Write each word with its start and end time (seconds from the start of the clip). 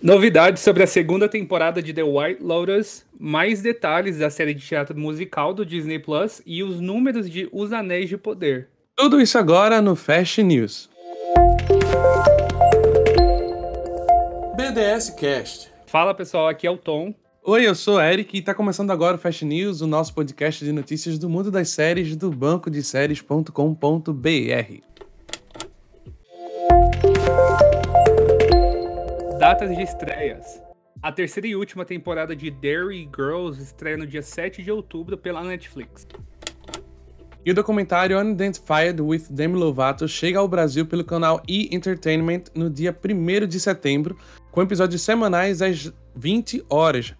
Novidades 0.00 0.62
sobre 0.62 0.84
a 0.84 0.86
segunda 0.86 1.28
temporada 1.28 1.82
de 1.82 1.92
The 1.92 2.04
White 2.04 2.40
Lotus, 2.40 3.04
mais 3.18 3.60
detalhes 3.60 4.18
da 4.18 4.30
série 4.30 4.54
de 4.54 4.64
teatro 4.64 4.96
musical 4.96 5.52
do 5.52 5.66
Disney 5.66 5.98
Plus 5.98 6.40
e 6.46 6.62
os 6.62 6.80
números 6.80 7.28
de 7.28 7.48
Os 7.52 7.72
Anéis 7.72 8.08
de 8.08 8.16
Poder. 8.16 8.68
Tudo 8.94 9.20
isso 9.20 9.36
agora 9.36 9.82
no 9.82 9.96
Fast 9.96 10.40
News. 10.40 10.88
BDS 14.56 15.10
Cast. 15.10 15.68
Fala 15.86 16.14
pessoal, 16.14 16.46
aqui 16.46 16.64
é 16.64 16.70
o 16.70 16.76
Tom. 16.76 17.12
Oi, 17.42 17.66
eu 17.66 17.74
sou 17.74 17.96
o 17.96 18.00
Eric 18.00 18.36
e 18.36 18.40
está 18.40 18.54
começando 18.54 18.92
agora 18.92 19.16
o 19.16 19.18
Fast 19.18 19.44
News, 19.44 19.80
o 19.80 19.86
nosso 19.88 20.14
podcast 20.14 20.64
de 20.64 20.70
notícias 20.70 21.18
do 21.18 21.28
mundo 21.28 21.50
das 21.50 21.70
séries 21.70 22.14
do 22.14 22.30
banco 22.30 22.70
de 22.70 22.84
séries.com.br. 22.84 23.48
Datas 29.48 29.74
de 29.74 29.82
estreias. 29.82 30.62
A 31.02 31.10
terceira 31.10 31.48
e 31.48 31.56
última 31.56 31.82
temporada 31.82 32.36
de 32.36 32.50
Dairy 32.50 33.08
Girls 33.16 33.58
estreia 33.62 33.96
no 33.96 34.06
dia 34.06 34.20
7 34.20 34.62
de 34.62 34.70
outubro 34.70 35.16
pela 35.16 35.42
Netflix. 35.42 36.06
E 37.46 37.50
o 37.50 37.54
documentário 37.54 38.18
Unidentified 38.18 39.00
with 39.00 39.24
Demi 39.30 39.54
Lovato 39.54 40.06
chega 40.06 40.38
ao 40.38 40.46
Brasil 40.46 40.84
pelo 40.84 41.02
canal 41.02 41.42
E! 41.48 41.74
Entertainment 41.74 42.42
no 42.54 42.68
dia 42.68 42.94
1 42.94 43.46
de 43.46 43.58
setembro, 43.58 44.18
com 44.50 44.60
episódios 44.60 45.00
semanais 45.00 45.62
às 45.62 45.90
20 46.14 46.66
horas. 46.68 47.14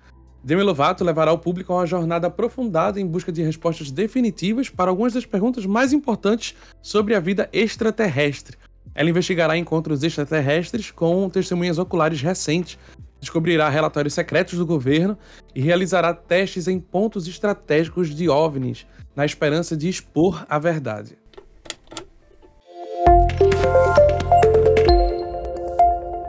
Demi 0.45 0.63
Lovato 0.63 1.03
levará 1.03 1.33
o 1.33 1.39
público 1.39 1.73
a 1.73 1.77
uma 1.77 1.87
jornada 1.87 2.27
aprofundada 2.27 3.01
em 3.01 3.07
busca 3.07 3.33
de 3.33 3.43
respostas 3.43 3.91
definitivas 3.91 4.69
para 4.69 4.91
algumas 4.91 5.15
das 5.15 5.25
perguntas 5.25 5.65
mais 5.65 5.95
importantes 5.95 6.55
sobre 6.83 7.15
a 7.15 7.21
vida 7.21 7.49
extraterrestre. 7.55 8.59
Ela 8.99 9.11
investigará 9.11 9.57
encontros 9.57 10.03
extraterrestres 10.03 10.91
com 10.91 11.31
testemunhas 11.31 11.79
oculares 11.79 12.21
recentes, 12.21 12.77
descobrirá 13.21 13.69
relatórios 13.69 14.13
secretos 14.13 14.59
do 14.59 14.67
governo 14.67 15.17
e 15.55 15.61
realizará 15.61 16.13
testes 16.13 16.67
em 16.67 16.81
pontos 16.81 17.29
estratégicos 17.29 18.13
de 18.13 18.29
OVNIs, 18.29 18.89
na 19.15 19.25
esperança 19.25 19.77
de 19.77 19.89
expor 19.89 20.45
a 20.49 20.59
verdade. 20.59 21.17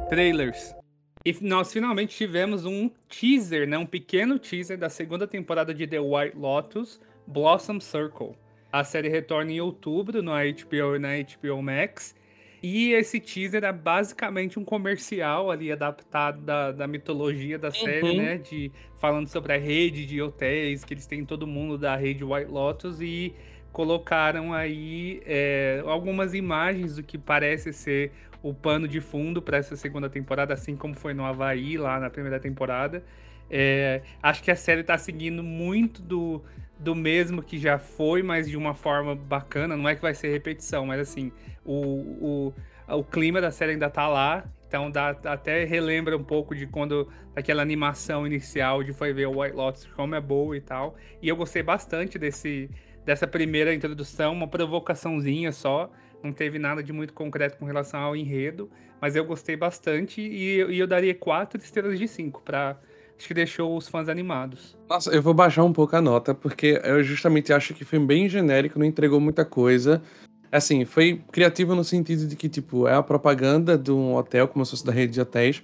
Trailers. 0.08 0.76
E 1.26 1.36
nós 1.42 1.74
finalmente 1.74 2.16
tivemos 2.16 2.66
um 2.66 2.88
teaser, 3.10 3.68
né? 3.68 3.80
um 3.80 3.86
pequeno 3.88 4.38
teaser 4.38 4.78
da 4.78 4.90
segunda 4.90 5.26
temporada 5.26 5.74
de 5.74 5.88
The 5.88 6.00
White 6.00 6.38
Lotus, 6.38 7.00
Blossom 7.26 7.80
Circle. 7.80 8.38
A 8.72 8.84
série 8.84 9.10
retorna 9.10 9.54
em 9.54 9.60
outubro 9.60 10.22
no 10.22 10.34
HBO 10.34 10.96
e 10.96 11.00
na 11.00 11.10
HBO 11.18 11.64
Max. 11.64 12.14
E 12.62 12.92
esse 12.94 13.20
teaser 13.20 13.64
é 13.64 13.72
basicamente 13.72 14.60
um 14.60 14.66
comercial 14.66 15.50
ali 15.50 15.72
adaptado 15.72 16.42
da, 16.42 16.72
da 16.72 16.88
mitologia 16.88 17.58
da 17.58 17.72
série, 17.72 18.10
uhum. 18.10 18.18
né? 18.18 18.38
De, 18.38 18.72
falando 18.98 19.28
sobre 19.28 19.54
a 19.54 19.58
rede 19.58 20.06
de 20.06 20.22
hotéis, 20.22 20.84
que 20.84 20.94
eles 20.94 21.06
têm 21.06 21.24
todo 21.24 21.48
mundo 21.48 21.78
da 21.78 21.96
rede 21.96 22.24
White 22.24 22.52
Lotus 22.52 23.02
e 23.02 23.34
colocaram 23.72 24.54
aí 24.54 25.22
é, 25.26 25.82
algumas 25.86 26.34
imagens 26.34 26.96
do 26.96 27.04
que 27.04 27.18
parece 27.18 27.72
ser 27.72 28.12
o 28.42 28.54
pano 28.54 28.88
de 28.88 29.00
fundo 29.00 29.42
para 29.42 29.58
essa 29.58 29.76
segunda 29.76 30.10
temporada, 30.10 30.54
assim 30.54 30.76
como 30.76 30.96
foi 30.96 31.14
no 31.14 31.26
Havaí, 31.26 31.78
lá 31.78 32.00
na 32.00 32.10
primeira 32.10 32.40
temporada. 32.40 33.04
É, 33.50 34.02
acho 34.22 34.44
que 34.44 34.52
a 34.52 34.56
série 34.56 34.82
está 34.82 34.98
seguindo 34.98 35.44
muito 35.44 36.02
do, 36.02 36.44
do 36.80 36.96
mesmo 36.96 37.44
que 37.44 37.60
já 37.60 37.78
foi, 37.78 38.24
mas 38.24 38.50
de 38.50 38.58
uma 38.58 38.74
forma 38.74 39.16
bacana. 39.16 39.76
Não 39.76 39.88
é 39.88 39.96
que 39.96 40.02
vai 40.02 40.14
ser 40.14 40.30
repetição, 40.30 40.86
mas 40.86 41.00
assim, 41.00 41.32
o, 41.66 42.54
o, 42.88 42.98
o 42.98 43.04
clima 43.04 43.42
da 43.42 43.52
série 43.52 43.74
ainda 43.74 43.90
tá 43.90 44.08
lá. 44.08 44.46
Então 44.68 44.90
dá, 44.90 45.10
até 45.26 45.64
relembra 45.66 46.16
um 46.16 46.24
pouco 46.24 46.56
de 46.56 46.68
quando 46.68 47.12
aquela 47.36 47.62
animação 47.62 48.26
inicial 48.26 48.84
de 48.84 48.94
foi 48.94 49.12
ver 49.12 49.28
o 49.28 49.42
White 49.42 49.56
Lotus 49.56 49.86
como 49.88 50.16
é 50.16 50.22
boa 50.22 50.56
e 50.56 50.62
tal. 50.62 50.96
E 51.22 51.28
eu 51.28 51.36
gostei 51.36 51.64
bastante 51.64 52.18
desse, 52.18 52.70
dessa 53.04 53.28
primeira 53.28 53.74
introdução, 53.74 54.32
uma 54.32 54.48
provocaçãozinha 54.48 55.52
só 55.52 55.92
não 56.24 56.34
teve 56.34 56.60
nada 56.60 56.84
de 56.84 56.92
muito 56.92 57.14
concreto 57.14 57.58
com 57.58 57.66
relação 57.66 58.00
ao 58.00 58.16
enredo, 58.16 58.70
mas 59.02 59.16
eu 59.16 59.24
gostei 59.24 59.56
bastante 59.56 60.22
e, 60.22 60.62
e 60.64 60.80
eu 60.80 60.88
daria 60.88 61.16
quatro 61.16 61.60
estrelas 61.62 61.98
de 61.98 62.08
cinco 62.08 62.42
para 62.42 62.78
acho 63.20 63.28
que 63.28 63.34
deixou 63.34 63.76
os 63.76 63.90
fãs 63.90 64.08
animados. 64.08 64.78
Nossa, 64.90 65.12
eu 65.12 65.22
vou 65.22 65.34
baixar 65.34 65.66
um 65.66 65.74
pouco 65.74 65.94
a 65.96 66.02
nota 66.02 66.34
porque 66.34 66.82
eu 66.84 67.04
justamente 67.04 67.52
acho 67.52 67.74
que 67.74 67.84
foi 67.84 68.00
bem 68.00 68.30
genérico, 68.30 68.80
não 68.80 68.86
entregou 68.86 69.20
muita 69.20 69.44
coisa. 69.44 70.02
Assim, 70.50 70.86
foi 70.86 71.22
criativo 71.32 71.76
no 71.76 71.84
sentido 71.84 72.26
de 72.26 72.36
que 72.36 72.48
tipo 72.48 72.88
é 72.88 72.96
a 72.96 73.04
propaganda 73.04 73.78
de 73.78 73.92
um 73.92 74.16
hotel 74.16 74.48
como 74.48 74.66
se 74.66 74.72
fosse 74.72 74.86
da 74.86 74.94
rede 74.94 75.14
de 75.14 75.22
hotéis, 75.22 75.62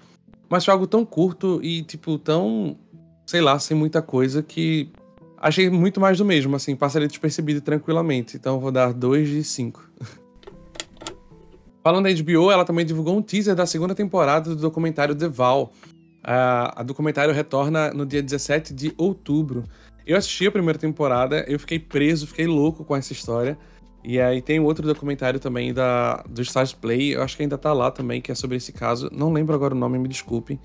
mas 0.50 0.66
foi 0.66 0.74
algo 0.74 0.86
tão 0.86 1.06
curto 1.06 1.60
e 1.64 1.82
tipo 1.82 2.20
tão 2.20 2.78
sei 3.26 3.42
lá, 3.42 3.58
sem 3.58 3.76
muita 3.76 4.02
coisa 4.02 4.44
que 4.44 4.92
achei 5.38 5.70
muito 5.70 6.00
mais 6.00 6.18
do 6.18 6.26
mesmo, 6.26 6.56
assim, 6.56 6.76
passaria 6.76 7.08
despercebido 7.08 7.62
tranquilamente. 7.62 8.38
Então 8.38 8.60
vou 8.60 8.72
dar 8.72 8.94
2 8.94 9.30
de 9.30 9.44
5. 9.44 9.90
Falando 11.82 12.06
da 12.06 12.14
HBO, 12.14 12.52
ela 12.52 12.66
também 12.66 12.86
divulgou 12.86 13.18
um 13.18 13.22
teaser 13.22 13.56
da 13.56 13.66
segunda 13.66 13.96
temporada 13.96 14.50
do 14.50 14.56
documentário 14.56 15.16
The 15.16 15.28
Val. 15.28 15.72
A, 16.28 16.82
a 16.82 16.84
documentário 16.84 17.34
retorna 17.34 17.92
no 17.94 18.06
dia 18.06 18.24
17 18.24 18.74
de 18.74 18.94
outubro. 18.98 19.64
Eu 20.06 20.18
assisti 20.18 20.48
a 20.48 20.52
primeira 20.52 20.80
temporada, 20.80 21.46
eu 21.48 21.60
fiquei 21.60 21.78
preso, 21.78 22.26
fiquei 22.26 22.48
louco 22.48 22.84
com 22.84 22.96
essa 22.96 23.14
história. 23.14 23.58
E 24.04 24.20
aí 24.20 24.42
tem 24.42 24.60
outro 24.60 24.86
documentário 24.86 25.40
também 25.40 25.74
da, 25.74 26.24
do 26.30 26.42
Stars 26.42 26.74
Play, 26.74 27.16
eu 27.16 27.24
acho 27.24 27.36
que 27.36 27.44
ainda 27.44 27.58
tá 27.58 27.74
lá 27.74 27.90
também, 27.90 28.22
que 28.22 28.32
é 28.32 28.36
sobre 28.36 28.58
esse 28.58 28.72
caso. 28.72 29.10
Não 29.12 29.32
lembro 29.32 29.56
agora 29.56 29.74
o 29.74 29.78
nome, 29.78 29.98
me 29.98 30.08
desculpem. 30.08 30.60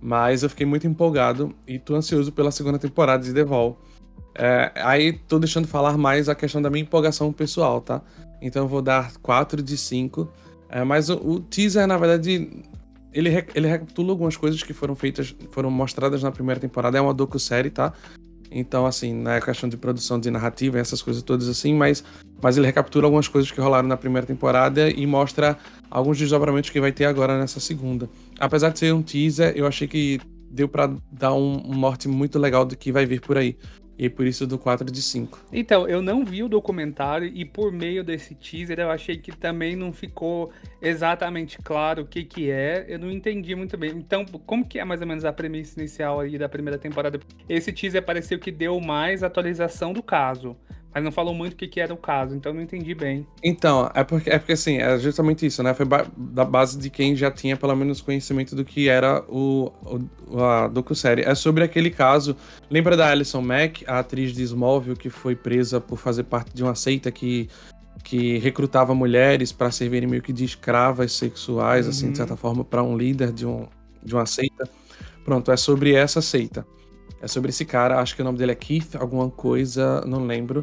Mas 0.00 0.42
eu 0.42 0.50
fiquei 0.50 0.66
muito 0.66 0.86
empolgado 0.86 1.54
e 1.66 1.78
tô 1.78 1.94
ansioso 1.94 2.30
pela 2.30 2.50
segunda 2.50 2.78
temporada 2.78 3.24
de 3.24 3.32
The 3.32 3.44
Val. 3.44 3.78
É, 4.34 4.72
aí 4.76 5.12
tô 5.12 5.38
deixando 5.38 5.66
falar 5.66 5.96
mais 5.96 6.28
a 6.28 6.34
questão 6.34 6.60
da 6.60 6.68
minha 6.68 6.82
empolgação 6.82 7.32
pessoal, 7.32 7.80
tá? 7.80 8.02
Então 8.42 8.64
eu 8.64 8.68
vou 8.68 8.82
dar 8.82 9.14
4 9.22 9.62
de 9.62 9.78
5. 9.78 10.28
É, 10.68 10.84
mas 10.84 11.08
o, 11.08 11.14
o, 11.16 11.40
teaser, 11.40 11.86
na 11.86 11.96
verdade, 11.96 12.50
ele, 13.14 13.30
ele 13.54 13.68
recapitula 13.68 14.10
algumas 14.10 14.36
coisas 14.36 14.62
que 14.62 14.72
foram 14.72 14.94
feitas, 14.94 15.34
foram 15.50 15.70
mostradas 15.70 16.22
na 16.22 16.32
primeira 16.32 16.60
temporada. 16.60 16.98
É 16.98 17.00
uma 17.00 17.14
docu-série, 17.14 17.70
tá? 17.70 17.92
Então, 18.50 18.86
assim, 18.86 19.14
na 19.14 19.40
questão 19.40 19.68
de 19.68 19.76
produção 19.76 20.18
de 20.20 20.30
narrativa, 20.30 20.78
essas 20.78 21.00
coisas 21.00 21.22
todas 21.22 21.48
assim, 21.48 21.74
mas, 21.74 22.04
mas 22.42 22.56
ele 22.56 22.66
recapitula 22.66 23.06
algumas 23.06 23.26
coisas 23.26 23.50
que 23.50 23.60
rolaram 23.60 23.88
na 23.88 23.96
primeira 23.96 24.26
temporada 24.26 24.90
e 24.90 25.06
mostra 25.06 25.56
alguns 25.90 26.18
desdobramentos 26.18 26.70
que 26.70 26.80
vai 26.80 26.92
ter 26.92 27.04
agora 27.04 27.38
nessa 27.38 27.58
segunda. 27.58 28.08
Apesar 28.38 28.70
de 28.70 28.78
ser 28.78 28.94
um 28.94 29.02
teaser, 29.02 29.52
eu 29.56 29.66
achei 29.66 29.88
que 29.88 30.20
deu 30.50 30.68
para 30.68 30.92
dar 31.10 31.34
um, 31.34 31.62
um 31.66 31.76
norte 31.76 32.06
muito 32.06 32.38
legal 32.38 32.64
do 32.64 32.76
que 32.76 32.92
vai 32.92 33.06
vir 33.06 33.20
por 33.20 33.36
aí. 33.36 33.56
E 33.96 34.08
por 34.08 34.26
isso 34.26 34.46
do 34.46 34.58
4 34.58 34.90
de 34.90 35.00
5. 35.00 35.46
Então, 35.52 35.88
eu 35.88 36.02
não 36.02 36.24
vi 36.24 36.42
o 36.42 36.48
documentário 36.48 37.30
e 37.32 37.44
por 37.44 37.70
meio 37.72 38.02
desse 38.02 38.34
teaser 38.34 38.80
eu 38.80 38.90
achei 38.90 39.16
que 39.16 39.30
também 39.30 39.76
não 39.76 39.92
ficou 39.92 40.50
exatamente 40.82 41.58
claro 41.58 42.02
o 42.02 42.06
que 42.06 42.24
que 42.24 42.50
é. 42.50 42.84
Eu 42.88 42.98
não 42.98 43.10
entendi 43.10 43.54
muito 43.54 43.76
bem. 43.76 43.90
Então, 43.92 44.24
como 44.46 44.66
que 44.66 44.78
é 44.78 44.84
mais 44.84 45.00
ou 45.00 45.06
menos 45.06 45.24
a 45.24 45.32
premissa 45.32 45.78
inicial 45.78 46.20
aí 46.20 46.36
da 46.36 46.48
primeira 46.48 46.78
temporada? 46.78 47.20
Esse 47.48 47.72
teaser 47.72 48.02
pareceu 48.02 48.38
que 48.38 48.50
deu 48.50 48.80
mais 48.80 49.22
atualização 49.22 49.92
do 49.92 50.02
caso 50.02 50.56
mas 50.94 51.02
não 51.02 51.10
falou 51.10 51.34
muito 51.34 51.54
o 51.54 51.56
que, 51.56 51.66
que 51.66 51.80
era 51.80 51.92
o 51.92 51.96
caso, 51.96 52.36
então 52.36 52.54
não 52.54 52.62
entendi 52.62 52.94
bem. 52.94 53.26
Então, 53.42 53.90
é 53.92 54.04
porque, 54.04 54.30
é 54.30 54.38
porque 54.38 54.52
assim, 54.52 54.78
é 54.78 54.96
justamente 54.96 55.44
isso, 55.44 55.60
né? 55.60 55.74
Foi 55.74 55.84
ba 55.84 56.06
da 56.16 56.44
base 56.44 56.78
de 56.78 56.88
quem 56.88 57.16
já 57.16 57.32
tinha 57.32 57.56
pelo 57.56 57.74
menos 57.74 58.00
conhecimento 58.00 58.54
do 58.54 58.64
que 58.64 58.88
era 58.88 59.24
o, 59.28 59.72
o 60.30 60.40
a 60.40 60.68
docu-série. 60.68 61.22
É 61.22 61.34
sobre 61.34 61.64
aquele 61.64 61.90
caso. 61.90 62.36
Lembra 62.70 62.96
da 62.96 63.08
Alison 63.08 63.40
Mack, 63.40 63.84
a 63.88 63.98
atriz 63.98 64.32
de 64.32 64.44
Smallville, 64.44 64.96
que 64.96 65.10
foi 65.10 65.34
presa 65.34 65.80
por 65.80 65.98
fazer 65.98 66.22
parte 66.22 66.54
de 66.54 66.62
uma 66.62 66.76
seita 66.76 67.10
que, 67.10 67.48
que 68.04 68.38
recrutava 68.38 68.94
mulheres 68.94 69.50
para 69.50 69.72
servirem 69.72 70.08
meio 70.08 70.22
que 70.22 70.32
de 70.32 70.44
escravas 70.44 71.12
sexuais, 71.12 71.86
uhum. 71.86 71.90
assim, 71.90 72.02
de 72.02 72.10
uhum. 72.10 72.14
certa 72.14 72.36
forma, 72.36 72.64
para 72.64 72.84
um 72.84 72.96
líder 72.96 73.32
de, 73.32 73.44
um, 73.44 73.66
de 74.00 74.14
uma 74.14 74.26
seita? 74.26 74.68
Pronto, 75.24 75.50
é 75.50 75.56
sobre 75.56 75.92
essa 75.92 76.22
seita. 76.22 76.64
É 77.24 77.26
sobre 77.26 77.48
esse 77.48 77.64
cara, 77.64 78.00
acho 78.00 78.14
que 78.14 78.20
o 78.20 78.24
nome 78.24 78.36
dele 78.36 78.52
é 78.52 78.54
Keith, 78.54 78.96
alguma 78.96 79.30
coisa, 79.30 80.02
não 80.02 80.26
lembro. 80.26 80.62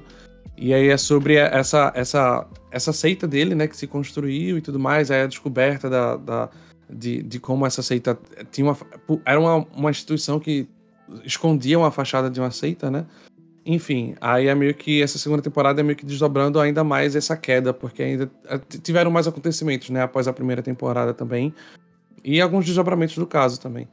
E 0.62 0.76
aí 0.76 0.90
é 0.90 0.98
sobre 0.98 1.38
essa, 1.38 1.92
essa, 1.96 2.48
essa 2.70 2.94
seita 2.94 3.28
dele, 3.28 3.56
né, 3.56 3.68
que 3.68 3.76
se 3.76 3.88
construiu 3.88 4.60
e 4.60 4.62
tudo 4.62 4.78
mais, 4.78 5.10
aí 5.10 5.24
a 5.24 5.26
descoberta 5.26 5.90
da, 5.90 6.16
da 6.16 6.50
de, 6.88 7.24
de 7.24 7.40
como 7.40 7.66
essa 7.66 7.82
seita 7.82 8.16
tinha 8.52 8.68
uma, 8.68 8.78
era 9.26 9.40
uma, 9.40 9.66
uma 9.76 9.90
instituição 9.90 10.40
que 10.40 10.70
escondia 11.26 11.80
uma 11.80 11.90
fachada 11.90 12.30
de 12.30 12.40
uma 12.40 12.52
seita, 12.52 12.92
né? 12.92 13.08
Enfim, 13.66 14.14
aí 14.22 14.48
é 14.48 14.54
meio 14.54 14.76
que 14.76 15.02
essa 15.02 15.18
segunda 15.18 15.42
temporada 15.42 15.82
é 15.82 15.84
meio 15.84 15.96
que 15.96 16.06
desdobrando 16.06 16.60
ainda 16.60 16.84
mais 16.84 17.16
essa 17.16 17.36
queda, 17.36 17.74
porque 17.74 18.04
ainda 18.04 18.30
é, 18.46 18.60
tiveram 18.84 19.10
mais 19.10 19.28
acontecimentos, 19.28 19.90
né, 19.90 20.04
após 20.04 20.28
a 20.28 20.34
primeira 20.34 20.62
temporada 20.62 21.12
também, 21.12 21.56
e 22.24 22.40
alguns 22.40 22.66
desdobramentos 22.66 23.16
do 23.16 23.26
caso 23.26 23.60
também. 23.60 23.88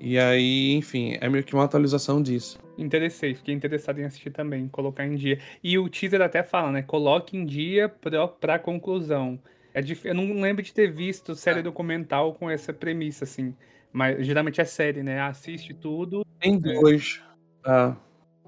E 0.00 0.18
aí, 0.18 0.72
enfim, 0.72 1.18
é 1.20 1.28
meio 1.28 1.44
que 1.44 1.54
uma 1.54 1.64
atualização 1.64 2.22
disso. 2.22 2.58
Interessei, 2.78 3.34
fiquei 3.34 3.54
interessado 3.54 3.98
em 3.98 4.04
assistir 4.04 4.30
também, 4.30 4.66
colocar 4.68 5.04
em 5.04 5.14
dia. 5.14 5.38
E 5.62 5.78
o 5.78 5.88
teaser 5.90 6.22
até 6.22 6.42
fala, 6.42 6.72
né? 6.72 6.82
Coloque 6.82 7.36
em 7.36 7.44
dia 7.44 7.88
pra, 7.88 8.26
pra 8.26 8.58
conclusão. 8.58 9.38
É 9.74 9.82
dif... 9.82 10.06
Eu 10.06 10.14
não 10.14 10.40
lembro 10.40 10.62
de 10.62 10.72
ter 10.72 10.90
visto 10.90 11.34
série 11.34 11.62
documental 11.62 12.34
com 12.34 12.50
essa 12.50 12.72
premissa, 12.72 13.24
assim. 13.24 13.54
Mas 13.92 14.24
geralmente 14.24 14.60
é 14.60 14.64
série, 14.64 15.02
né? 15.02 15.20
Assiste 15.20 15.74
tudo. 15.74 16.24
Tem 16.40 16.58
dois. 16.58 17.20
Ah, 17.62 17.94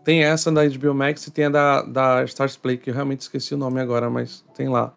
tem 0.03 0.25
essa 0.25 0.51
da 0.51 0.67
HBO 0.67 0.95
Max 0.95 1.27
e 1.27 1.31
tem 1.31 1.45
a 1.45 1.51
da, 1.51 1.83
da 1.83 2.25
Stars 2.25 2.57
Play, 2.57 2.79
que 2.79 2.91
eu 2.91 2.95
realmente 2.95 3.21
esqueci 3.21 3.55
o 3.55 3.59
nome 3.59 3.81
agora, 3.81 4.09
mas 4.09 4.43
tem 4.55 4.69
lá. 4.69 4.95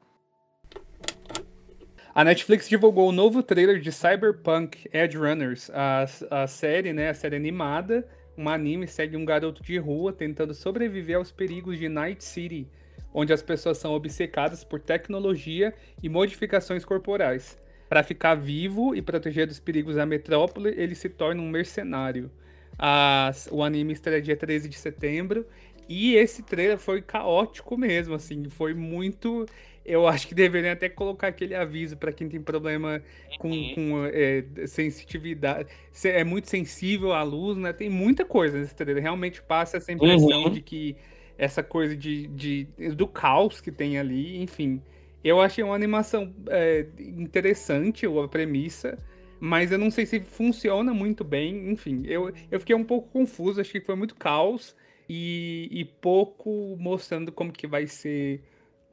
A 2.16 2.24
Netflix 2.24 2.70
divulgou 2.70 3.10
o 3.10 3.12
novo 3.12 3.44
trailer 3.44 3.78
de 3.78 3.92
Cyberpunk 3.92 4.90
Edge 4.94 5.18
Runners, 5.18 5.70
a, 5.74 6.06
a 6.32 6.48
série, 6.48 6.94
né, 6.94 7.10
a 7.10 7.14
série 7.14 7.36
animada. 7.36 8.08
Um 8.38 8.48
anime 8.48 8.88
segue 8.88 9.18
um 9.18 9.26
garoto 9.26 9.62
de 9.62 9.78
rua 9.78 10.14
tentando 10.14 10.54
sobreviver 10.54 11.18
aos 11.18 11.34
perigos 11.34 11.78
de 11.78 11.90
Night 11.90 12.24
City, 12.24 12.70
onde 13.14 13.34
as 13.34 13.42
pessoas 13.42 13.80
são 13.80 13.92
obcecadas 13.92 14.64
por 14.64 14.80
tecnologia 14.80 15.74
e 16.02 16.08
modificações 16.08 16.86
corporais. 16.86 17.58
Para 17.90 18.02
ficar 18.02 18.36
vivo 18.36 18.96
e 18.96 19.02
proteger 19.02 19.46
dos 19.46 19.60
perigos 19.60 19.98
da 19.98 20.06
metrópole, 20.06 20.70
ele 20.70 20.96
se 20.96 21.10
torna 21.10 21.42
um 21.42 21.50
mercenário. 21.50 22.32
As, 22.80 23.50
o 23.52 23.62
anime 23.62 23.92
estreia 23.92 24.22
dia 24.22 24.38
13 24.38 24.70
de 24.70 24.78
setembro. 24.78 25.46
E 25.88 26.16
esse 26.16 26.42
trailer 26.42 26.78
foi 26.78 27.02
caótico 27.02 27.78
mesmo, 27.78 28.16
assim. 28.16 28.50
Foi 28.50 28.74
muito. 28.74 29.46
Eu 29.86 30.08
acho 30.08 30.28
que 30.28 30.34
deveriam 30.34 30.74
até 30.74 30.90
colocar 30.90 31.28
aquele 31.28 31.54
aviso 31.54 31.96
para 31.96 32.12
quem 32.12 32.28
tem 32.28 32.42
problema 32.42 33.04
com, 33.38 33.52
uhum. 33.52 33.74
com 33.76 34.06
é, 34.06 34.44
sensitividade. 34.66 35.70
É 36.04 36.24
muito 36.24 36.50
sensível 36.50 37.14
à 37.14 37.22
luz, 37.22 37.56
né? 37.56 37.72
Tem 37.72 37.90
muita 37.90 38.26
coisa 38.26 38.58
nesse 38.58 38.76
trailer. 38.76 39.04
Realmente 39.04 39.44
passa 39.44 39.78
essa 39.78 39.92
impressão 39.92 40.46
uhum. 40.46 40.50
de 40.50 40.62
que 40.62 40.96
essa 41.38 41.62
coisa 41.62 41.96
de, 41.96 42.28
de, 42.28 42.68
do 42.96 43.08
caos 43.08 43.62
que 43.62 43.72
tem 43.72 44.00
ali, 44.00 44.42
enfim. 44.42 44.82
Eu 45.24 45.40
achei 45.42 45.64
uma 45.64 45.76
animação 45.76 46.34
é, 46.50 46.88
interessante, 47.00 48.06
a 48.06 48.28
premissa, 48.28 48.98
mas 49.40 49.72
eu 49.72 49.78
não 49.78 49.92
sei 49.92 50.06
se 50.06 50.20
funciona 50.20 50.94
muito 50.94 51.24
bem. 51.24 51.70
Enfim, 51.72 52.04
eu, 52.06 52.34
eu 52.50 52.60
fiquei 52.60 52.76
um 52.76 52.84
pouco 52.84 53.10
confuso, 53.10 53.62
achei 53.62 53.80
que 53.80 53.86
foi 53.86 53.96
muito 53.96 54.16
caos 54.16 54.76
e, 55.10 55.68
e 55.72 55.86
pouco 55.86 56.76
mostrando 56.80 57.31
como 57.31 57.52
que 57.52 57.68
vai 57.68 57.88
ser 57.88 58.42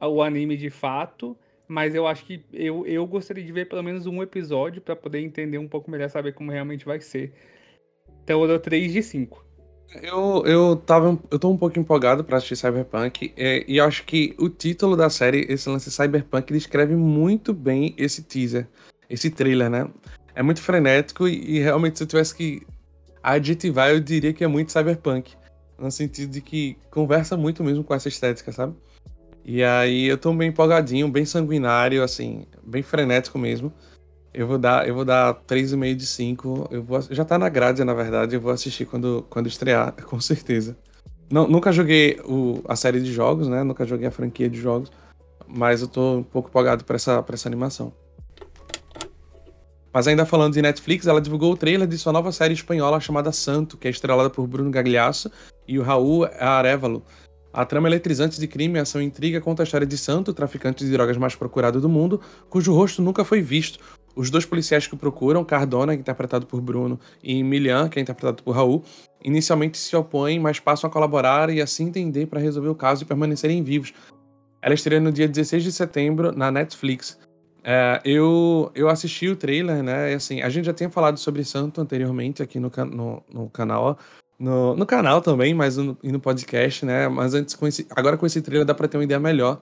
o 0.07 0.21
anime 0.21 0.57
de 0.57 0.69
fato. 0.69 1.37
Mas 1.67 1.95
eu 1.95 2.05
acho 2.05 2.25
que 2.25 2.43
eu, 2.51 2.85
eu 2.85 3.05
gostaria 3.07 3.43
de 3.43 3.51
ver 3.51 3.67
pelo 3.67 3.81
menos 3.81 4.05
um 4.05 4.21
episódio 4.21 4.81
para 4.81 4.95
poder 4.95 5.19
entender 5.19 5.57
um 5.57 5.67
pouco 5.67 5.89
melhor, 5.89 6.09
saber 6.09 6.33
como 6.33 6.51
realmente 6.51 6.85
vai 6.85 6.99
ser. 6.99 7.33
Então 8.23 8.41
eu 8.41 8.47
dou 8.47 8.59
3 8.59 8.91
de 8.91 9.01
5. 9.01 9.43
Eu, 10.01 10.43
eu, 10.45 10.75
tava, 10.75 11.19
eu 11.29 11.37
tô 11.37 11.49
um 11.49 11.57
pouco 11.57 11.77
empolgado 11.79 12.23
pra 12.23 12.37
assistir 12.37 12.55
Cyberpunk, 12.55 13.31
é, 13.37 13.63
e 13.67 13.79
acho 13.79 14.03
que 14.05 14.35
o 14.39 14.49
título 14.49 14.95
da 14.95 15.09
série, 15.09 15.45
esse 15.49 15.69
lance 15.69 15.91
Cyberpunk, 15.91 16.51
descreve 16.51 16.95
muito 16.95 17.53
bem 17.53 17.93
esse 17.97 18.23
teaser, 18.23 18.67
esse 19.09 19.29
trailer, 19.29 19.69
né? 19.69 19.87
É 20.33 20.41
muito 20.41 20.61
frenético 20.61 21.27
e, 21.27 21.57
e, 21.57 21.59
realmente 21.59 21.97
se 21.97 22.03
eu 22.03 22.07
tivesse 22.07 22.35
que 22.35 22.65
adjetivar, 23.21 23.91
eu 23.91 23.99
diria 23.99 24.33
que 24.33 24.43
é 24.43 24.47
muito 24.47 24.71
Cyberpunk. 24.71 25.35
No 25.77 25.91
sentido 25.91 26.31
de 26.31 26.41
que 26.41 26.77
conversa 26.89 27.37
muito 27.37 27.63
mesmo 27.63 27.83
com 27.83 27.93
essa 27.93 28.07
estética, 28.07 28.51
sabe? 28.51 28.75
E 29.45 29.63
aí 29.63 30.05
eu 30.05 30.17
tô 30.17 30.33
bem 30.33 30.49
empolgadinho, 30.49 31.07
bem 31.09 31.25
sanguinário, 31.25 32.01
assim, 32.01 32.45
bem 32.63 32.81
frenético 32.81 33.37
mesmo. 33.37 33.73
Eu 34.33 34.47
vou 34.47 34.57
dar, 34.57 34.87
eu 34.87 34.95
vou 34.95 35.05
dar 35.05 35.35
3,5 35.47 35.95
de 35.95 36.07
5. 36.07 36.67
Eu 36.71 36.81
vou, 36.83 37.01
já 37.01 37.23
tá 37.23 37.37
na 37.37 37.49
grade, 37.49 37.83
na 37.83 37.93
verdade. 37.93 38.35
Eu 38.35 38.41
vou 38.41 38.51
assistir 38.51 38.85
quando, 38.85 39.25
quando 39.29 39.47
estrear, 39.47 39.93
com 40.05 40.19
certeza. 40.19 40.75
Não, 41.29 41.47
nunca 41.47 41.71
joguei 41.71 42.19
o, 42.25 42.61
a 42.67 42.75
série 42.75 43.01
de 43.01 43.11
jogos, 43.11 43.47
né? 43.47 43.63
Nunca 43.63 43.85
joguei 43.85 44.07
a 44.07 44.11
franquia 44.11 44.49
de 44.49 44.59
jogos. 44.59 44.91
Mas 45.47 45.81
eu 45.81 45.87
tô 45.87 46.17
um 46.17 46.23
pouco 46.23 46.49
empolgado 46.49 46.83
pra 46.83 46.95
essa, 46.95 47.23
essa 47.31 47.49
animação. 47.49 47.93
Mas 49.93 50.07
ainda 50.07 50.25
falando 50.25 50.53
de 50.53 50.61
Netflix, 50.61 51.05
ela 51.05 51.21
divulgou 51.21 51.53
o 51.53 51.57
trailer 51.57 51.87
de 51.87 51.97
sua 51.99 52.11
nova 52.11 52.31
série 52.31 52.55
espanhola 52.55 52.99
chamada 52.99 53.31
Santo, 53.31 53.77
que 53.77 53.87
é 53.87 53.91
estrelada 53.91 54.29
por 54.29 54.47
Bruno 54.47 54.71
Gagliasso 54.71 55.29
e 55.67 55.77
o 55.77 55.83
Raul 55.83 56.25
Arevalo. 56.39 57.03
A 57.53 57.63
trama 57.63 57.87
eletrizante 57.87 58.39
de 58.39 58.47
crime, 58.47 58.79
ação 58.79 58.99
e 58.99 59.05
intriga 59.05 59.39
conta 59.39 59.61
a 59.61 59.65
história 59.65 59.85
de 59.85 59.95
Santo, 59.95 60.33
traficante 60.33 60.83
de 60.83 60.91
drogas 60.91 61.17
mais 61.17 61.35
procurado 61.35 61.79
do 61.79 61.87
mundo, 61.87 62.19
cujo 62.49 62.73
rosto 62.73 62.99
nunca 62.99 63.23
foi 63.23 63.41
visto, 63.41 63.77
os 64.15 64.29
dois 64.29 64.45
policiais 64.45 64.87
que 64.87 64.93
o 64.93 64.97
procuram, 64.97 65.43
Cardona, 65.43 65.93
é 65.93 65.95
interpretado 65.95 66.45
por 66.45 66.61
Bruno, 66.61 66.99
e 67.23 67.43
Milian, 67.43 67.89
que 67.89 67.99
é 67.99 68.01
interpretado 68.01 68.41
por 68.41 68.55
Raul, 68.55 68.83
inicialmente 69.23 69.77
se 69.77 69.95
opõem, 69.95 70.39
mas 70.39 70.59
passam 70.59 70.89
a 70.89 70.93
colaborar 70.93 71.49
e 71.49 71.61
a 71.61 71.67
se 71.67 71.83
entender 71.83 72.27
para 72.27 72.39
resolver 72.39 72.69
o 72.69 72.75
caso 72.75 73.03
e 73.03 73.05
permanecerem 73.05 73.63
vivos. 73.63 73.93
Ela 74.61 74.73
estreia 74.73 75.01
no 75.01 75.11
dia 75.11 75.27
16 75.27 75.63
de 75.63 75.71
setembro 75.71 76.31
na 76.31 76.51
Netflix. 76.51 77.19
É, 77.63 78.01
eu, 78.03 78.71
eu 78.75 78.89
assisti 78.89 79.29
o 79.29 79.35
trailer, 79.35 79.81
né? 79.81 80.11
E, 80.11 80.15
assim, 80.15 80.41
a 80.41 80.49
gente 80.49 80.65
já 80.65 80.73
tinha 80.73 80.89
falado 80.89 81.17
sobre 81.17 81.43
Santo 81.43 81.81
anteriormente 81.81 82.43
aqui 82.43 82.59
no, 82.59 82.71
no, 82.91 83.23
no 83.31 83.49
canal. 83.49 83.97
No, 84.43 84.75
no 84.75 84.85
canal 84.85 85.21
também, 85.21 85.53
mas 85.53 85.77
no, 85.77 85.97
e 86.03 86.11
no 86.11 86.19
podcast, 86.19 86.85
né? 86.85 87.07
Mas 87.07 87.33
antes 87.33 87.55
com 87.55 87.65
esse, 87.65 87.87
agora 87.91 88.17
com 88.17 88.25
esse 88.25 88.41
trailer 88.41 88.65
dá 88.65 88.73
pra 88.73 88.87
ter 88.87 88.97
uma 88.97 89.03
ideia 89.03 89.19
melhor 89.19 89.61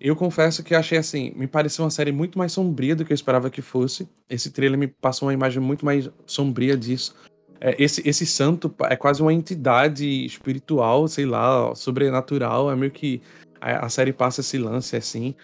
eu 0.00 0.14
confesso 0.14 0.62
que 0.62 0.74
achei 0.74 0.98
assim, 0.98 1.32
me 1.34 1.46
pareceu 1.46 1.84
uma 1.84 1.90
série 1.90 2.12
muito 2.12 2.38
mais 2.38 2.52
sombria 2.52 2.94
do 2.94 3.04
que 3.04 3.12
eu 3.12 3.14
esperava 3.14 3.50
que 3.50 3.62
fosse. 3.62 4.08
Esse 4.28 4.50
trailer 4.50 4.78
me 4.78 4.86
passou 4.86 5.26
uma 5.26 5.34
imagem 5.34 5.60
muito 5.60 5.84
mais 5.84 6.10
sombria 6.26 6.76
disso. 6.76 7.14
É, 7.60 7.74
esse, 7.82 8.06
esse 8.06 8.26
santo 8.26 8.74
é 8.82 8.96
quase 8.96 9.22
uma 9.22 9.32
entidade 9.32 10.06
espiritual, 10.24 11.08
sei 11.08 11.24
lá, 11.24 11.74
sobrenatural. 11.74 12.70
É 12.70 12.76
meio 12.76 12.92
que 12.92 13.22
a, 13.60 13.86
a 13.86 13.88
série 13.88 14.12
passa 14.12 14.42
esse 14.42 14.58
lance 14.58 14.96
assim. 14.96 15.34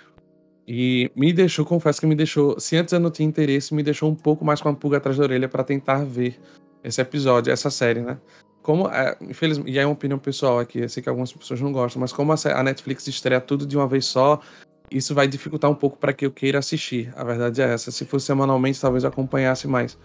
E 0.69 1.11
me 1.17 1.32
deixou, 1.32 1.64
confesso 1.64 2.00
que 2.00 2.06
me 2.06 2.14
deixou. 2.14 2.61
Se 2.61 2.76
antes 2.76 2.93
eu 2.93 3.00
não 3.00 3.11
tinha 3.11 3.28
interesse, 3.28 3.75
me 3.75 3.82
deixou 3.82 4.11
um 4.11 4.14
pouco 4.14 4.44
mais 4.44 4.61
com 4.61 4.69
a 4.69 4.75
pulga 4.75 4.99
atrás 4.99 5.17
da 5.17 5.25
orelha 5.25 5.49
para 5.49 5.64
tentar 5.64 6.05
ver 6.05 6.38
esse 6.85 7.00
episódio, 7.00 7.52
essa 7.52 7.70
série, 7.70 8.00
né? 8.00 8.19
Como, 8.62 8.88
é, 8.88 9.17
infelizmente, 9.20 9.70
e 9.70 9.79
é 9.79 9.85
uma 9.85 9.93
opinião 9.93 10.19
pessoal 10.19 10.59
aqui, 10.61 10.79
eu 10.79 10.88
sei 10.88 11.03
que 11.03 11.09
algumas 11.09 11.32
pessoas 11.32 11.61
não 11.61 11.73
gostam, 11.73 12.00
mas 12.00 12.12
como 12.12 12.32
a 12.32 12.62
Netflix 12.62 13.06
estreia 13.09 13.41
tudo 13.41 13.67
de 13.67 13.76
uma 13.76 13.88
vez 13.88 14.05
só, 14.06 14.41
isso 14.91 15.14
vai 15.14 15.26
dificultar 15.26 15.70
um 15.70 15.75
pouco 15.75 15.99
para 15.99 16.12
que 16.12 16.25
eu 16.25 16.31
queira 16.31 16.59
assistir. 16.59 17.12
A 17.17 17.25
verdade 17.25 17.61
é 17.61 17.73
essa. 17.73 17.91
Se 17.91 18.05
fosse 18.05 18.26
semanalmente, 18.26 18.81
talvez 18.81 19.03
eu 19.03 19.11
acompanhasse 19.11 19.67
mais. 19.67 19.99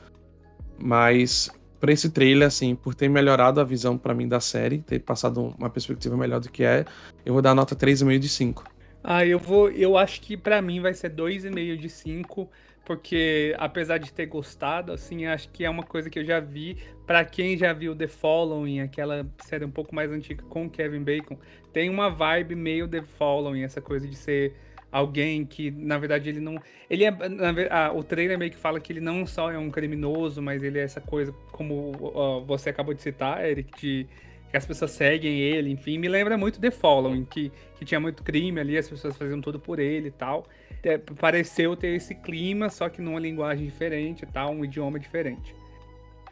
Mas 0.79 1.49
para 1.79 1.91
esse 1.91 2.09
trailer, 2.09 2.47
assim, 2.47 2.73
por 2.73 2.95
ter 2.95 3.09
melhorado 3.09 3.61
a 3.61 3.63
visão 3.63 3.97
para 3.97 4.13
mim 4.13 4.27
da 4.27 4.39
série, 4.39 4.79
ter 4.79 4.99
passado 4.99 5.53
uma 5.57 5.69
perspectiva 5.69 6.17
melhor 6.17 6.39
do 6.39 6.49
que 6.49 6.63
é, 6.63 6.85
eu 7.25 7.33
vou 7.33 7.41
dar 7.41 7.53
nota 7.53 7.75
3,5 7.75 8.17
de 8.17 8.29
5. 8.29 8.63
Ah, 9.03 9.25
eu 9.25 9.37
vou. 9.37 9.69
Eu 9.69 9.97
acho 9.97 10.19
que 10.21 10.35
para 10.35 10.61
mim 10.61 10.81
vai 10.81 10.93
ser 10.93 11.11
2,5 11.11 11.77
de 11.77 11.89
5 11.89 12.49
porque 12.87 13.53
apesar 13.59 13.97
de 13.97 14.13
ter 14.13 14.27
gostado, 14.27 14.93
assim, 14.93 15.25
acho 15.25 15.49
que 15.49 15.65
é 15.65 15.69
uma 15.69 15.83
coisa 15.83 16.09
que 16.09 16.19
eu 16.19 16.23
já 16.23 16.39
vi. 16.39 16.77
Para 17.05 17.25
quem 17.25 17.57
já 17.57 17.73
viu 17.73 17.93
The 17.93 18.07
Following, 18.07 18.79
aquela 18.79 19.27
série 19.43 19.65
um 19.65 19.69
pouco 19.69 19.93
mais 19.93 20.09
antiga 20.09 20.41
com 20.43 20.69
Kevin 20.69 21.03
Bacon, 21.03 21.37
tem 21.73 21.89
uma 21.89 22.09
vibe 22.09 22.55
meio 22.55 22.87
The 22.87 23.01
Following, 23.01 23.63
essa 23.63 23.81
coisa 23.81 24.07
de 24.07 24.15
ser 24.15 24.55
alguém 24.89 25.45
que, 25.45 25.69
na 25.69 25.97
verdade, 25.97 26.29
ele 26.29 26.39
não. 26.39 26.57
Ele 26.89 27.03
é. 27.03 27.11
Na, 27.11 27.91
o 27.91 28.05
trailer 28.05 28.39
meio 28.39 28.51
que 28.51 28.57
fala 28.57 28.79
que 28.79 28.93
ele 28.93 29.01
não 29.01 29.25
só 29.25 29.51
é 29.51 29.57
um 29.57 29.69
criminoso, 29.69 30.41
mas 30.41 30.63
ele 30.63 30.79
é 30.79 30.83
essa 30.83 31.01
coisa, 31.01 31.33
como 31.51 31.91
uh, 31.91 32.45
você 32.45 32.69
acabou 32.69 32.93
de 32.93 33.01
citar, 33.01 33.45
Eric, 33.45 33.77
de 33.81 34.07
que 34.49 34.57
as 34.57 34.65
pessoas 34.65 34.91
seguem 34.91 35.39
ele, 35.39 35.71
enfim, 35.71 35.97
me 35.97 36.07
lembra 36.07 36.37
muito 36.37 36.59
The 36.59 36.71
Following, 36.71 37.25
que, 37.25 37.51
que 37.77 37.85
tinha 37.85 37.99
muito 37.99 38.23
crime 38.23 38.59
ali, 38.59 38.77
as 38.77 38.89
pessoas 38.89 39.15
faziam 39.17 39.41
tudo 39.41 39.59
por 39.59 39.79
ele 39.79 40.07
e 40.07 40.11
tal 40.11 40.45
é, 40.87 40.97
pareceu 40.97 41.75
ter 41.75 41.95
esse 41.95 42.15
clima, 42.15 42.69
só 42.69 42.89
que 42.89 43.01
numa 43.01 43.19
linguagem 43.19 43.65
diferente, 43.65 44.25
tá? 44.25 44.47
um 44.47 44.63
idioma 44.63 44.99
diferente. 44.99 45.55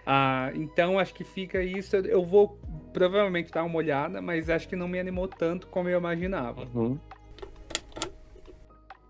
Ah, 0.06 0.52
então 0.54 1.00
acho 1.00 1.14
que 1.14 1.24
fica 1.24 1.62
isso. 1.62 1.96
Eu 1.96 2.24
vou 2.24 2.60
provavelmente 2.94 3.52
dar 3.52 3.64
uma 3.64 3.76
olhada, 3.76 4.22
mas 4.22 4.50
acho 4.50 4.68
que 4.68 4.76
não 4.76 4.88
me 4.88 5.00
animou 5.00 5.28
tanto 5.28 5.68
como 5.68 5.90
eu 5.90 5.98
imaginava. 5.98 6.68
Uhum. 6.74 7.00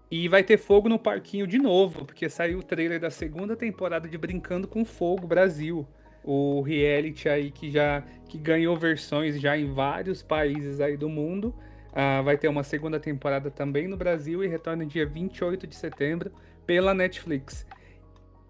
E 0.10 0.30
vai 0.30 0.44
ter 0.44 0.58
fogo 0.58 0.88
no 0.88 0.98
parquinho 0.98 1.46
de 1.46 1.58
novo, 1.58 2.06
porque 2.06 2.30
saiu 2.30 2.60
o 2.60 2.64
trailer 2.64 3.00
da 3.00 3.10
segunda 3.10 3.56
temporada 3.56 4.08
de 4.08 4.18
Brincando 4.18 4.68
com 4.68 4.86
Fogo 4.86 5.28
Brasil. 5.28 5.86
O 6.28 6.62
reality 6.62 7.30
aí 7.30 7.52
que 7.52 7.70
já 7.70 8.04
que 8.28 8.38
ganhou 8.38 8.76
versões 8.76 9.40
já 9.40 9.56
em 9.56 9.72
vários 9.72 10.24
países 10.24 10.82
aí 10.82 10.98
do 10.98 11.08
mundo. 11.08 11.54
Uh, 11.92 12.22
vai 12.24 12.38
ter 12.38 12.50
uma 12.50 12.64
segunda 12.64 13.00
temporada 13.00 13.50
também 13.50 13.88
no 13.88 13.96
Brasil 13.96 14.44
e 14.44 14.48
retorna 14.48 14.86
dia 14.86 15.06
28 15.06 15.66
de 15.66 15.76
setembro 15.76 16.32
pela 16.66 16.94
Netflix. 16.94 17.66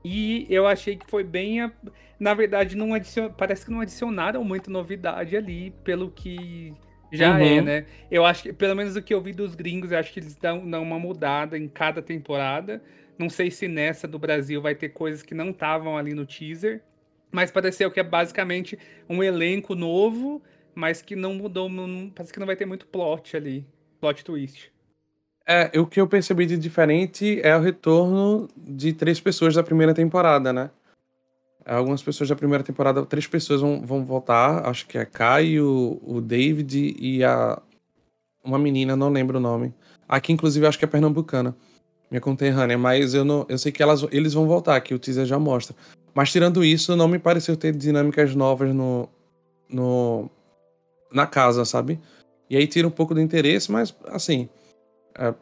E 0.03 0.48
eu 0.50 0.65
achei 0.65 0.96
que 0.96 1.10
foi 1.10 1.24
bem. 1.24 1.62
A... 1.62 1.72
Na 2.20 2.34
verdade, 2.34 2.75
não 2.77 2.94
adicion... 2.94 3.29
parece 3.29 3.65
que 3.65 3.72
não 3.72 3.82
adicionaram 3.82 4.44
muita 4.44 4.72
novidade 4.72 5.36
ali, 5.36 5.72
pelo 5.84 6.10
que 6.10 6.74
já 7.12 7.39
é, 7.39 7.44
uhum. 7.44 7.58
é, 7.58 7.62
né? 7.62 7.86
Eu 8.10 8.25
acho 8.25 8.44
que, 8.44 8.53
pelo 8.53 8.75
menos 8.75 8.96
o 8.96 9.01
que 9.01 9.13
eu 9.13 9.22
vi 9.22 9.32
dos 9.32 9.55
gringos, 9.55 9.91
eu 9.91 10.00
acho 10.00 10.13
que 10.13 10.20
eles 10.20 10.36
dão, 10.36 10.67
dão 10.70 10.82
uma 10.82 11.00
mudada 11.00 11.58
em 11.58 11.67
cada 11.67 12.01
temporada. 12.01 12.82
Não 13.17 13.29
sei 13.29 13.50
se 13.50 13.67
nessa 13.67 14.08
do 14.08 14.20
Brasil 14.20 14.62
vai 14.62 14.75
ter 14.75 14.89
coisas 14.89 15.22
que 15.22 15.34
não 15.34 15.50
estavam 15.50 15.98
ali 15.98 16.13
no 16.13 16.25
teaser. 16.25 16.82
Mas 17.35 17.51
pareceu 17.51 17.91
que 17.91 17.99
é 17.99 18.03
basicamente 18.03 18.79
um 19.09 19.21
elenco 19.21 19.75
novo 19.75 20.41
mas 20.75 21.01
que 21.01 21.15
não 21.15 21.33
mudou, 21.33 21.69
não, 21.69 22.09
parece 22.09 22.33
que 22.33 22.39
não 22.39 22.45
vai 22.45 22.57
ter 22.57 22.65
muito 22.65 22.85
plot 22.85 23.35
ali, 23.35 23.65
plot 24.01 24.23
twist. 24.25 24.71
É, 25.47 25.79
o 25.79 25.87
que 25.87 26.01
eu 26.01 26.07
percebi 26.07 26.45
de 26.45 26.57
diferente 26.57 27.39
é 27.41 27.55
o 27.55 27.61
retorno 27.61 28.49
de 28.57 28.91
três 28.91 29.19
pessoas 29.19 29.55
da 29.55 29.63
primeira 29.63 29.93
temporada, 29.93 30.51
né? 30.51 30.69
Algumas 31.65 32.03
pessoas 32.03 32.29
da 32.29 32.35
primeira 32.35 32.63
temporada, 32.63 33.05
três 33.05 33.25
pessoas 33.25 33.61
vão, 33.61 33.81
vão 33.85 34.03
voltar. 34.03 34.67
Acho 34.67 34.85
que 34.85 34.97
é 34.97 35.01
a 35.01 35.05
Kai, 35.05 35.59
o, 35.59 35.99
o 36.03 36.21
David 36.21 36.95
e 36.99 37.23
a. 37.23 37.59
Uma 38.43 38.59
menina, 38.59 38.95
não 38.95 39.09
lembro 39.09 39.37
o 39.37 39.41
nome. 39.41 39.73
Aqui, 40.07 40.31
inclusive, 40.31 40.67
acho 40.67 40.77
que 40.77 40.85
é 40.85 40.87
pernambucana. 40.87 41.55
Minha 42.09 42.21
conterrânea, 42.21 42.77
mas 42.77 43.15
eu 43.15 43.25
não. 43.25 43.45
Eu 43.49 43.57
sei 43.57 43.71
que 43.71 43.81
elas, 43.81 44.05
eles 44.11 44.33
vão 44.33 44.47
voltar, 44.47 44.79
que 44.81 44.93
o 44.93 44.99
teaser 44.99 45.25
já 45.25 45.39
mostra. 45.39 45.75
Mas 46.15 46.31
tirando 46.31 46.63
isso, 46.63 46.95
não 46.95 47.10
me 47.10 47.19
pareceu 47.19 47.57
ter 47.57 47.75
dinâmicas 47.75 48.34
novas 48.34 48.74
no. 48.74 49.10
no 49.69 50.29
na 51.12 51.27
casa, 51.27 51.65
sabe? 51.65 52.00
E 52.50 52.55
aí 52.55 52.65
tira 52.65 52.88
um 52.88 52.91
pouco 52.91 53.13
do 53.13 53.19
interesse, 53.19 53.69
mas 53.69 53.93
assim. 54.07 54.50
É, 55.13 55.34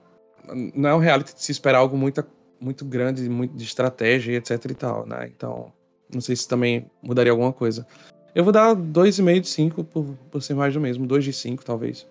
não 0.76 0.90
é 0.90 0.96
um 0.96 1.00
reality 1.00 1.34
de 1.36 1.42
se 1.42 1.52
esperar 1.52 1.78
algo 1.78 1.96
muito, 1.96 2.26
muito 2.60 2.84
grande, 2.84 3.30
muito 3.30 3.56
de 3.56 3.64
estratégia, 3.64 4.36
etc 4.36 4.66
e 4.72 4.74
tal, 4.74 5.06
né? 5.06 5.32
Então. 5.34 5.72
Não 6.14 6.22
sei 6.22 6.36
se 6.36 6.48
também 6.48 6.86
mudaria 7.02 7.32
alguma 7.32 7.52
coisa. 7.52 7.88
Eu 8.36 8.44
vou 8.44 8.54
dar 8.54 8.76
2,5 8.76 9.40
de 9.42 9.48
5 9.48 9.84
por, 9.84 10.06
por 10.30 10.44
ser 10.44 10.54
mais 10.54 10.74
do 10.74 10.80
mesmo. 10.80 11.08
2 11.08 11.24
de 11.24 11.34
5, 11.34 11.66
talvez. 11.66 12.06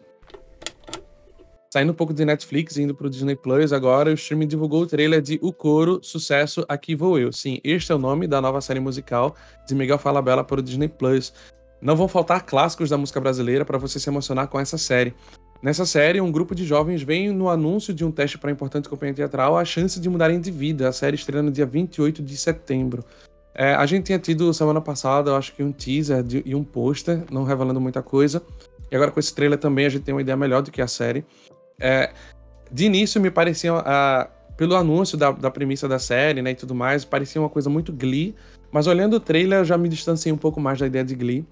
Saindo 1.72 1.92
um 1.92 1.94
pouco 1.94 2.12
de 2.12 2.22
Netflix, 2.22 2.76
indo 2.76 2.94
pro 2.94 3.08
Disney 3.08 3.34
Plus 3.34 3.72
agora, 3.72 4.10
o 4.10 4.12
streaming 4.12 4.46
divulgou 4.46 4.82
o 4.82 4.86
trailer 4.86 5.22
de 5.22 5.38
O 5.40 5.54
Coro, 5.54 6.00
Sucesso, 6.02 6.66
Aqui 6.68 6.94
Vou 6.94 7.18
Eu. 7.18 7.32
Sim, 7.32 7.60
este 7.64 7.90
é 7.90 7.94
o 7.94 7.98
nome 7.98 8.26
da 8.26 8.42
nova 8.42 8.60
série 8.60 8.78
musical 8.78 9.34
de 9.66 9.74
Miguel 9.74 9.96
Falabella 9.96 10.44
para 10.44 10.60
o 10.60 10.62
Disney 10.62 10.88
Plus. 10.88 11.32
Não 11.80 11.96
vão 11.96 12.08
faltar 12.08 12.44
clássicos 12.44 12.90
da 12.90 12.98
música 12.98 13.18
brasileira 13.18 13.64
para 13.64 13.78
você 13.78 13.98
se 13.98 14.06
emocionar 14.10 14.48
com 14.48 14.60
essa 14.60 14.76
série. 14.76 15.14
Nessa 15.62 15.86
série, 15.86 16.20
um 16.20 16.30
grupo 16.30 16.54
de 16.54 16.66
jovens 16.66 17.02
vem 17.02 17.30
no 17.30 17.48
anúncio 17.48 17.94
de 17.94 18.04
um 18.04 18.10
teste 18.10 18.36
para 18.36 18.50
importante 18.50 18.86
companhia 18.86 19.14
teatral 19.14 19.56
a 19.56 19.64
chance 19.64 19.98
de 19.98 20.10
mudarem 20.10 20.42
de 20.42 20.50
vida. 20.50 20.90
A 20.90 20.92
série 20.92 21.16
estreia 21.16 21.42
no 21.42 21.50
dia 21.50 21.64
28 21.64 22.22
de 22.22 22.36
setembro. 22.36 23.02
É, 23.54 23.74
a 23.74 23.86
gente 23.86 24.04
tinha 24.04 24.18
tido 24.18 24.52
semana 24.52 24.82
passada, 24.82 25.30
eu 25.30 25.36
acho 25.36 25.54
que 25.54 25.62
um 25.62 25.72
teaser 25.72 26.22
de, 26.22 26.42
e 26.44 26.54
um 26.54 26.64
pôster, 26.64 27.24
não 27.30 27.44
revelando 27.44 27.80
muita 27.80 28.02
coisa. 28.02 28.42
E 28.90 28.94
agora 28.94 29.10
com 29.10 29.18
esse 29.18 29.34
trailer 29.34 29.58
também 29.58 29.86
a 29.86 29.88
gente 29.88 30.02
tem 30.02 30.14
uma 30.14 30.20
ideia 30.20 30.36
melhor 30.36 30.60
do 30.60 30.70
que 30.70 30.82
a 30.82 30.86
série. 30.86 31.24
É, 31.82 32.12
de 32.70 32.84
início 32.84 33.20
me 33.20 33.30
parecia, 33.30 33.74
uh, 33.74 34.28
pelo 34.56 34.76
anúncio 34.76 35.18
da, 35.18 35.32
da 35.32 35.50
premissa 35.50 35.88
da 35.88 35.98
série 35.98 36.40
né, 36.40 36.52
e 36.52 36.54
tudo 36.54 36.74
mais, 36.74 37.04
parecia 37.04 37.40
uma 37.40 37.50
coisa 37.50 37.68
muito 37.68 37.92
Glee. 37.92 38.34
Mas 38.70 38.86
olhando 38.86 39.16
o 39.16 39.20
trailer 39.20 39.58
eu 39.58 39.64
já 39.64 39.76
me 39.76 39.88
distanciei 39.88 40.32
um 40.32 40.38
pouco 40.38 40.60
mais 40.60 40.78
da 40.78 40.86
ideia 40.86 41.04
de 41.04 41.14
Glee. 41.14 41.44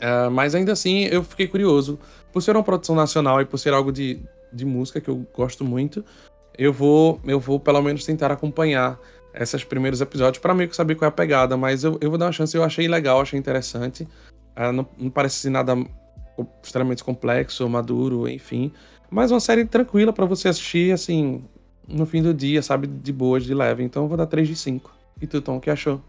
Uh, 0.00 0.30
mas 0.32 0.54
ainda 0.54 0.72
assim 0.72 1.04
eu 1.04 1.22
fiquei 1.22 1.46
curioso. 1.46 1.98
Por 2.32 2.42
ser 2.42 2.56
uma 2.56 2.62
produção 2.62 2.96
nacional 2.96 3.40
e 3.42 3.44
por 3.44 3.58
ser 3.58 3.74
algo 3.74 3.92
de, 3.92 4.18
de 4.50 4.64
música 4.64 5.00
que 5.00 5.10
eu 5.10 5.26
gosto 5.36 5.64
muito, 5.64 6.02
eu 6.56 6.72
vou, 6.72 7.20
eu 7.26 7.38
vou 7.38 7.60
pelo 7.60 7.82
menos 7.82 8.04
tentar 8.04 8.32
acompanhar 8.32 8.98
esses 9.34 9.62
primeiros 9.62 10.00
episódios 10.00 10.40
para 10.40 10.54
meio 10.54 10.68
que 10.68 10.74
saber 10.74 10.94
qual 10.94 11.06
é 11.06 11.08
a 11.08 11.12
pegada, 11.12 11.56
mas 11.56 11.84
eu, 11.84 11.98
eu 12.00 12.10
vou 12.10 12.18
dar 12.18 12.26
uma 12.26 12.32
chance, 12.32 12.56
eu 12.56 12.64
achei 12.64 12.88
legal, 12.88 13.20
achei 13.20 13.38
interessante. 13.38 14.02
Uh, 14.56 14.72
não, 14.72 14.88
não, 14.98 15.10
parece 15.10 15.48
nada 15.48 15.76
extremamente 16.62 17.04
complexo, 17.04 17.68
maduro, 17.68 18.28
enfim. 18.28 18.72
Mas 19.10 19.30
uma 19.30 19.40
série 19.40 19.64
tranquila 19.64 20.12
para 20.12 20.24
você 20.24 20.48
assistir, 20.48 20.92
assim, 20.92 21.44
no 21.88 22.06
fim 22.06 22.22
do 22.22 22.32
dia, 22.32 22.62
sabe? 22.62 22.86
De 22.86 23.12
boas, 23.12 23.44
de 23.44 23.52
leve. 23.52 23.82
Então 23.82 24.04
eu 24.04 24.08
vou 24.08 24.16
dar 24.16 24.26
3 24.26 24.46
de 24.46 24.56
5. 24.56 24.94
E 25.20 25.26
tu, 25.26 25.42
Tom, 25.42 25.56
o 25.56 25.60
que 25.60 25.68
achou? 25.68 26.00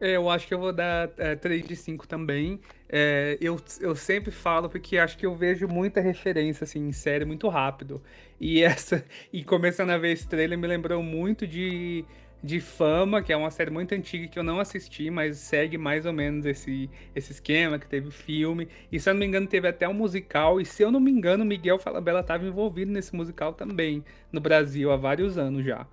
É, 0.00 0.16
eu 0.16 0.28
acho 0.28 0.46
que 0.46 0.52
eu 0.52 0.58
vou 0.58 0.72
dar 0.72 1.10
é, 1.16 1.34
3 1.34 1.66
de 1.66 1.74
5 1.74 2.06
também. 2.06 2.60
É, 2.88 3.36
eu, 3.40 3.60
eu 3.80 3.96
sempre 3.96 4.30
falo 4.30 4.68
porque 4.68 4.98
acho 4.98 5.16
que 5.16 5.26
eu 5.26 5.34
vejo 5.34 5.66
muita 5.66 6.00
referência 6.00 6.64
assim, 6.64 6.86
em 6.86 6.92
série 6.92 7.24
muito 7.24 7.48
rápido. 7.48 8.02
E 8.40 8.62
essa. 8.62 9.04
E 9.32 9.42
começando 9.42 9.90
a 9.90 9.98
ver 9.98 10.12
esse 10.12 10.28
trailer 10.28 10.58
me 10.58 10.66
lembrou 10.66 11.02
muito 11.02 11.46
de 11.46 12.04
de 12.44 12.60
Fama, 12.60 13.22
que 13.22 13.32
é 13.32 13.36
uma 13.36 13.50
série 13.50 13.70
muito 13.70 13.94
antiga 13.94 14.28
que 14.28 14.38
eu 14.38 14.42
não 14.42 14.60
assisti, 14.60 15.08
mas 15.08 15.38
segue 15.38 15.78
mais 15.78 16.04
ou 16.04 16.12
menos 16.12 16.44
esse, 16.44 16.90
esse 17.16 17.32
esquema, 17.32 17.78
que 17.78 17.86
teve 17.86 18.10
filme. 18.10 18.68
E 18.92 19.00
se 19.00 19.08
eu 19.08 19.14
não 19.14 19.20
me 19.20 19.26
engano, 19.26 19.46
teve 19.46 19.66
até 19.66 19.88
um 19.88 19.94
musical. 19.94 20.60
E 20.60 20.66
se 20.66 20.82
eu 20.82 20.92
não 20.92 21.00
me 21.00 21.10
engano, 21.10 21.42
Miguel 21.42 21.78
Falabella 21.78 22.20
estava 22.20 22.44
envolvido 22.44 22.92
nesse 22.92 23.16
musical 23.16 23.54
também, 23.54 24.04
no 24.30 24.40
Brasil, 24.42 24.92
há 24.92 24.96
vários 24.96 25.38
anos 25.38 25.64
já. 25.64 25.86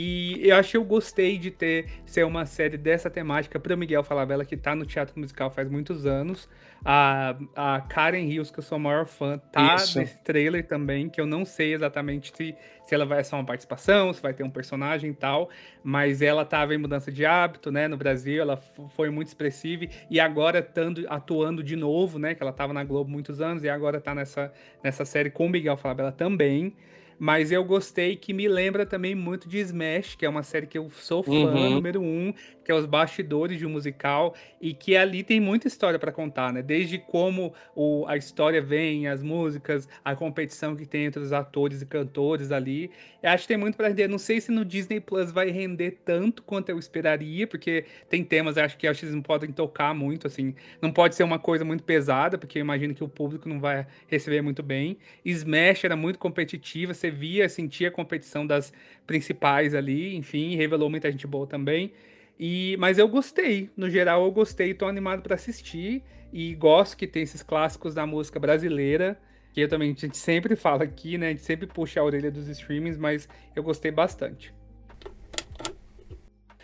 E 0.00 0.48
eu 0.48 0.54
acho 0.54 0.70
que 0.70 0.76
eu 0.76 0.84
gostei 0.84 1.36
de 1.36 1.50
ter 1.50 1.86
ser 2.06 2.24
uma 2.24 2.46
série 2.46 2.76
dessa 2.76 3.10
temática 3.10 3.58
para 3.58 3.74
Miguel 3.74 4.04
Falabella, 4.04 4.44
que 4.44 4.56
tá 4.56 4.72
no 4.72 4.86
teatro 4.86 5.18
musical 5.18 5.50
faz 5.50 5.68
muitos 5.68 6.06
anos. 6.06 6.48
A, 6.84 7.36
a 7.56 7.80
Karen 7.80 8.24
Rios, 8.24 8.48
que 8.48 8.60
eu 8.60 8.62
sou 8.62 8.76
a 8.76 8.78
maior 8.78 9.06
fã, 9.06 9.38
tá 9.38 9.74
Isso. 9.74 9.98
nesse 9.98 10.22
trailer 10.22 10.64
também, 10.64 11.08
que 11.08 11.20
eu 11.20 11.26
não 11.26 11.44
sei 11.44 11.74
exatamente 11.74 12.32
se, 12.32 12.54
se 12.84 12.94
ela 12.94 13.04
vai 13.04 13.24
ser 13.24 13.34
uma 13.34 13.44
participação, 13.44 14.12
se 14.12 14.22
vai 14.22 14.32
ter 14.32 14.44
um 14.44 14.50
personagem 14.50 15.10
e 15.10 15.14
tal, 15.14 15.50
mas 15.82 16.22
ela 16.22 16.44
tava 16.44 16.72
em 16.76 16.78
mudança 16.78 17.10
de 17.10 17.26
hábito, 17.26 17.72
né, 17.72 17.88
no 17.88 17.96
Brasil, 17.96 18.40
ela 18.40 18.56
foi 18.94 19.10
muito 19.10 19.26
expressiva 19.26 19.86
e 20.08 20.20
agora 20.20 20.62
tando, 20.62 21.04
atuando 21.08 21.60
de 21.60 21.74
novo, 21.74 22.20
né, 22.20 22.36
que 22.36 22.42
ela 22.42 22.52
tava 22.52 22.72
na 22.72 22.84
Globo 22.84 23.10
muitos 23.10 23.40
anos 23.40 23.64
e 23.64 23.68
agora 23.68 24.00
tá 24.00 24.14
nessa, 24.14 24.52
nessa 24.80 25.04
série 25.04 25.28
com 25.28 25.48
Miguel 25.48 25.76
Falabella 25.76 26.12
também. 26.12 26.76
Mas 27.18 27.50
eu 27.50 27.64
gostei 27.64 28.14
que 28.14 28.32
me 28.32 28.46
lembra 28.46 28.86
também 28.86 29.14
muito 29.14 29.48
de 29.48 29.58
Smash, 29.58 30.14
que 30.14 30.24
é 30.24 30.28
uma 30.28 30.42
série 30.42 30.66
que 30.66 30.78
eu 30.78 30.88
sou 30.90 31.22
fã 31.22 31.32
uhum. 31.32 31.70
número 31.70 32.00
um, 32.00 32.32
que 32.68 32.72
é 32.72 32.74
os 32.74 32.84
bastidores 32.84 33.58
de 33.58 33.64
um 33.64 33.70
musical, 33.70 34.34
e 34.60 34.74
que 34.74 34.94
ali 34.94 35.22
tem 35.22 35.40
muita 35.40 35.66
história 35.66 35.98
para 35.98 36.12
contar, 36.12 36.52
né? 36.52 36.60
Desde 36.60 36.98
como 36.98 37.54
o, 37.74 38.04
a 38.06 38.14
história 38.14 38.60
vem, 38.60 39.08
as 39.08 39.22
músicas, 39.22 39.88
a 40.04 40.14
competição 40.14 40.76
que 40.76 40.84
tem 40.84 41.06
entre 41.06 41.22
os 41.22 41.32
atores 41.32 41.80
e 41.80 41.86
cantores 41.86 42.52
ali. 42.52 42.90
Eu 43.22 43.30
acho 43.30 43.44
que 43.44 43.48
tem 43.48 43.56
muito 43.56 43.74
para 43.74 43.88
render. 43.88 44.06
Não 44.06 44.18
sei 44.18 44.38
se 44.38 44.52
no 44.52 44.66
Disney 44.66 45.00
Plus 45.00 45.32
vai 45.32 45.48
render 45.48 45.92
tanto 46.04 46.42
quanto 46.42 46.68
eu 46.68 46.78
esperaria, 46.78 47.46
porque 47.46 47.86
tem 48.10 48.22
temas, 48.22 48.58
acho 48.58 48.76
que 48.76 48.86
acho 48.86 49.00
que 49.00 49.06
eles 49.06 49.14
não 49.14 49.22
podem 49.22 49.50
tocar 49.50 49.94
muito, 49.94 50.26
assim. 50.26 50.54
Não 50.82 50.92
pode 50.92 51.14
ser 51.14 51.22
uma 51.22 51.38
coisa 51.38 51.64
muito 51.64 51.82
pesada, 51.82 52.36
porque 52.36 52.58
eu 52.58 52.60
imagino 52.60 52.94
que 52.94 53.02
o 53.02 53.08
público 53.08 53.48
não 53.48 53.58
vai 53.58 53.86
receber 54.08 54.42
muito 54.42 54.62
bem. 54.62 54.98
Smash 55.24 55.84
era 55.84 55.96
muito 55.96 56.18
competitiva, 56.18 56.92
você 56.92 57.10
via, 57.10 57.48
sentia 57.48 57.88
a 57.88 57.90
competição 57.90 58.46
das 58.46 58.74
principais 59.06 59.74
ali, 59.74 60.14
enfim, 60.14 60.54
revelou 60.54 60.90
muita 60.90 61.10
gente 61.10 61.26
boa 61.26 61.46
também. 61.46 61.94
E, 62.38 62.76
mas 62.78 62.98
eu 62.98 63.08
gostei, 63.08 63.68
no 63.76 63.90
geral 63.90 64.24
eu 64.24 64.30
gostei, 64.30 64.72
tô 64.72 64.86
animado 64.86 65.22
para 65.22 65.34
assistir 65.34 66.04
e 66.32 66.54
gosto 66.54 66.96
que 66.96 67.06
tem 67.06 67.22
esses 67.22 67.42
clássicos 67.42 67.94
da 67.94 68.06
música 68.06 68.38
brasileira, 68.38 69.18
que 69.52 69.60
eu 69.60 69.68
também 69.68 69.90
a 69.90 69.94
gente 69.94 70.16
sempre 70.16 70.54
fala 70.54 70.84
aqui, 70.84 71.18
né? 71.18 71.28
A 71.28 71.30
gente 71.30 71.42
sempre 71.42 71.66
puxa 71.66 72.00
a 72.00 72.04
orelha 72.04 72.30
dos 72.30 72.46
streamings, 72.48 72.96
mas 72.96 73.28
eu 73.56 73.62
gostei 73.62 73.90
bastante. 73.90 74.54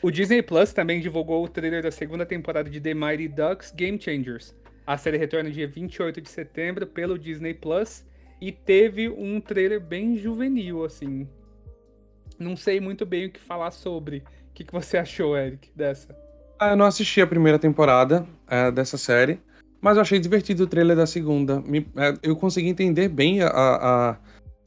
O 0.01 0.11
Disney 0.11 0.43
Plus 0.43 0.73
também 0.73 1.01
divulgou 1.01 1.43
o 1.43 1.49
trailer 1.49 1.83
da 1.83 1.91
segunda 1.91 2.27
temporada 2.27 2.69
de 2.69 2.81
The 2.81 2.93
Mighty 2.93 3.27
Ducks 3.27 3.73
Game 3.73 4.01
Changers. 4.01 4.55
A 4.87 4.99
série 4.99 5.17
retorna 5.17 5.51
dia 5.51 5.67
28 5.67 6.21
de 6.21 6.29
setembro 6.29 6.87
pelo 6.87 7.19
Disney 7.19 7.55
Plus 7.55 8.05
e 8.39 8.53
teve 8.53 9.09
um 9.09 9.41
trailer 9.41 9.81
bem 9.81 10.15
juvenil, 10.17 10.85
assim. 10.85 11.27
Não 12.39 12.55
sei 12.55 12.81
muito 12.81 13.07
bem 13.07 13.27
o 13.27 13.31
que 13.31 13.41
falar 13.41 13.71
sobre. 13.71 14.23
O 14.55 14.57
que, 14.57 14.63
que 14.63 14.73
você 14.73 14.97
achou, 14.97 15.37
Eric, 15.37 15.69
dessa? 15.75 16.17
Ah, 16.61 16.71
eu 16.71 16.77
não 16.77 16.87
assisti 16.87 17.21
a 17.21 17.27
primeira 17.27 17.59
temporada 17.59 18.25
é, 18.49 18.71
dessa 18.71 18.97
série, 18.97 19.41
mas 19.81 19.97
eu 19.97 20.03
achei 20.03 20.21
divertido 20.21 20.63
o 20.63 20.67
trailer 20.69 20.97
da 20.97 21.07
segunda. 21.07 21.61
Me, 21.61 21.89
é, 21.97 22.15
eu 22.23 22.37
consegui 22.37 22.69
entender 22.69 23.09
bem 23.09 23.43
a, 23.43 23.49
a, 23.49 24.17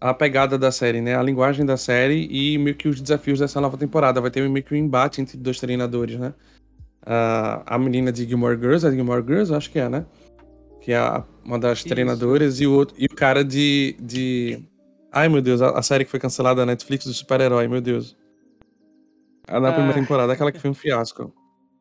a, 0.02 0.14
pegada 0.14 0.58
da 0.58 0.74
série, 0.74 1.00
né? 1.00 1.16
A 1.16 1.24
linguagem 1.24 1.66
da 1.66 1.78
série 1.78 2.28
e 2.30 2.58
meio 2.58 2.76
que 2.76 2.90
os 2.90 3.00
desafios 3.00 3.40
dessa 3.40 3.62
nova 3.62 3.78
temporada. 3.78 4.20
Vai 4.20 4.30
ter 4.30 4.48
meio 4.50 4.66
que 4.66 4.74
um 4.74 4.78
embate 4.78 5.22
entre 5.22 5.38
dois 5.38 5.58
treinadores, 5.58 6.20
né? 6.20 6.34
Uh, 7.04 7.64
a 7.66 7.78
menina 7.80 8.12
de 8.12 8.28
Gilmore 8.28 8.60
Girls, 8.60 8.86
a 8.86 8.92
Gilmore 8.92 9.24
Girls, 9.26 9.54
acho 9.54 9.72
que 9.72 9.80
é, 9.80 9.88
né? 9.88 10.06
Que 10.82 10.92
é 10.92 10.98
a, 10.98 11.24
uma 11.46 11.58
das 11.58 11.78
Isso. 11.78 11.88
treinadoras, 11.88 12.60
e 12.60 12.68
o 12.68 12.74
outro. 12.74 12.94
E 13.00 13.06
o 13.06 13.16
cara 13.16 13.42
de. 13.42 13.96
de... 14.02 14.60
Ai, 15.14 15.30
meu 15.30 15.42
Deus, 15.42 15.62
a, 15.62 15.80
a 15.80 15.82
série 15.82 16.04
que 16.04 16.12
foi 16.12 16.20
cancelada 16.20 16.66
na 16.66 16.74
Netflix 16.74 17.06
do 17.06 17.14
super-herói, 17.14 17.70
meu 17.70 17.80
Deus. 17.80 18.18
Na 19.50 19.70
ah. 19.70 19.74
primeira 19.74 19.94
temporada, 19.94 20.34
aquela 20.34 20.52
que 20.52 20.60
foi 20.60 20.70
um 20.70 20.74
fiasco. 20.74 21.34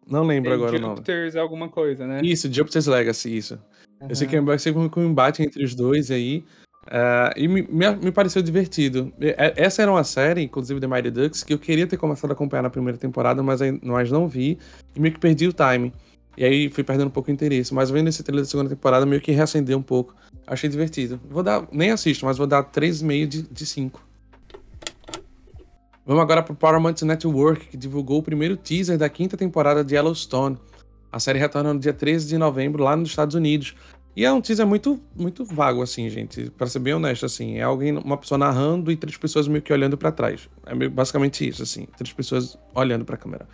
Não 0.09 0.23
lembro 0.23 0.51
Tem 0.51 0.59
agora 0.59 0.77
o 0.77 0.81
nome. 0.81 0.97
Jupiter's 0.97 1.37
alguma 1.37 1.69
coisa, 1.69 2.07
né? 2.07 2.21
Isso, 2.23 2.53
Jupiter's 2.53 2.87
Legacy, 2.87 3.37
isso. 3.37 3.59
Uhum. 4.01 4.09
Eu 4.09 4.17
sei 4.17 4.29
que 4.29 4.41
vai 4.41 4.59
ser 4.59 4.77
um 4.77 4.89
embate 4.99 5.43
entre 5.43 5.65
os 5.65 5.75
dois 5.75 6.11
aí. 6.11 6.45
Uh, 6.87 7.35
e 7.37 7.49
me, 7.49 7.63
me, 7.63 7.97
me, 7.97 8.13
pareceu 8.13 8.41
divertido. 8.41 9.13
É, 9.21 9.55
essa 9.57 9.83
era 9.83 9.91
uma 9.91 10.05
série, 10.05 10.43
inclusive 10.43 10.79
The 10.79 10.87
Mighty 10.87 11.11
Ducks, 11.11 11.43
que 11.43 11.53
eu 11.53 11.59
queria 11.59 11.87
ter 11.87 11.97
começado 11.97 12.31
a 12.31 12.35
acompanhar 12.35 12.63
na 12.63 12.71
primeira 12.71 12.97
temporada, 12.97 13.43
mas, 13.43 13.61
mas 13.83 14.11
não 14.13 14.29
vi. 14.29 14.59
E 14.95 15.01
meio 15.01 15.13
que 15.13 15.19
perdi 15.19 15.49
o 15.49 15.53
time. 15.53 15.93
E 16.37 16.45
aí 16.45 16.69
fui 16.69 16.85
perdendo 16.85 17.09
um 17.09 17.11
pouco 17.11 17.29
o 17.29 17.33
interesse. 17.33 17.75
Mas 17.75 17.91
vendo 17.91 18.09
esse 18.09 18.23
trailer 18.23 18.45
da 18.45 18.49
segunda 18.49 18.71
temporada, 18.71 19.05
meio 19.05 19.21
que 19.21 19.33
reacendeu 19.33 19.77
um 19.77 19.83
pouco. 19.83 20.15
Achei 20.47 20.71
divertido. 20.71 21.21
Vou 21.29 21.43
dar, 21.43 21.67
nem 21.73 21.91
assisto, 21.91 22.25
mas 22.25 22.39
vou 22.39 22.47
dar 22.47 22.63
3,5 22.63 23.27
de, 23.27 23.43
de 23.43 23.67
5. 23.67 24.06
Vamos 26.07 26.23
agora 26.23 26.41
para 26.41 26.53
o 26.53 26.57
Paramount 26.57 27.03
Network, 27.03 27.67
que 27.67 27.77
divulgou 27.77 28.21
o 28.21 28.23
primeiro 28.23 28.57
teaser 28.57 28.97
da 28.97 29.09
quinta 29.09 29.37
temporada 29.37 29.83
de 29.83 29.97
Yellowstone. 29.97 30.57
A 31.11 31.19
série 31.19 31.41
retorna 31.41 31.75
no 31.75 31.81
dia 31.81 31.93
13 31.93 32.29
de 32.29 32.39
novembro 32.39 32.85
lá 32.85 32.95
nos 32.95 33.09
Estados 33.09 33.35
Unidos. 33.35 33.75
E 34.15 34.25
é 34.25 34.31
um 34.31 34.41
teaser 34.41 34.65
muito, 34.65 35.01
muito 35.17 35.45
vago, 35.45 35.83
assim, 35.83 36.09
gente. 36.09 36.49
Para 36.53 36.69
ser 36.69 36.79
bem 36.79 36.95
honesto, 36.95 37.27
assim. 37.27 37.59
É 37.59 37.63
alguém, 37.63 37.99
uma 37.99 38.17
pessoa 38.17 38.39
narrando 38.39 38.93
e 38.93 38.97
três 38.97 39.17
pessoas 39.17 39.49
meio 39.49 39.61
que 39.61 39.73
olhando 39.73 39.99
para 39.99 40.13
trás. 40.13 40.49
É 40.65 40.89
basicamente 40.89 41.47
isso, 41.47 41.65
assim. 41.65 41.89
Três 41.97 42.13
pessoas 42.13 42.57
olhando 42.73 43.05
para 43.05 43.17
a 43.17 43.19
câmera. 43.19 43.49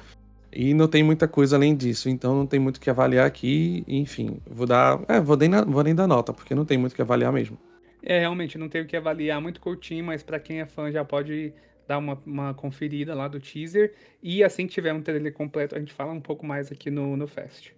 E 0.52 0.75
não 0.75 0.88
tem 0.88 1.02
muita 1.02 1.26
coisa 1.26 1.56
além 1.56 1.75
disso, 1.75 2.11
então 2.11 2.37
não 2.37 2.47
tem 2.47 2.61
muito 2.61 2.76
o 2.76 2.80
que 2.80 2.90
avaliar 2.90 3.26
aqui. 3.26 3.82
Enfim, 3.88 4.37
vou 4.47 4.66
dar. 4.66 5.00
É, 5.09 5.18
vou 5.18 5.38
nem, 5.38 5.50
vou 5.64 5.82
nem 5.82 5.94
dar 5.94 6.06
nota, 6.06 6.35
porque 6.35 6.54
não 6.54 6.66
tem 6.66 6.76
muito 6.76 6.92
o 6.92 6.97
que 6.97 7.00
avaliar 7.00 7.32
mesmo. 7.32 7.56
É, 8.02 8.18
realmente, 8.18 8.59
não 8.59 8.68
tem 8.68 8.82
o 8.82 8.87
que 8.87 8.94
avaliar, 8.94 9.40
muito 9.40 9.59
curtinho, 9.59 10.04
mas 10.04 10.23
para 10.23 10.38
quem 10.38 10.61
é 10.61 10.66
fã 10.66 10.92
já 10.92 11.02
pode 11.02 11.54
dar 11.86 11.98
uma, 11.98 12.20
uma 12.24 12.54
conferida 12.54 13.14
lá 13.14 13.28
do 13.28 13.40
teaser. 13.40 13.94
E 14.22 14.42
assim 14.42 14.66
que 14.66 14.72
tiver 14.72 14.92
um 14.92 15.02
trailer 15.02 15.32
completo, 15.32 15.74
a 15.74 15.78
gente 15.78 15.92
fala 15.92 16.12
um 16.12 16.20
pouco 16.20 16.44
mais 16.44 16.70
aqui 16.70 16.90
no, 16.90 17.16
no 17.16 17.26
Fest. 17.26 17.72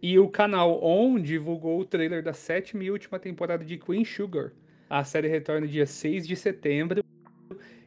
E 0.00 0.18
o 0.18 0.28
canal 0.28 0.82
On 0.84 1.18
divulgou 1.20 1.80
o 1.80 1.84
trailer 1.84 2.22
da 2.22 2.32
sétima 2.32 2.84
e 2.84 2.90
última 2.90 3.18
temporada 3.18 3.64
de 3.64 3.76
Queen 3.76 4.04
Sugar. 4.04 4.52
A 4.88 5.02
série 5.02 5.28
retorna 5.28 5.66
dia 5.66 5.86
6 5.86 6.26
de 6.26 6.36
setembro. 6.36 7.02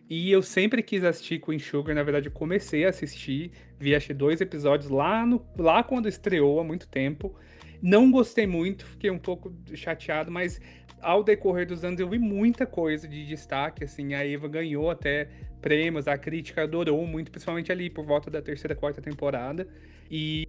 E 0.10 0.30
eu 0.30 0.42
sempre 0.42 0.84
quis 0.84 1.06
assistir 1.06 1.40
Queen 1.40 1.58
Sugar, 1.58 1.96
na 1.96 2.04
verdade 2.04 2.28
eu 2.28 2.34
comecei 2.34 2.86
a 2.86 2.90
assistir, 2.90 3.50
vi 3.80 3.96
acho 3.96 4.14
dois 4.14 4.42
episódios 4.42 4.90
lá, 4.92 5.26
no, 5.26 5.42
lá 5.58 5.82
quando 5.84 6.10
estreou 6.10 6.60
há 6.60 6.66
muito 6.66 6.86
tempo. 6.86 7.34
Não 7.82 8.12
gostei 8.12 8.46
muito, 8.46 8.86
fiquei 8.86 9.10
um 9.10 9.20
pouco 9.20 9.54
chateado, 9.74 10.32
mas 10.32 10.60
ao 11.02 11.24
decorrer 11.24 11.66
dos 11.66 11.84
anos 11.84 12.00
eu 12.00 12.08
vi 12.08 12.20
muita 12.20 12.66
coisa 12.66 13.08
de 13.08 13.26
destaque, 13.26 13.84
assim, 13.84 14.14
a 14.14 14.26
Eva 14.26 14.48
ganhou 14.48 14.90
até 14.90 15.30
prêmios, 15.62 16.08
a 16.08 16.18
crítica 16.18 16.64
adorou 16.64 17.06
muito, 17.08 17.32
principalmente 17.32 17.72
ali 17.72 17.90
por 17.90 18.06
volta 18.06 18.30
da 18.30 18.42
terceira, 18.42 18.76
quarta 18.76 19.02
temporada. 19.02 19.68
E 20.10 20.48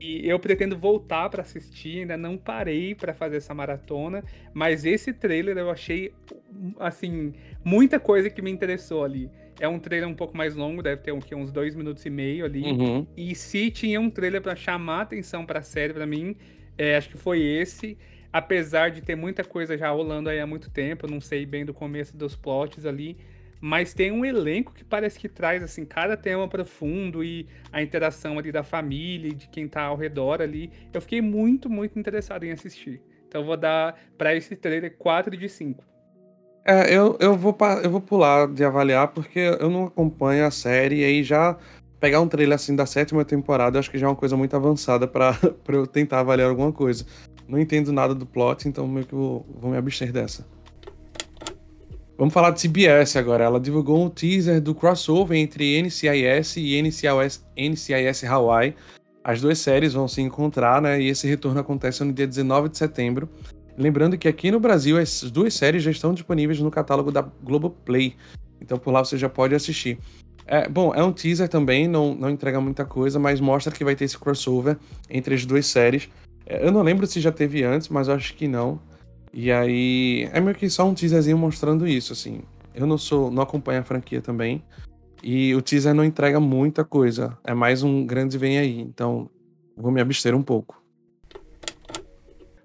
e 0.00 0.28
eu 0.28 0.38
pretendo 0.38 0.76
voltar 0.76 1.28
para 1.30 1.42
assistir, 1.42 2.00
ainda 2.00 2.16
não 2.16 2.36
parei 2.36 2.94
para 2.94 3.14
fazer 3.14 3.38
essa 3.38 3.54
maratona, 3.54 4.22
mas 4.52 4.84
esse 4.84 5.12
trailer 5.12 5.56
eu 5.56 5.70
achei 5.70 6.12
assim 6.78 7.32
muita 7.64 7.98
coisa 7.98 8.28
que 8.28 8.42
me 8.42 8.50
interessou 8.50 9.04
ali. 9.04 9.30
É 9.58 9.66
um 9.66 9.78
trailer 9.78 10.08
um 10.08 10.14
pouco 10.14 10.36
mais 10.36 10.54
longo, 10.54 10.82
deve 10.82 11.00
ter 11.00 11.12
uns 11.12 11.50
dois 11.50 11.74
minutos 11.74 12.04
e 12.04 12.10
meio 12.10 12.44
ali. 12.44 12.62
Uhum. 12.62 13.06
E 13.16 13.34
se 13.34 13.70
tinha 13.70 13.98
um 13.98 14.10
trailer 14.10 14.42
para 14.42 14.54
chamar 14.54 15.02
atenção 15.02 15.46
para 15.46 15.60
a 15.60 15.62
série 15.62 15.94
para 15.94 16.06
mim, 16.06 16.36
é, 16.78 16.96
acho 16.96 17.08
que 17.08 17.18
foi 17.18 17.40
esse. 17.40 17.96
Apesar 18.32 18.90
de 18.90 19.00
ter 19.00 19.16
muita 19.16 19.42
coisa 19.42 19.78
já 19.78 19.90
rolando 19.90 20.28
aí 20.28 20.38
há 20.40 20.46
muito 20.46 20.70
tempo, 20.70 21.10
não 21.10 21.20
sei 21.20 21.46
bem 21.46 21.64
do 21.64 21.72
começo 21.72 22.16
dos 22.16 22.36
plots 22.36 22.84
ali, 22.84 23.16
mas 23.60 23.94
tem 23.94 24.12
um 24.12 24.24
elenco 24.24 24.74
que 24.74 24.84
parece 24.84 25.18
que 25.18 25.28
traz 25.28 25.62
assim 25.62 25.84
cada 25.84 26.16
tema 26.16 26.46
profundo 26.46 27.24
e 27.24 27.46
a 27.72 27.80
interação 27.80 28.38
ali 28.38 28.52
da 28.52 28.62
família 28.62 29.30
e 29.30 29.34
de 29.34 29.48
quem 29.48 29.66
tá 29.66 29.82
ao 29.82 29.96
redor 29.96 30.42
ali. 30.42 30.70
Eu 30.92 31.00
fiquei 31.00 31.20
muito, 31.20 31.70
muito 31.70 31.98
interessado 31.98 32.44
em 32.44 32.52
assistir. 32.52 33.00
Então 33.26 33.44
vou 33.44 33.56
dar 33.56 33.98
para 34.18 34.34
esse 34.34 34.54
trailer 34.54 34.96
4 34.96 35.36
de 35.36 35.48
5. 35.48 35.82
É, 36.64 36.92
eu, 36.94 37.16
eu, 37.20 37.36
vou, 37.36 37.56
eu 37.82 37.90
vou 37.90 38.00
pular 38.00 38.48
de 38.48 38.64
avaliar 38.64 39.08
porque 39.08 39.38
eu 39.38 39.70
não 39.70 39.84
acompanho 39.84 40.44
a 40.44 40.50
série 40.50 41.00
e 41.00 41.04
aí 41.04 41.22
já 41.22 41.56
pegar 42.00 42.20
um 42.20 42.28
trailer 42.28 42.54
assim 42.54 42.74
da 42.74 42.86
sétima 42.86 43.24
temporada, 43.24 43.76
eu 43.76 43.80
acho 43.80 43.90
que 43.90 43.98
já 43.98 44.06
é 44.06 44.08
uma 44.08 44.16
coisa 44.16 44.36
muito 44.36 44.54
avançada 44.54 45.06
para 45.06 45.38
eu 45.68 45.86
tentar 45.86 46.20
avaliar 46.20 46.48
alguma 46.48 46.72
coisa. 46.72 47.04
Não 47.48 47.58
entendo 47.58 47.92
nada 47.92 48.14
do 48.14 48.26
plot, 48.26 48.68
então 48.68 48.86
meio 48.86 49.06
que 49.06 49.14
vou, 49.14 49.46
vou 49.58 49.70
me 49.70 49.76
abster 49.76 50.12
dessa. 50.12 50.46
Vamos 52.18 52.32
falar 52.32 52.50
de 52.50 52.60
CBS 52.60 53.16
agora. 53.16 53.44
Ela 53.44 53.60
divulgou 53.60 54.02
um 54.02 54.08
teaser 54.08 54.60
do 54.60 54.74
crossover 54.74 55.38
entre 55.38 55.82
NCIS 55.82 56.56
e 56.56 56.80
NCIS, 56.80 57.44
NCIS 57.56 58.24
Hawaii. 58.24 58.74
As 59.22 59.40
duas 59.40 59.58
séries 59.58 59.92
vão 59.92 60.08
se 60.08 60.22
encontrar, 60.22 60.80
né? 60.80 61.00
E 61.00 61.08
esse 61.08 61.26
retorno 61.26 61.60
acontece 61.60 62.02
no 62.02 62.12
dia 62.12 62.26
19 62.26 62.70
de 62.70 62.78
setembro. 62.78 63.28
Lembrando 63.76 64.16
que 64.16 64.26
aqui 64.26 64.50
no 64.50 64.58
Brasil 64.58 64.98
as 64.98 65.22
duas 65.30 65.52
séries 65.52 65.82
já 65.82 65.90
estão 65.90 66.14
disponíveis 66.14 66.58
no 66.58 66.70
catálogo 66.70 67.12
da 67.12 67.20
Globoplay. 67.20 68.16
Então 68.60 68.78
por 68.78 68.90
lá 68.92 69.04
você 69.04 69.18
já 69.18 69.28
pode 69.28 69.54
assistir. 69.54 69.98
É, 70.46 70.68
bom, 70.68 70.94
é 70.94 71.02
um 71.02 71.12
teaser 71.12 71.48
também, 71.48 71.88
não, 71.88 72.14
não 72.14 72.30
entrega 72.30 72.60
muita 72.60 72.84
coisa, 72.84 73.18
mas 73.18 73.40
mostra 73.40 73.72
que 73.72 73.84
vai 73.84 73.96
ter 73.96 74.04
esse 74.04 74.16
crossover 74.16 74.76
entre 75.10 75.34
as 75.34 75.44
duas 75.44 75.66
séries. 75.66 76.08
É, 76.46 76.64
eu 76.64 76.70
não 76.70 76.82
lembro 76.82 77.06
se 77.06 77.20
já 77.20 77.32
teve 77.32 77.64
antes, 77.64 77.88
mas 77.88 78.08
acho 78.08 78.34
que 78.34 78.46
não. 78.46 78.80
E 79.32 79.50
aí 79.50 80.28
é 80.32 80.40
meio 80.40 80.56
que 80.56 80.70
só 80.70 80.88
um 80.88 80.94
teaserzinho 80.94 81.36
mostrando 81.36 81.86
isso, 81.86 82.12
assim. 82.12 82.40
Eu 82.74 82.86
não 82.86 82.96
sou, 82.96 83.30
não 83.30 83.42
acompanho 83.42 83.80
a 83.80 83.84
franquia 83.84 84.20
também. 84.20 84.62
E 85.22 85.54
o 85.54 85.60
teaser 85.60 85.94
não 85.94 86.04
entrega 86.04 86.38
muita 86.38 86.84
coisa. 86.84 87.36
É 87.42 87.52
mais 87.52 87.82
um 87.82 88.06
grande 88.06 88.38
vem 88.38 88.58
aí. 88.58 88.80
Então, 88.80 89.28
vou 89.76 89.90
me 89.90 90.00
abster 90.00 90.34
um 90.34 90.42
pouco. 90.42 90.80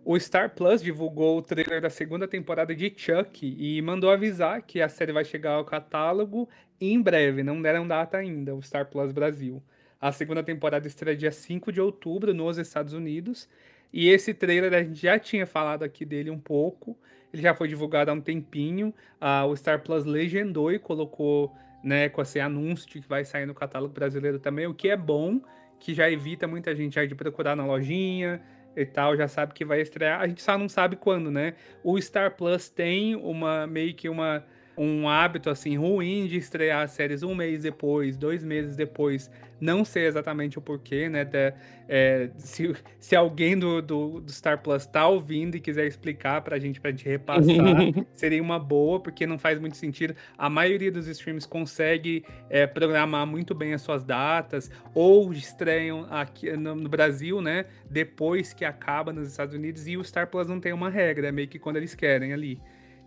O 0.04 0.20
Star 0.20 0.50
Plus 0.50 0.82
divulgou 0.82 1.38
o 1.38 1.42
trailer 1.44 1.80
da 1.80 1.90
segunda 1.90 2.28
temporada 2.28 2.74
de 2.74 2.92
Chuck 2.96 3.46
e 3.46 3.80
mandou 3.84 4.10
avisar 4.10 4.64
que 4.64 4.82
a 4.82 4.90
série 4.90 5.12
vai 5.12 5.24
chegar 5.24 5.52
ao 5.52 5.64
catálogo 5.64 6.50
em 6.80 7.00
breve, 7.00 7.44
não 7.44 7.62
deram 7.62 7.88
data 7.88 8.18
ainda, 8.18 8.56
o 8.56 8.62
Star 8.64 8.88
Plus 8.88 9.12
Brasil. 9.12 9.62
A 10.00 10.12
segunda 10.12 10.42
temporada 10.42 10.88
estreia 10.88 11.16
dia 11.16 11.32
5 11.32 11.72
de 11.72 11.80
outubro 11.80 12.34
nos 12.34 12.58
Estados 12.58 12.94
Unidos 12.94 13.48
e 13.94 14.10
esse 14.10 14.34
trailer 14.34 14.74
a 14.74 14.82
gente 14.82 15.00
já 15.00 15.20
tinha 15.20 15.46
falado 15.46 15.84
aqui 15.84 16.04
dele 16.04 16.32
um 16.32 16.40
pouco. 16.40 16.98
Ele 17.32 17.44
já 17.44 17.54
foi 17.54 17.68
divulgado 17.68 18.10
há 18.10 18.14
um 18.16 18.22
tempinho. 18.22 18.92
Ah, 19.20 19.46
o 19.46 19.56
Star 19.56 19.84
Plus 19.84 20.04
legendou 20.04 20.72
e 20.72 20.80
colocou 20.80 21.56
né, 21.84 22.10
com 22.10 22.24
esse 22.24 22.40
anúncio 22.40 22.90
que 22.90 23.00
vai 23.08 23.24
sair 23.24 23.46
no 23.46 23.54
catálogo 23.54 23.94
brasileiro 23.94 24.40
também, 24.40 24.66
o 24.66 24.74
que 24.74 24.90
é 24.90 24.98
bom, 24.98 25.40
que 25.80 25.94
já 25.94 26.10
evita 26.10 26.48
muita 26.48 26.76
gente 26.76 26.96
já 26.96 27.06
de 27.06 27.14
procurar 27.14 27.56
na 27.56 27.66
lojinha 27.66 28.42
e 28.76 28.86
tal, 28.86 29.16
já 29.18 29.28
sabe 29.28 29.54
que 29.54 29.66
vai 29.66 29.82
estrear. 29.82 30.22
A 30.22 30.28
gente 30.28 30.42
só 30.42 30.58
não 30.58 30.70
sabe 30.70 30.96
quando, 30.96 31.30
né? 31.32 31.54
O 31.84 32.00
Star 32.02 32.36
Plus 32.36 32.70
tem 32.70 33.16
uma 33.16 33.68
meio 33.68 33.94
que 33.94 34.10
uma 34.10 34.46
um 34.78 35.08
hábito 35.08 35.50
assim 35.50 35.78
ruim 35.78 36.28
de 36.28 36.38
estrear 36.38 36.88
séries 36.88 37.24
um 37.24 37.36
mês 37.36 37.64
depois, 37.64 38.18
dois 38.18 38.44
meses 38.44 38.76
depois. 38.76 39.30
Não 39.60 39.86
sei 39.86 40.08
exatamente 40.08 40.58
o 40.58 40.62
porquê, 40.62 41.08
né? 41.08 41.24
De, 41.24 41.54
é, 41.88 42.32
se, 42.38 42.74
se 43.00 43.16
alguém 43.16 43.56
do, 43.56 43.80
do, 43.80 44.20
do, 44.20 44.32
Star 44.32 44.60
Plus 44.60 44.88
tá 44.88 45.08
ouvindo 45.08 45.56
e 45.56 45.60
quiser 45.60 45.86
explicar 45.86 46.42
pra 46.42 46.58
gente, 46.58 46.82
pra 46.82 46.90
gente 46.90 47.08
repassar, 47.08 47.46
seria 48.16 48.42
uma 48.42 48.58
boa, 48.58 49.00
porque 49.00 49.28
não 49.28 49.38
faz 49.38 49.60
muito 49.60 49.78
sentido. 49.78 50.16
A 50.36 50.50
maioria 50.50 50.92
dos 50.92 51.08
streams 51.08 51.48
consegue 51.48 52.26
é, 52.50 52.66
programar 52.66 53.28
muito 53.28 53.54
bem 53.54 53.74
as 53.74 53.84
suas 53.84 54.04
datas, 54.04 54.72
ou 54.96 55.32
estreiam 55.32 56.08
aqui 56.10 56.52
no, 56.58 56.74
no, 56.74 56.90
Brasil, 56.90 57.40
né? 57.40 57.66
Depois 57.88 58.54
que 58.54 58.66
acaba 58.66 59.14
nos 59.14 59.28
Estados 59.28 59.54
Unidos, 59.54 59.88
e 59.88 59.96
o 59.96 60.04
Star 60.04 60.26
Plus 60.26 60.48
não 60.48 60.60
tem 60.60 60.74
uma 60.74 60.90
regra, 60.90 61.28
é 61.28 61.32
meio 61.32 61.48
que 61.48 61.60
quando 61.60 61.78
eles 61.78 61.94
querem 61.94 62.34
ali. 62.34 62.60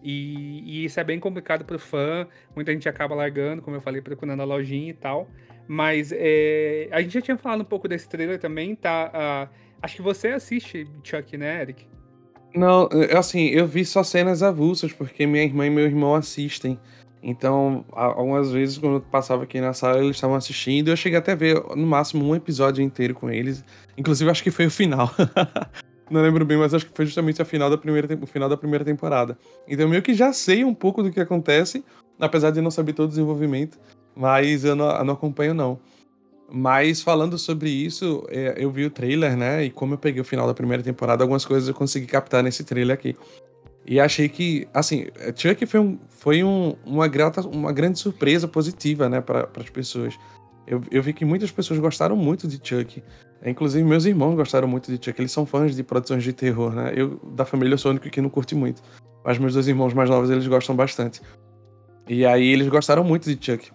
E, 0.04 0.62
e, 0.66 0.84
isso 0.84 1.00
é 1.00 1.04
bem 1.04 1.18
complicado 1.18 1.64
para 1.64 1.76
o 1.76 1.78
fã. 1.78 2.28
Muita 2.54 2.70
gente 2.72 2.86
acaba 2.86 3.14
largando, 3.14 3.62
como 3.62 3.74
eu 3.74 3.80
falei, 3.80 4.02
procurando 4.02 4.40
a 4.40 4.44
lojinha 4.44 4.90
e 4.90 4.94
tal. 4.94 5.26
Mas 5.66 6.12
é, 6.14 6.88
a 6.92 7.00
gente 7.00 7.14
já 7.14 7.22
tinha 7.22 7.38
falado 7.38 7.62
um 7.62 7.64
pouco 7.64 7.88
desse 7.88 8.06
trailer 8.06 8.38
também, 8.38 8.74
tá? 8.74 9.48
Uh, 9.50 9.54
acho 9.82 9.96
que 9.96 10.02
você 10.02 10.28
assiste 10.28 10.86
Chuck, 11.02 11.38
né, 11.38 11.62
Eric? 11.62 11.86
Não, 12.54 12.88
assim, 13.16 13.46
eu 13.46 13.66
vi 13.66 13.82
só 13.84 14.02
cenas 14.02 14.42
avulsas, 14.42 14.92
porque 14.92 15.26
minha 15.26 15.42
irmã 15.42 15.66
e 15.66 15.70
meu 15.70 15.86
irmão 15.86 16.14
assistem. 16.14 16.78
Então, 17.22 17.86
algumas 17.90 18.52
vezes, 18.52 18.76
quando 18.76 18.96
eu 18.96 19.00
passava 19.00 19.44
aqui 19.44 19.58
na 19.58 19.72
sala, 19.72 19.98
eles 19.98 20.16
estavam 20.16 20.36
assistindo. 20.36 20.88
Eu 20.88 20.96
cheguei 20.96 21.18
até 21.18 21.32
a 21.32 21.34
ver, 21.34 21.54
no 21.74 21.86
máximo, 21.86 22.22
um 22.22 22.36
episódio 22.36 22.84
inteiro 22.84 23.14
com 23.14 23.30
eles. 23.30 23.64
Inclusive, 23.96 24.30
acho 24.30 24.42
que 24.42 24.50
foi 24.50 24.66
o 24.66 24.70
final. 24.70 25.10
Não 26.10 26.20
lembro 26.20 26.44
bem, 26.44 26.58
mas 26.58 26.74
acho 26.74 26.86
que 26.86 26.94
foi 26.94 27.06
justamente 27.06 27.40
a 27.40 27.44
final 27.44 27.70
da 27.70 27.78
primeira, 27.78 28.18
o 28.20 28.26
final 28.26 28.48
da 28.48 28.56
primeira 28.56 28.84
temporada. 28.84 29.38
Então, 29.66 29.88
meio 29.88 30.02
que 30.02 30.14
já 30.14 30.32
sei 30.32 30.64
um 30.64 30.74
pouco 30.74 31.02
do 31.02 31.10
que 31.10 31.20
acontece, 31.20 31.84
apesar 32.20 32.50
de 32.50 32.60
não 32.60 32.70
saber 32.70 32.92
todo 32.92 33.06
o 33.06 33.08
desenvolvimento. 33.08 33.78
Mas 34.14 34.64
eu 34.64 34.76
não, 34.76 34.90
eu 34.90 35.04
não 35.04 35.14
acompanho, 35.14 35.54
não. 35.54 35.78
Mas 36.50 37.00
falando 37.02 37.38
sobre 37.38 37.70
isso, 37.70 38.24
é, 38.28 38.54
eu 38.58 38.70
vi 38.70 38.84
o 38.84 38.90
trailer, 38.90 39.36
né? 39.36 39.64
E 39.64 39.70
como 39.70 39.94
eu 39.94 39.98
peguei 39.98 40.20
o 40.20 40.24
final 40.24 40.46
da 40.46 40.54
primeira 40.54 40.82
temporada, 40.82 41.24
algumas 41.24 41.44
coisas 41.44 41.68
eu 41.68 41.74
consegui 41.74 42.06
captar 42.06 42.42
nesse 42.42 42.64
trailer 42.64 42.94
aqui. 42.94 43.16
E 43.86 44.00
achei 44.00 44.28
que, 44.28 44.66
assim, 44.72 45.06
Chuck 45.36 45.66
foi, 45.66 45.80
um, 45.80 45.98
foi 46.08 46.44
um, 46.44 46.74
uma, 46.84 47.06
grata, 47.06 47.40
uma 47.42 47.72
grande 47.72 47.98
surpresa 47.98 48.48
positiva, 48.48 49.08
né, 49.08 49.20
para 49.20 49.48
as 49.56 49.68
pessoas. 49.68 50.14
Eu, 50.66 50.82
eu 50.90 51.02
vi 51.02 51.12
que 51.12 51.24
muitas 51.24 51.50
pessoas 51.50 51.78
gostaram 51.78 52.16
muito 52.16 52.48
de 52.48 52.58
Chuck. 52.62 53.02
Inclusive, 53.44 53.84
meus 53.84 54.06
irmãos 54.06 54.34
gostaram 54.34 54.66
muito 54.66 54.90
de 54.90 55.04
Chuck. 55.04 55.20
Eles 55.20 55.32
são 55.32 55.44
fãs 55.44 55.76
de 55.76 55.82
produções 55.82 56.24
de 56.24 56.32
terror, 56.32 56.72
né? 56.72 56.92
Eu, 56.96 57.20
da 57.32 57.44
família, 57.44 57.76
sou 57.76 57.90
o 57.90 57.92
único 57.92 58.08
que 58.08 58.20
não 58.20 58.30
curte 58.30 58.54
muito. 58.54 58.82
Mas 59.22 59.38
meus 59.38 59.52
dois 59.52 59.68
irmãos 59.68 59.92
mais 59.92 60.08
novos, 60.08 60.30
eles 60.30 60.46
gostam 60.46 60.74
bastante. 60.74 61.20
E 62.08 62.24
aí, 62.24 62.46
eles 62.46 62.68
gostaram 62.68 63.04
muito 63.04 63.34
de 63.34 63.44
Chuck. 63.44 63.70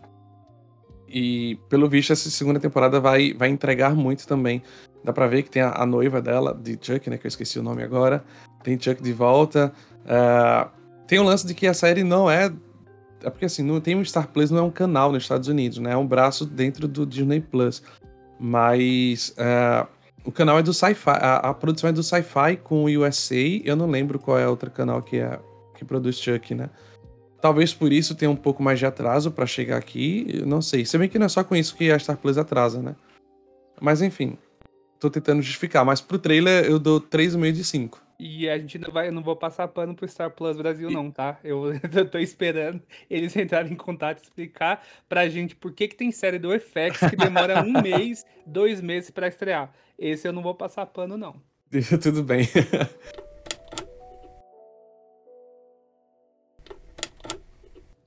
E 1.07 1.59
pelo 1.69 1.87
visto, 1.87 2.13
essa 2.13 2.29
segunda 2.29 2.59
temporada 2.59 2.99
vai, 2.99 3.33
vai 3.33 3.49
entregar 3.49 3.95
muito 3.95 4.27
também. 4.27 4.61
Dá 5.03 5.13
pra 5.13 5.27
ver 5.27 5.43
que 5.43 5.49
tem 5.49 5.61
a, 5.61 5.71
a 5.71 5.85
noiva 5.85 6.21
dela, 6.21 6.53
de 6.53 6.77
Chuck, 6.81 7.09
né? 7.09 7.17
Que 7.17 7.27
eu 7.27 7.29
esqueci 7.29 7.59
o 7.59 7.63
nome 7.63 7.83
agora. 7.83 8.23
Tem 8.63 8.79
Chuck 8.79 9.01
de 9.01 9.13
volta. 9.13 9.71
Uh, 10.03 10.69
tem 11.07 11.19
o 11.19 11.23
um 11.23 11.25
lance 11.25 11.45
de 11.45 11.53
que 11.53 11.67
a 11.67 11.73
série 11.73 12.03
não 12.03 12.29
é. 12.29 12.51
É 13.23 13.29
porque 13.29 13.45
assim, 13.45 13.63
não 13.63 13.81
tem 13.81 13.95
um 13.95 14.05
Star 14.05 14.27
Plus, 14.29 14.49
não 14.49 14.59
é 14.59 14.61
um 14.61 14.71
canal 14.71 15.11
nos 15.11 15.23
Estados 15.23 15.47
Unidos, 15.47 15.77
né? 15.77 15.91
É 15.91 15.97
um 15.97 16.07
braço 16.07 16.45
dentro 16.45 16.87
do 16.87 17.05
Disney 17.05 17.41
Plus. 17.41 17.83
Mas 18.39 19.35
uh, 19.37 19.87
o 20.23 20.31
canal 20.31 20.59
é 20.59 20.63
do 20.63 20.73
Sci-Fi. 20.73 21.17
A, 21.19 21.49
a, 21.49 21.53
produção 21.53 21.89
é 21.89 21.93
do 21.93 22.03
Sci-Fi 22.03 22.57
com 22.57 22.85
o 22.85 23.01
USA. 23.01 23.35
Eu 23.63 23.75
não 23.75 23.87
lembro 23.87 24.17
qual 24.17 24.37
é 24.37 24.47
outro 24.47 24.71
canal 24.71 25.01
que 25.01 25.17
é 25.17 25.39
que 25.75 25.85
produz 25.85 26.17
Chuck, 26.17 26.53
né? 26.53 26.69
Talvez 27.41 27.73
por 27.73 27.93
isso 27.93 28.15
tenha 28.15 28.29
um 28.29 28.35
pouco 28.35 28.61
mais 28.61 28.79
de 28.79 28.85
atraso 28.85 29.31
para 29.31 29.45
chegar 29.45 29.77
aqui, 29.77 30.43
não 30.45 30.61
sei. 30.61 30.83
Se 30.83 30.97
bem 30.97 31.07
que 31.07 31.17
não 31.17 31.25
é 31.25 31.29
só 31.29 31.41
com 31.41 31.55
isso 31.55 31.75
que 31.75 31.89
a 31.89 31.97
Star 31.97 32.17
Plus 32.17 32.37
atrasa, 32.37 32.81
né? 32.81 32.95
Mas 33.79 34.01
enfim, 34.01 34.37
tô 34.99 35.09
tentando 35.09 35.41
justificar. 35.41 35.85
Mas 35.85 36.01
pro 36.01 36.19
trailer 36.19 36.65
eu 36.65 36.77
dou 36.77 36.99
3,5 36.99 37.51
de 37.53 37.63
5. 37.63 38.08
E 38.19 38.49
a 38.49 38.57
gente 38.57 38.77
não 38.77 38.91
vai, 38.91 39.07
eu 39.07 39.13
não 39.13 39.23
vou 39.23 39.33
passar 39.37 39.65
pano 39.69 39.95
pro 39.95 40.05
Star 40.05 40.29
Plus 40.29 40.57
Brasil, 40.57 40.91
não, 40.91 41.09
tá? 41.09 41.39
Eu, 41.41 41.71
eu 41.95 42.09
tô 42.09 42.19
esperando 42.19 42.83
eles 43.09 43.33
entrarem 43.33 43.71
em 43.71 43.77
contato 43.77 44.19
e 44.19 44.23
explicar 44.23 44.85
pra 45.07 45.29
gente 45.29 45.55
por 45.55 45.71
que, 45.71 45.87
que 45.87 45.95
tem 45.95 46.11
série 46.11 46.37
do 46.37 46.51
FX 46.51 47.09
que 47.09 47.15
demora 47.15 47.63
um 47.63 47.71
mês, 47.81 48.25
dois 48.45 48.81
meses 48.81 49.09
para 49.09 49.29
estrear. 49.29 49.73
Esse 49.97 50.27
eu 50.27 50.33
não 50.33 50.41
vou 50.41 50.53
passar 50.53 50.85
pano, 50.87 51.17
não. 51.17 51.41
Tudo 52.01 52.21
bem. 52.21 52.41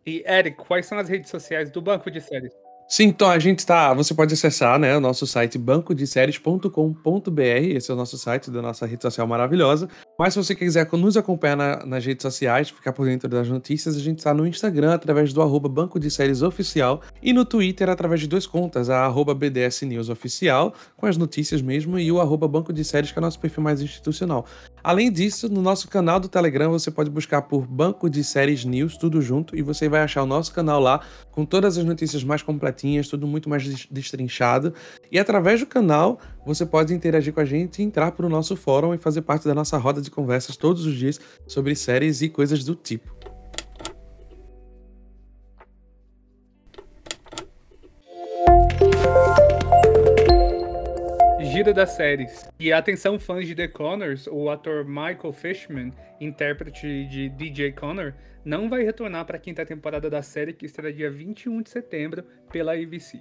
e, 0.05 0.23
Eric, 0.27 0.59
quais 0.59 0.85
são 0.85 0.99
as 0.99 1.09
redes 1.09 1.31
sociais 1.31 1.71
do 1.71 1.81
Banco 1.81 2.11
de 2.11 2.21
Séries? 2.21 2.53
Sim, 2.93 3.05
então 3.05 3.31
a 3.31 3.39
gente 3.39 3.65
tá. 3.65 3.95
Você 3.95 4.13
pode 4.13 4.35
acessar 4.35 4.79
né, 4.79 4.95
o 4.95 5.01
nosso 5.01 5.27
site 5.27 5.57
bancodeséries.com.br. 5.57 7.41
Esse 7.41 7.91
é 7.91 7.95
o 7.95 7.97
nosso 7.97 8.19
site 8.19 8.51
da 8.51 8.61
nossa 8.61 8.85
rede 8.85 9.01
social 9.01 9.27
maravilhosa. 9.27 9.89
Mas 10.23 10.35
se 10.35 10.39
você 10.39 10.55
quiser 10.55 10.89
nos 10.93 11.17
acompanhar 11.17 11.57
na, 11.57 11.85
nas 11.85 12.07
redes 12.07 12.23
sociais, 12.23 12.71
ficar 12.71 12.93
por 12.93 13.07
dentro 13.07 13.29
das 13.29 13.49
notícias, 13.49 13.97
a 13.97 13.99
gente 13.99 14.19
está 14.19 14.33
no 14.33 14.47
Instagram 14.47 14.95
através 14.95 15.33
do 15.33 15.43
arroba 15.43 15.69
Banco 15.69 15.99
de 15.99 16.09
Séries 16.13 16.43
Oficial 16.43 17.03
e 17.21 17.33
no 17.33 17.45
Twitter 17.45 17.91
através 17.91 18.21
de 18.21 18.29
duas 18.29 18.47
contas, 18.47 18.89
a 18.89 19.05
arroba 19.05 19.35
BDS 19.35 19.83
News 19.83 20.09
Oficial, 20.09 20.75
com 20.97 21.07
as 21.07 21.17
notícias 21.17 21.61
mesmo, 21.61 21.99
e 21.99 22.13
o 22.13 22.21
arroba 22.21 22.47
Banco 22.47 22.73
de 22.73 22.85
Séries, 22.85 23.11
que 23.11 23.19
é 23.19 23.21
o 23.21 23.23
nosso 23.23 23.41
perfil 23.41 23.65
mais 23.65 23.83
institucional. 23.83 24.47
Além 24.85 25.11
disso, 25.11 25.49
no 25.49 25.61
nosso 25.61 25.89
canal 25.89 26.21
do 26.21 26.29
Telegram 26.29 26.71
você 26.71 26.93
pode 26.93 27.11
buscar 27.11 27.43
por 27.43 27.67
Banco 27.67 28.09
de 28.09 28.23
Séries 28.23 28.65
News, 28.65 28.97
tudo 28.97 29.21
junto, 29.21 29.59
e 29.59 29.63
você 29.63 29.89
vai 29.89 30.03
achar 30.03 30.23
o 30.23 30.27
nosso 30.27 30.55
canal 30.55 30.79
lá 30.79 31.01
com 31.33 31.45
todas 31.45 31.77
as 31.77 31.85
notícias 31.85 32.23
mais 32.23 32.43
completinhas, 32.43 33.09
tudo 33.09 33.27
muito 33.27 33.51
mais 33.51 33.87
destrinchado. 33.91 34.73
E 35.11 35.19
através 35.19 35.59
do 35.59 35.67
canal 35.67 36.21
você 36.45 36.67
pode 36.67 36.93
interagir 36.93 37.33
com 37.33 37.41
a 37.41 37.45
gente, 37.45 37.83
entrar 37.83 38.13
para 38.13 38.27
o 38.27 38.29
nosso 38.29 38.57
fórum 38.57 38.93
e 38.93 38.99
fazer 38.99 39.23
parte 39.23 39.47
da 39.47 39.55
nossa 39.55 39.79
roda 39.79 40.01
de 40.01 40.11
conversas 40.11 40.57
todos 40.57 40.85
os 40.85 40.95
dias 40.95 41.21
sobre 41.47 41.75
séries 41.75 42.21
e 42.23 42.29
coisas 42.29 42.65
do 42.65 42.75
tipo. 42.75 43.15
Gira 51.41 51.73
das 51.73 51.91
séries. 51.91 52.49
E 52.59 52.73
atenção, 52.73 53.19
fãs 53.19 53.47
de 53.47 53.55
The 53.55 53.69
Connors, 53.69 54.27
o 54.27 54.49
ator 54.51 54.85
Michael 54.85 55.33
Fishman, 55.33 55.93
intérprete 56.21 57.05
de 57.07 57.29
DJ 57.29 57.73
Connor, 57.73 58.15
não 58.45 58.69
vai 58.69 58.83
retornar 58.83 59.25
para 59.27 59.37
a 59.37 59.41
quinta 59.41 59.65
temporada 59.65 60.11
da 60.11 60.23
série 60.23 60.53
que 60.53 60.67
estreia 60.67 60.93
dia 60.93 61.11
21 61.11 61.63
de 61.63 61.71
setembro 61.71 62.25
pela 62.51 62.73
ABC. 62.73 63.21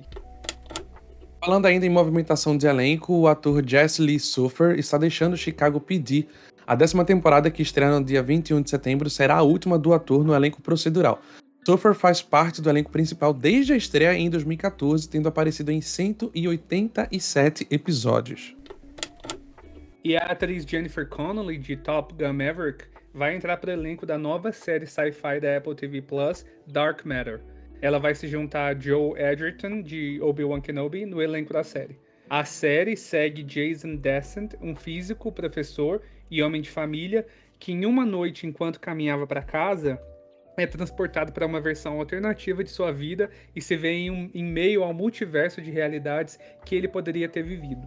Falando 1.44 1.66
ainda 1.66 1.88
em 1.88 1.90
movimentação 1.90 2.56
de 2.56 2.68
elenco, 2.68 3.16
o 3.16 3.28
ator 3.28 3.68
Jesse 3.68 4.00
Lee 4.00 4.20
Suffer 4.20 4.78
está 4.78 4.96
deixando 4.96 5.36
Chicago 5.36 5.82
PD. 5.82 6.28
A 6.68 6.76
décima 6.76 7.04
temporada, 7.04 7.50
que 7.50 7.64
estreia 7.64 7.90
no 7.90 8.06
dia 8.06 8.22
21 8.22 8.62
de 8.62 8.70
setembro, 8.70 9.10
será 9.10 9.38
a 9.38 9.42
última 9.42 9.80
do 9.80 9.92
ator 9.92 10.24
no 10.24 10.36
elenco 10.36 10.62
procedural. 10.62 11.20
Suffer 11.66 11.96
faz 11.96 12.22
parte 12.22 12.62
do 12.62 12.70
elenco 12.70 12.92
principal 12.92 13.34
desde 13.34 13.74
a 13.74 13.76
estreia 13.76 14.14
em 14.16 14.30
2014, 14.30 15.10
tendo 15.10 15.28
aparecido 15.28 15.72
em 15.72 15.82
187 15.82 17.66
episódios. 17.72 18.56
E 20.04 20.16
a 20.16 20.26
atriz 20.26 20.64
Jennifer 20.64 21.10
Connelly, 21.10 21.58
de 21.58 21.76
Top 21.76 22.14
Gun 22.14 22.34
Maverick, 22.34 22.86
vai 23.12 23.36
entrar 23.36 23.58
para 23.58 23.72
o 23.72 23.74
elenco 23.74 24.06
da 24.06 24.18
nova 24.18 24.52
série 24.52 24.86
sci-fi 24.86 25.40
da 25.42 25.58
Apple 25.58 25.74
TV 25.74 26.04
Plus, 26.04 26.46
Dark 26.68 27.04
Matter. 27.04 27.42
Ela 27.82 27.98
vai 27.98 28.14
se 28.14 28.28
juntar 28.28 28.68
a 28.68 28.80
Joe 28.80 29.20
Edgerton, 29.20 29.82
de 29.82 30.20
Obi-Wan 30.22 30.62
Kenobi, 30.62 31.04
no 31.06 31.20
elenco 31.20 31.52
da 31.52 31.64
série. 31.64 31.98
A 32.30 32.46
série 32.46 32.96
segue 32.96 33.44
Jason 33.44 33.96
Descent, 33.96 34.54
um 34.62 34.76
físico, 34.76 35.32
professor 35.32 36.02
e 36.30 36.44
homem 36.44 36.62
de 36.62 36.70
família, 36.70 37.26
que 37.60 37.72
em 37.72 37.86
uma 37.86 38.06
noite, 38.06 38.46
enquanto 38.46 38.80
caminhava 38.80 39.26
para 39.26 39.42
casa, 39.42 40.00
é 40.56 40.68
transportado 40.68 41.32
para 41.32 41.46
uma 41.46 41.60
versão 41.60 41.98
alternativa 42.00 42.64
de 42.64 42.70
sua 42.70 42.92
vida 42.92 43.32
e 43.56 43.62
se 43.62 43.76
vê 43.76 43.94
em, 43.94 44.12
um, 44.12 44.30
em 44.34 44.44
meio 44.44 44.84
ao 44.84 44.94
multiverso 44.94 45.62
de 45.62 45.72
realidades 45.72 46.38
que 46.64 46.76
ele 46.76 46.88
poderia 46.88 47.28
ter 47.28 47.42
vivido. 47.42 47.82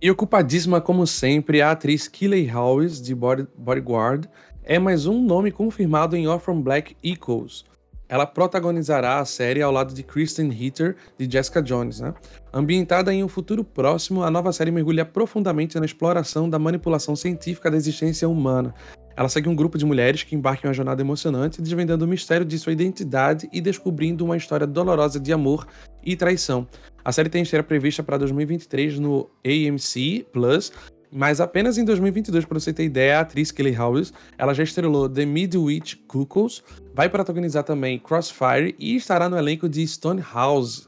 E 0.00 0.10
ocupadíssima 0.10 0.80
como 0.80 1.06
sempre, 1.06 1.60
a 1.60 1.70
atriz 1.70 2.08
Kelly 2.08 2.50
Howes, 2.50 3.00
de 3.00 3.14
Bodyguard, 3.14 4.26
é 4.62 4.78
mais 4.78 5.06
um 5.06 5.22
nome 5.22 5.52
confirmado 5.52 6.16
em 6.16 6.26
Orphan 6.26 6.60
Black 6.60 6.96
Equals, 7.02 7.64
ela 8.08 8.26
protagonizará 8.26 9.18
a 9.18 9.24
série 9.24 9.62
ao 9.62 9.72
lado 9.72 9.94
de 9.94 10.02
Kristen 10.02 10.48
Ritter, 10.50 10.96
de 11.18 11.30
Jessica 11.30 11.62
Jones. 11.62 12.00
Né? 12.00 12.14
Ambientada 12.52 13.12
em 13.12 13.24
um 13.24 13.28
futuro 13.28 13.64
próximo, 13.64 14.22
a 14.22 14.30
nova 14.30 14.52
série 14.52 14.70
mergulha 14.70 15.04
profundamente 15.04 15.78
na 15.78 15.84
exploração 15.84 16.48
da 16.48 16.58
manipulação 16.58 17.16
científica 17.16 17.70
da 17.70 17.76
existência 17.76 18.28
humana. 18.28 18.74
Ela 19.16 19.30
segue 19.30 19.48
um 19.48 19.56
grupo 19.56 19.78
de 19.78 19.86
mulheres 19.86 20.22
que 20.22 20.36
embarcam 20.36 20.66
em 20.66 20.68
uma 20.68 20.74
jornada 20.74 21.00
emocionante, 21.00 21.62
desvendando 21.62 22.04
o 22.04 22.08
mistério 22.08 22.44
de 22.44 22.58
sua 22.58 22.72
identidade 22.72 23.48
e 23.50 23.62
descobrindo 23.62 24.24
uma 24.24 24.36
história 24.36 24.66
dolorosa 24.66 25.18
de 25.18 25.32
amor 25.32 25.66
e 26.04 26.14
traição. 26.14 26.68
A 27.02 27.10
série 27.10 27.30
tem 27.30 27.42
estreia 27.42 27.62
prevista 27.62 28.02
para 28.02 28.18
2023 28.18 28.98
no 28.98 29.30
AMC 29.44 30.26
Plus, 30.32 30.70
mas 31.16 31.40
apenas 31.40 31.78
em 31.78 31.84
2022, 31.86 32.44
para 32.44 32.60
você 32.60 32.74
ter 32.74 32.84
ideia, 32.84 33.16
a 33.16 33.20
atriz 33.22 33.50
Kelly 33.50 33.74
Howes, 33.74 34.12
ela 34.36 34.52
já 34.52 34.62
estrelou 34.62 35.08
The 35.08 35.24
Midwich 35.24 35.96
Cuckoos, 36.06 36.62
vai 36.92 37.08
protagonizar 37.08 37.64
também 37.64 37.98
Crossfire 37.98 38.76
e 38.78 38.96
estará 38.96 39.26
no 39.26 39.38
elenco 39.38 39.66
de 39.66 39.86
Stonehouse. 39.86 40.86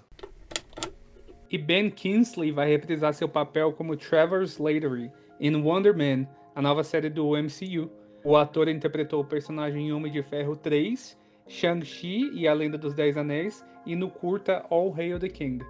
E 1.50 1.56
Ben 1.56 1.88
Kingsley 1.90 2.52
vai 2.52 2.68
reprisar 2.68 3.14
seu 3.14 3.26
papel 3.26 3.72
como 3.72 3.96
Trevor 3.96 4.42
Slattery 4.42 5.10
em 5.40 5.56
Wonder 5.56 5.96
Man, 5.96 6.28
a 6.54 6.60
nova 6.60 6.84
série 6.84 7.08
do 7.08 7.30
MCU. 7.30 7.90
O 8.22 8.36
ator 8.36 8.68
interpretou 8.68 9.22
o 9.22 9.24
personagem 9.24 9.88
em 9.88 9.92
Homem 9.94 10.12
de 10.12 10.22
Ferro 10.22 10.54
3, 10.54 11.16
Shang-Chi 11.46 12.32
e 12.34 12.46
a 12.46 12.52
Lenda 12.52 12.76
dos 12.76 12.92
Dez 12.92 13.16
Anéis 13.16 13.64
e 13.86 13.96
no 13.96 14.10
curta 14.10 14.62
All 14.68 14.94
Hail 14.94 15.18
the 15.18 15.30
King. 15.30 15.64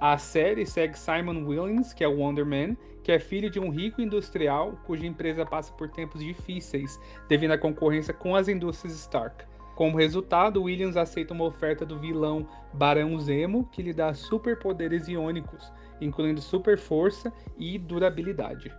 A 0.00 0.16
série 0.18 0.66
segue 0.66 0.96
Simon 0.96 1.44
Williams, 1.44 1.92
que 1.92 2.04
é 2.04 2.08
o 2.08 2.18
Wonder 2.18 2.46
Man, 2.46 2.76
que 3.04 3.12
é 3.12 3.20
filho 3.20 3.50
de 3.50 3.60
um 3.60 3.68
rico 3.68 4.00
industrial 4.00 4.78
cuja 4.86 5.06
empresa 5.06 5.44
passa 5.44 5.70
por 5.74 5.90
tempos 5.90 6.24
difíceis 6.24 6.98
devido 7.28 7.50
à 7.50 7.58
concorrência 7.58 8.14
com 8.14 8.34
as 8.34 8.48
indústrias 8.48 8.96
Stark. 8.96 9.44
Como 9.76 9.98
resultado, 9.98 10.62
Williams 10.62 10.96
aceita 10.96 11.34
uma 11.34 11.44
oferta 11.44 11.84
do 11.84 11.98
vilão 11.98 12.48
Barão 12.72 13.18
Zemo, 13.18 13.68
que 13.70 13.82
lhe 13.82 13.92
dá 13.92 14.14
superpoderes 14.14 15.06
iônicos, 15.06 15.70
incluindo 16.00 16.40
super 16.40 16.78
força 16.78 17.30
e 17.58 17.78
durabilidade. 17.78 18.72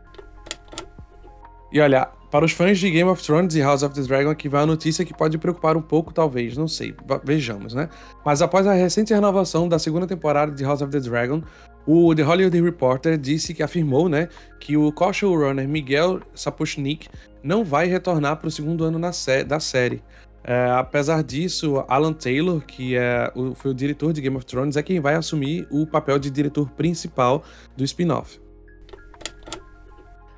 E 1.72 1.80
olha, 1.80 2.10
para 2.32 2.46
os 2.46 2.52
fãs 2.52 2.80
de 2.80 2.90
Game 2.90 3.10
of 3.10 3.22
Thrones 3.22 3.54
e 3.54 3.62
House 3.62 3.84
of 3.84 3.94
the 3.94 4.02
Dragon, 4.02 4.30
aqui 4.30 4.50
vai 4.50 4.64
a 4.64 4.66
notícia 4.66 5.06
que 5.06 5.14
pode 5.14 5.38
preocupar 5.38 5.78
um 5.78 5.82
pouco, 5.82 6.14
talvez, 6.14 6.58
não 6.58 6.68
sei, 6.68 6.96
vejamos, 7.24 7.74
né? 7.74 7.90
Mas 8.26 8.42
após 8.42 8.66
a 8.66 8.74
recente 8.74 9.14
renovação 9.14 9.68
da 9.68 9.78
segunda 9.78 10.08
temporada 10.08 10.52
de 10.52 10.64
House 10.64 10.82
of 10.82 10.92
the 10.92 11.00
Dragon, 11.00 11.44
o 11.86 12.14
The 12.16 12.24
Hollywood 12.24 12.62
Reporter 12.62 13.18
disse 13.18 13.54
que 13.54 13.62
afirmou, 13.62 14.10
né, 14.10 14.30
que 14.60 14.76
o 14.76 14.92
co-showrunner 14.92 15.68
Miguel 15.68 16.22
Sapochnik 16.34 17.08
não 17.44 17.64
vai 17.64 17.88
retornar 17.88 18.38
para 18.38 18.48
o 18.48 18.52
segundo 18.52 18.84
ano 18.84 19.14
sé 19.14 19.44
da 19.44 19.60
série. 19.60 20.02
É, 20.48 20.70
apesar 20.72 21.24
disso, 21.24 21.84
Alan 21.88 22.14
Taylor, 22.14 22.62
que 22.62 22.96
é 22.96 23.32
o, 23.36 23.56
foi 23.56 23.72
o 23.72 23.74
diretor 23.74 24.14
de 24.14 24.22
Game 24.22 24.36
of 24.38 24.46
Thrones, 24.46 24.78
é 24.78 24.84
quem 24.84 25.00
vai 25.00 25.16
assumir 25.16 25.68
o 25.72 25.88
papel 25.88 26.20
de 26.20 26.30
diretor 26.30 26.70
principal 26.72 27.44
do 27.76 27.84
spin-off. 27.84 28.40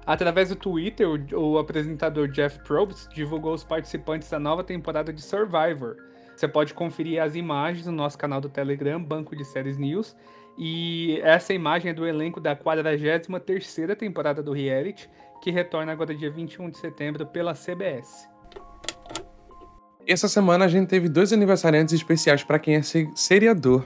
Através 0.06 0.48
do 0.48 0.56
Twitter, 0.56 1.06
o, 1.06 1.56
o 1.56 1.58
apresentador 1.58 2.30
Jeff 2.30 2.60
Probst 2.60 3.14
divulgou 3.14 3.54
os 3.54 3.66
participantes 3.66 4.30
da 4.30 4.40
nova 4.40 4.64
temporada 4.64 5.12
de 5.12 5.22
Survivor. 5.22 5.98
Você 6.34 6.48
pode 6.48 6.74
conferir 6.74 7.22
as 7.22 7.36
imagens 7.36 7.86
no 7.86 7.92
nosso 7.92 8.18
canal 8.18 8.40
do 8.40 8.48
Telegram, 8.48 9.04
Banco 9.04 9.36
de 9.36 9.44
Séries 9.44 9.78
News, 9.78 10.16
e 10.58 11.20
essa 11.22 11.54
imagem 11.54 11.92
é 11.92 11.94
do 11.94 12.06
elenco 12.06 12.40
da 12.40 12.56
43ª 12.56 13.96
temporada 13.96 14.42
do 14.42 14.52
reality, 14.52 15.08
que 15.42 15.52
retorna 15.52 15.92
agora 15.92 16.16
dia 16.16 16.32
21 16.32 16.72
de 16.72 16.78
setembro 16.78 17.26
pela 17.28 17.54
CBS. 17.54 18.28
Essa 20.08 20.28
semana 20.28 20.66
a 20.66 20.68
gente 20.68 20.88
teve 20.88 21.08
dois 21.08 21.32
aniversariantes 21.32 21.94
especiais 21.94 22.44
para 22.44 22.58
quem 22.58 22.76
é 22.76 22.82
seriador. 22.82 23.86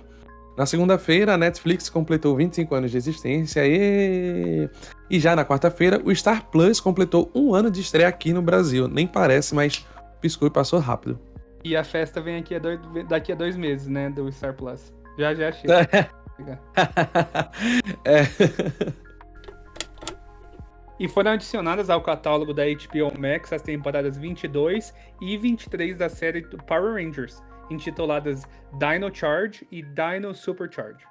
Na 0.57 0.65
segunda-feira, 0.65 1.33
a 1.33 1.37
Netflix 1.37 1.89
completou 1.89 2.35
25 2.35 2.75
anos 2.75 2.91
de 2.91 2.97
existência 2.97 3.65
e... 3.65 4.69
e 5.09 5.19
já 5.19 5.35
na 5.35 5.43
quarta-feira, 5.43 6.01
o 6.05 6.13
Star 6.13 6.45
Plus 6.51 6.79
completou 6.79 7.31
um 7.33 7.53
ano 7.53 7.71
de 7.71 7.81
estreia 7.81 8.07
aqui 8.07 8.31
no 8.31 8.41
Brasil. 8.41 8.87
Nem 8.87 9.07
parece, 9.07 9.55
mas 9.55 9.85
piscou 10.21 10.47
e 10.47 10.51
passou 10.51 10.79
rápido. 10.79 11.19
E 11.63 11.75
a 11.75 11.83
festa 11.83 12.21
vem 12.21 12.37
aqui 12.37 12.55
a 12.55 12.59
dois, 12.59 12.79
daqui 13.09 13.31
a 13.31 13.35
dois 13.35 13.57
meses, 13.57 13.87
né, 13.87 14.09
do 14.09 14.31
Star 14.31 14.53
Plus. 14.53 14.93
Já 15.17 15.33
já 15.33 15.51
chega. 15.51 16.11
é. 18.05 18.23
E 20.99 21.07
foram 21.07 21.31
adicionadas 21.31 21.89
ao 21.89 21.99
catálogo 22.01 22.53
da 22.53 22.63
HBO 22.65 23.19
Max 23.19 23.51
as 23.51 23.63
temporadas 23.63 24.17
22 24.17 24.93
e 25.19 25.35
23 25.35 25.97
da 25.97 26.07
série 26.07 26.43
Power 26.67 26.93
Rangers, 26.93 27.41
intituladas 27.71 28.43
Dino 28.77 29.13
Charge 29.13 29.65
e 29.71 29.81
Dino 29.81 30.35
Supercharge. 30.35 31.03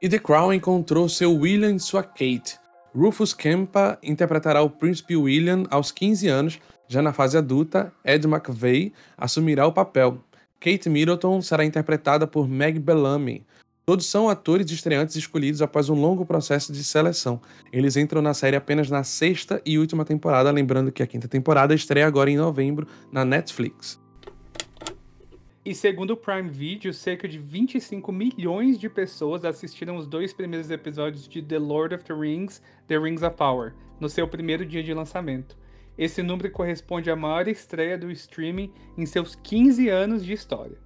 E 0.00 0.08
The 0.08 0.18
Crown 0.18 0.54
encontrou 0.54 1.06
seu 1.08 1.34
William 1.34 1.74
e 1.74 1.80
sua 1.80 2.02
Kate. 2.02 2.58
Rufus 2.94 3.34
Kempa 3.34 3.98
interpretará 4.02 4.62
o 4.62 4.70
príncipe 4.70 5.14
William 5.14 5.64
aos 5.70 5.92
15 5.92 6.28
anos. 6.28 6.58
Já 6.86 7.02
na 7.02 7.12
fase 7.12 7.36
adulta, 7.36 7.92
Ed 8.02 8.26
McVeigh 8.26 8.94
assumirá 9.18 9.66
o 9.66 9.72
papel. 9.72 10.24
Kate 10.60 10.88
Middleton 10.90 11.40
será 11.40 11.64
interpretada 11.64 12.26
por 12.26 12.48
Meg 12.48 12.80
Bellamy. 12.80 13.46
Todos 13.86 14.06
são 14.06 14.28
atores 14.28 14.70
estreantes 14.70 15.14
escolhidos 15.14 15.62
após 15.62 15.88
um 15.88 15.94
longo 15.94 16.26
processo 16.26 16.72
de 16.72 16.82
seleção. 16.82 17.40
Eles 17.72 17.96
entram 17.96 18.20
na 18.20 18.34
série 18.34 18.56
apenas 18.56 18.90
na 18.90 19.04
sexta 19.04 19.62
e 19.64 19.78
última 19.78 20.04
temporada, 20.04 20.50
lembrando 20.50 20.92
que 20.92 21.02
a 21.02 21.06
quinta 21.06 21.28
temporada 21.28 21.74
estreia 21.74 22.06
agora 22.06 22.28
em 22.28 22.36
novembro 22.36 22.86
na 23.10 23.24
Netflix. 23.24 24.00
E 25.64 25.74
segundo 25.74 26.10
o 26.10 26.16
Prime 26.16 26.48
Video, 26.48 26.92
cerca 26.92 27.28
de 27.28 27.38
25 27.38 28.10
milhões 28.10 28.78
de 28.78 28.88
pessoas 28.88 29.44
assistiram 29.44 29.96
os 29.96 30.06
dois 30.06 30.32
primeiros 30.32 30.70
episódios 30.70 31.28
de 31.28 31.40
The 31.40 31.58
Lord 31.58 31.94
of 31.94 32.04
the 32.04 32.14
Rings, 32.14 32.60
The 32.88 32.98
Rings 32.98 33.22
of 33.22 33.36
Power, 33.36 33.74
no 34.00 34.08
seu 34.08 34.26
primeiro 34.26 34.66
dia 34.66 34.82
de 34.82 34.92
lançamento. 34.92 35.56
Esse 35.98 36.22
número 36.22 36.50
corresponde 36.52 37.10
à 37.10 37.16
maior 37.16 37.48
estreia 37.48 37.98
do 37.98 38.08
streaming 38.12 38.72
em 38.96 39.04
seus 39.04 39.34
15 39.34 39.88
anos 39.88 40.24
de 40.24 40.32
história. 40.32 40.78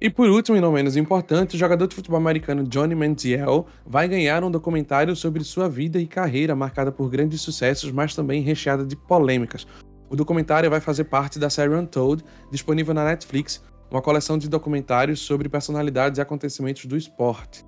E 0.00 0.10
por 0.10 0.28
último, 0.28 0.56
e 0.56 0.60
não 0.60 0.70
menos 0.70 0.96
importante, 0.96 1.56
o 1.56 1.58
jogador 1.58 1.88
de 1.88 1.96
futebol 1.96 2.18
americano 2.18 2.62
Johnny 2.62 2.94
Manziel 2.94 3.66
vai 3.84 4.06
ganhar 4.06 4.44
um 4.44 4.50
documentário 4.50 5.16
sobre 5.16 5.42
sua 5.42 5.68
vida 5.68 5.98
e 5.98 6.06
carreira 6.06 6.54
marcada 6.54 6.92
por 6.92 7.10
grandes 7.10 7.40
sucessos, 7.40 7.90
mas 7.90 8.14
também 8.14 8.42
recheada 8.42 8.84
de 8.84 8.94
polêmicas. 8.94 9.66
O 10.10 10.14
documentário 10.14 10.70
vai 10.70 10.80
fazer 10.80 11.04
parte 11.04 11.38
da 11.38 11.50
série 11.50 11.74
Untold, 11.74 12.22
disponível 12.52 12.94
na 12.94 13.04
Netflix, 13.04 13.64
uma 13.90 14.02
coleção 14.02 14.38
de 14.38 14.48
documentários 14.48 15.20
sobre 15.20 15.48
personalidades 15.48 16.18
e 16.18 16.20
acontecimentos 16.20 16.84
do 16.84 16.96
esporte. 16.96 17.64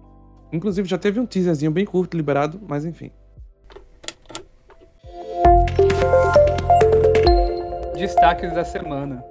Inclusive 0.53 0.89
já 0.89 0.99
teve 0.99 1.19
um 1.19 1.27
teaserzinho 1.27 1.73
bem 1.73 1.87
curto 1.87 2.17
liberado, 2.17 2.61
mas 2.69 2.85
enfim. 2.85 3.11
Destaques 7.97 8.55
da 8.55 8.65
semana. 8.65 9.25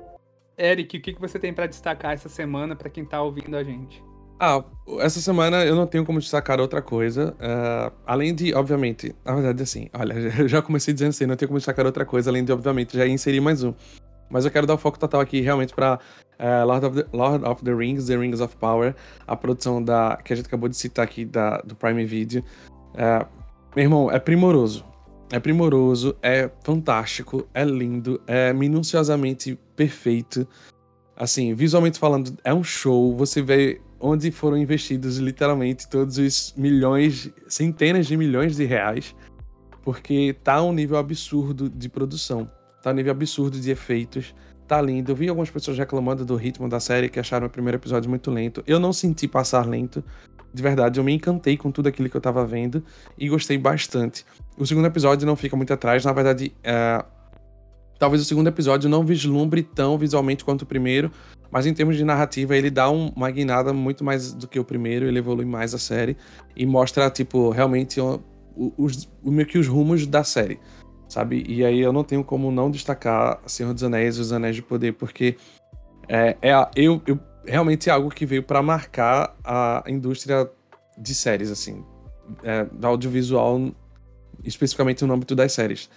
Eric, 0.58 0.98
o 0.98 1.02
que 1.02 1.20
você 1.20 1.40
tem 1.40 1.54
para 1.54 1.68
destacar 1.68 2.14
essa 2.14 2.30
semana 2.30 2.76
para 2.76 2.90
quem 2.90 3.06
tá 3.06 3.22
ouvindo 3.22 3.56
a 3.56 3.64
gente? 3.64 4.04
Ah, 4.40 4.64
essa 5.00 5.20
semana 5.20 5.66
eu 5.66 5.76
não 5.76 5.86
tenho 5.86 6.06
como 6.06 6.20
destacar 6.20 6.62
outra 6.62 6.82
coisa. 6.82 7.36
Uh, 7.40 7.94
além 8.06 8.34
de, 8.34 8.54
obviamente, 8.54 9.14
na 9.26 9.36
verdade, 9.36 9.64
assim, 9.64 9.90
olha, 9.94 10.16
já 10.48 10.62
comecei 10.62 10.94
dizendo 10.94 11.10
assim, 11.10 11.26
não 11.26 11.36
tenho 11.36 11.50
como 11.50 11.60
destacar 11.60 11.86
outra 11.86 12.06
coisa, 12.06 12.30
além 12.30 12.46
de, 12.46 12.52
obviamente, 12.52 12.96
já 12.96 13.06
inserir 13.06 13.42
mais 13.42 13.64
um. 13.64 13.74
Mas 14.30 14.46
eu 14.46 14.52
quero 14.52 14.66
dar 14.66 14.76
o 14.76 14.78
foco 14.78 14.98
total 14.98 15.20
aqui 15.20 15.42
realmente 15.42 15.74
pra 15.74 16.00
uh, 16.40 16.66
Lord, 16.66 16.86
of 16.86 17.04
the, 17.04 17.10
Lord 17.12 17.46
of 17.46 17.64
the 17.64 17.74
Rings, 17.74 18.06
The 18.06 18.16
Rings 18.16 18.40
of 18.40 18.56
Power, 18.58 18.96
a 19.28 19.36
produção 19.36 19.84
da 19.84 20.18
que 20.24 20.32
a 20.32 20.36
gente 20.36 20.46
acabou 20.46 20.70
de 20.70 20.78
citar 20.78 21.04
aqui 21.04 21.26
da, 21.26 21.58
do 21.58 21.76
Prime 21.76 22.06
Video. 22.06 22.44
Uh, 22.94 23.26
meu 23.76 23.86
irmão, 23.86 24.12
é 24.12 24.20
primoroso. 24.20 24.86
É 25.32 25.40
primoroso, 25.40 26.16
é 26.24 26.50
fantástico, 26.64 27.48
é 27.54 27.64
lindo, 27.64 28.20
é 28.26 28.52
minuciosamente 28.52 29.58
perfeito. 29.76 30.48
Assim, 31.16 31.54
visualmente 31.54 32.00
falando, 32.00 32.36
é 32.44 32.52
um 32.52 32.64
show. 32.64 33.16
Você 33.16 33.42
vê 33.42 33.80
onde 34.00 34.32
foram 34.32 34.58
investidos 34.58 35.18
literalmente 35.18 35.88
todos 35.88 36.18
os 36.18 36.54
milhões, 36.58 37.32
centenas 37.48 38.08
de 38.08 38.18
milhões 38.18 38.56
de 38.56 38.66
reais, 38.66 39.16
porque 39.84 40.36
tá 40.44 40.64
um 40.64 40.74
nível 40.74 40.98
absurdo 40.98 41.70
de 41.70 41.90
produção, 41.90 42.50
tá 42.82 42.90
um 42.90 42.94
nível 42.94 43.12
absurdo 43.12 43.60
de 43.60 43.70
efeitos, 43.70 44.34
tá 44.68 44.82
lindo. 44.82 45.12
Eu 45.12 45.16
vi 45.16 45.30
algumas 45.30 45.52
pessoas 45.52 45.78
reclamando 45.78 46.26
do 46.26 46.36
ritmo 46.36 46.68
da 46.68 46.80
série 46.80 47.08
que 47.08 47.20
acharam 47.20 47.46
o 47.46 47.50
primeiro 47.50 47.78
episódio 47.78 48.10
muito 48.10 48.32
lento. 48.32 48.64
Eu 48.66 48.80
não 48.80 48.94
senti 48.94 49.28
passar 49.28 49.68
lento. 49.68 50.04
De 50.54 50.64
verdade, 50.64 51.00
eu 51.00 51.04
me 51.04 51.14
encantei 51.14 51.56
com 51.58 51.72
tudo 51.72 51.88
aquilo 51.88 52.10
que 52.10 52.18
eu 52.18 52.22
tava 52.22 52.46
vendo 52.46 52.84
e 53.18 53.30
gostei 53.30 53.58
bastante. 53.58 54.26
O 54.58 54.66
segundo 54.66 54.86
episódio 54.86 55.26
não 55.26 55.36
fica 55.36 55.56
muito 55.56 55.72
atrás, 55.74 56.04
na 56.04 56.12
verdade, 56.12 56.52
é... 56.64 57.04
talvez 58.00 58.22
o 58.22 58.26
segundo 58.26 58.48
episódio 58.48 58.90
não 58.90 59.06
vislumbre 59.06 59.62
tão 59.62 59.98
visualmente 59.98 60.44
quanto 60.44 60.64
o 60.64 60.66
primeiro, 60.66 61.12
mas 61.52 61.66
em 61.66 61.74
termos 61.74 61.98
de 61.98 62.04
narrativa, 62.04 62.56
ele 62.56 62.70
dá 62.70 62.90
uma 62.90 63.30
guinada 63.30 63.74
muito 63.74 64.04
mais 64.04 64.34
do 64.34 64.48
que 64.48 64.60
o 64.60 64.64
primeiro, 64.64 65.06
ele 65.06 65.20
evolui 65.20 65.46
mais 65.46 65.74
a 65.74 65.78
série 65.78 66.18
e 66.56 66.66
mostra, 66.66 67.10
tipo, 67.10 67.50
realmente 67.50 68.00
os, 68.56 69.10
meio 69.24 69.48
que 69.48 69.58
os 69.58 69.68
rumos 69.68 70.06
da 70.06 70.24
série, 70.24 70.60
sabe? 71.08 71.44
E 71.48 71.64
aí 71.64 71.80
eu 71.80 71.94
não 71.94 72.04
tenho 72.04 72.24
como 72.24 72.52
não 72.52 72.70
destacar 72.70 73.40
Senhor 73.48 73.74
dos 73.74 73.84
Anéis 73.84 74.18
e 74.18 74.22
os 74.22 74.32
Anéis 74.32 74.56
de 74.56 74.62
Poder, 74.62 74.94
porque 74.94 75.38
é, 76.08 76.38
é 76.42 76.54
eu, 76.76 77.02
eu 77.08 77.20
realmente 77.50 77.90
é 77.90 77.94
algo 77.94 78.10
que 78.10 78.26
veio 78.26 78.44
para 78.44 78.62
marcar 78.62 79.36
a 79.44 79.84
indústria 79.88 80.50
de 80.98 81.16
séries, 81.16 81.50
assim, 81.50 81.84
é, 82.44 82.68
audiovisual, 82.86 83.72
especificamente 84.44 85.04
no 85.06 85.14
âmbito 85.14 85.36
das 85.36 85.52
séries. 85.52 85.90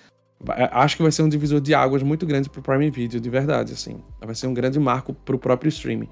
É, 0.56 0.68
acho 0.72 0.96
que 0.96 1.02
vai 1.02 1.12
ser 1.12 1.22
um 1.22 1.28
divisor 1.28 1.60
de 1.60 1.74
águas 1.74 2.02
muito 2.02 2.26
grande 2.26 2.48
pro 2.48 2.62
Prime 2.62 2.90
Video, 2.90 3.20
de 3.20 3.30
verdade, 3.30 3.72
assim. 3.72 4.02
Vai 4.20 4.34
ser 4.34 4.46
um 4.46 4.54
grande 4.54 4.78
marco 4.80 5.12
pro 5.12 5.38
próprio 5.38 5.68
streaming. 5.68 6.08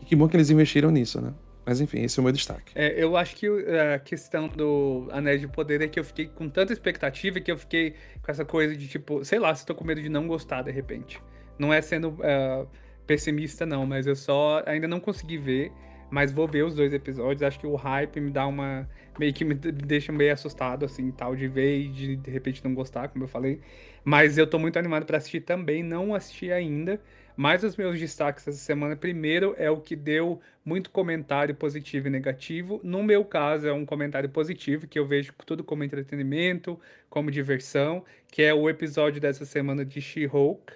E 0.00 0.04
que 0.04 0.14
bom 0.14 0.28
que 0.28 0.36
eles 0.36 0.50
investiram 0.50 0.90
nisso, 0.90 1.20
né? 1.20 1.32
Mas 1.64 1.80
enfim, 1.80 2.02
esse 2.02 2.18
é 2.18 2.20
o 2.20 2.24
meu 2.24 2.32
destaque. 2.32 2.72
É, 2.74 3.02
eu 3.02 3.16
acho 3.16 3.36
que 3.36 3.46
a 3.46 3.98
questão 4.00 4.48
do 4.48 5.08
Anéis 5.12 5.40
de 5.40 5.46
Poder 5.46 5.80
é 5.80 5.86
que 5.86 5.98
eu 5.98 6.04
fiquei 6.04 6.26
com 6.26 6.48
tanta 6.48 6.72
expectativa 6.72 7.38
que 7.38 7.52
eu 7.52 7.56
fiquei 7.56 7.94
com 8.20 8.30
essa 8.30 8.44
coisa 8.44 8.76
de 8.76 8.88
tipo, 8.88 9.24
sei 9.24 9.38
lá, 9.38 9.54
se 9.54 9.64
tô 9.64 9.74
com 9.74 9.84
medo 9.84 10.02
de 10.02 10.08
não 10.08 10.26
gostar 10.26 10.62
de 10.62 10.72
repente. 10.72 11.22
Não 11.56 11.72
é 11.72 11.80
sendo 11.80 12.10
uh, 12.10 12.68
pessimista, 13.06 13.66
não, 13.66 13.86
mas 13.86 14.06
eu 14.06 14.16
só 14.16 14.62
ainda 14.66 14.88
não 14.88 15.00
consegui 15.00 15.38
ver. 15.38 15.72
Mas 16.10 16.30
vou 16.30 16.46
ver 16.46 16.62
os 16.62 16.74
dois 16.74 16.92
episódios. 16.92 17.42
Acho 17.42 17.58
que 17.58 17.66
o 17.66 17.74
hype 17.74 18.20
me 18.20 18.30
dá 18.30 18.46
uma. 18.46 18.86
meio 19.18 19.32
que 19.32 19.46
me 19.46 19.54
deixa 19.54 20.12
meio 20.12 20.30
assustado, 20.30 20.84
assim, 20.84 21.10
tal, 21.10 21.34
de 21.34 21.48
ver 21.48 21.80
e 21.80 21.88
de, 21.88 22.16
de 22.16 22.30
repente 22.30 22.62
não 22.62 22.74
gostar, 22.74 23.08
como 23.08 23.24
eu 23.24 23.28
falei. 23.28 23.62
Mas 24.04 24.36
eu 24.36 24.46
tô 24.46 24.58
muito 24.58 24.78
animado 24.78 25.06
para 25.06 25.16
assistir 25.16 25.40
também. 25.40 25.82
Não 25.82 26.14
assisti 26.14 26.52
ainda. 26.52 27.00
Mas 27.34 27.64
os 27.64 27.76
meus 27.76 27.98
destaques 27.98 28.46
essa 28.46 28.58
semana, 28.58 28.94
primeiro, 28.94 29.54
é 29.56 29.70
o 29.70 29.80
que 29.80 29.96
deu 29.96 30.38
muito 30.62 30.90
comentário 30.90 31.54
positivo 31.54 32.08
e 32.08 32.10
negativo. 32.10 32.78
No 32.84 33.02
meu 33.02 33.24
caso, 33.24 33.66
é 33.66 33.72
um 33.72 33.86
comentário 33.86 34.28
positivo, 34.28 34.86
que 34.86 34.98
eu 34.98 35.06
vejo 35.06 35.32
tudo 35.46 35.64
como 35.64 35.82
entretenimento, 35.82 36.78
como 37.08 37.30
diversão, 37.30 38.04
que 38.30 38.42
é 38.42 38.52
o 38.52 38.68
episódio 38.68 39.20
dessa 39.20 39.44
semana 39.46 39.84
de 39.84 40.00
She-Hulk. 40.00 40.74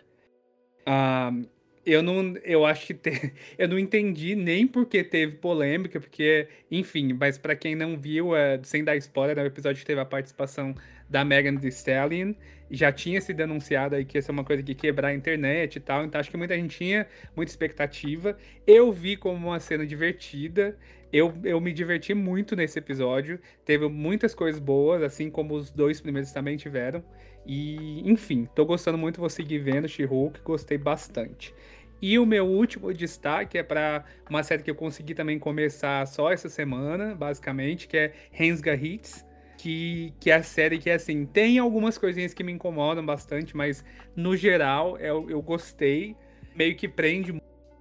Um, 0.89 1.45
eu 1.87 2.03
não, 2.03 2.35
eu 2.43 2.67
acho 2.67 2.89
que 2.89 2.95
te, 2.95 3.33
eu 3.57 3.69
não 3.69 3.79
entendi 3.79 4.35
nem 4.35 4.67
porque 4.67 5.05
teve 5.05 5.37
polêmica, 5.37 6.01
porque, 6.01 6.49
enfim, 6.71 7.13
mas 7.13 7.39
para 7.39 7.55
quem 7.55 7.77
não 7.77 7.97
viu, 7.97 8.35
é, 8.35 8.61
sem 8.65 8.83
dar 8.83 8.97
spoiler, 8.97 9.39
o 9.39 9.47
episódio 9.47 9.85
teve 9.87 10.01
a 10.01 10.05
participação 10.05 10.75
da 11.09 11.25
Megan 11.25 11.57
Thee 11.57 11.69
Stallion, 11.69 12.35
já 12.69 12.91
tinha 12.91 13.21
se 13.21 13.33
denunciado 13.33 13.95
aí 13.95 14.05
que 14.05 14.19
ia 14.19 14.23
ser 14.23 14.33
uma 14.33 14.43
coisa 14.43 14.61
que 14.63 14.75
quebrar 14.75 15.09
a 15.09 15.15
internet 15.15 15.77
e 15.77 15.81
tal, 15.81 16.05
então 16.05 16.21
acho 16.21 16.29
que 16.31 16.37
muita 16.37 16.57
gente 16.57 16.77
tinha 16.77 17.07
muita 17.37 17.53
expectativa. 17.53 18.37
Eu 18.67 18.91
vi 18.91 19.17
como 19.17 19.47
uma 19.47 19.61
cena 19.61 19.87
divertida, 19.87 20.77
eu, 21.13 21.33
eu 21.45 21.61
me 21.61 21.73
diverti 21.73 22.13
muito 22.15 22.57
nesse 22.57 22.79
episódio, 22.81 23.39
teve 23.65 23.89
muitas 23.89 24.35
coisas 24.35 24.61
boas, 24.61 25.03
assim 25.03 25.31
como 25.31 25.55
os 25.55 25.71
dois 25.71 26.01
primeiros 26.01 26.33
também 26.33 26.57
tiveram. 26.57 27.05
E, 27.47 28.03
enfim, 28.11 28.49
tô 28.55 28.65
gostando 28.65 28.99
muito, 28.99 29.21
vou 29.21 29.31
seguir 29.31 29.59
vendo 29.61 29.89
She-Hulk, 29.89 30.41
gostei 30.43 30.77
bastante. 30.77 31.55
E 32.01 32.19
o 32.19 32.27
meu 32.27 32.47
último 32.47 32.93
destaque 32.93 33.57
é 33.57 33.63
para 33.63 34.05
uma 34.29 34.43
série 34.43 34.63
que 34.63 34.71
eu 34.71 34.75
consegui 34.75 35.15
também 35.15 35.39
começar 35.39 36.07
só 36.07 36.31
essa 36.31 36.49
semana, 36.49 37.15
basicamente, 37.15 37.89
que 37.89 37.97
é 37.97 38.13
Rensga 38.31 38.75
Hits, 38.75 39.25
que, 39.57 40.13
que 40.21 40.31
é 40.31 40.35
a 40.35 40.43
série 40.43 40.79
que, 40.79 40.91
assim, 40.91 41.25
tem 41.25 41.59
algumas 41.59 41.97
coisinhas 41.97 42.35
que 42.35 42.45
me 42.45 42.53
incomodam 42.53 43.05
bastante, 43.05 43.57
mas 43.57 43.85
no 44.15 44.37
geral 44.37 44.99
eu, 44.99 45.29
eu 45.31 45.41
gostei, 45.41 46.15
meio 46.55 46.77
que 46.77 46.87
prende 46.87 47.35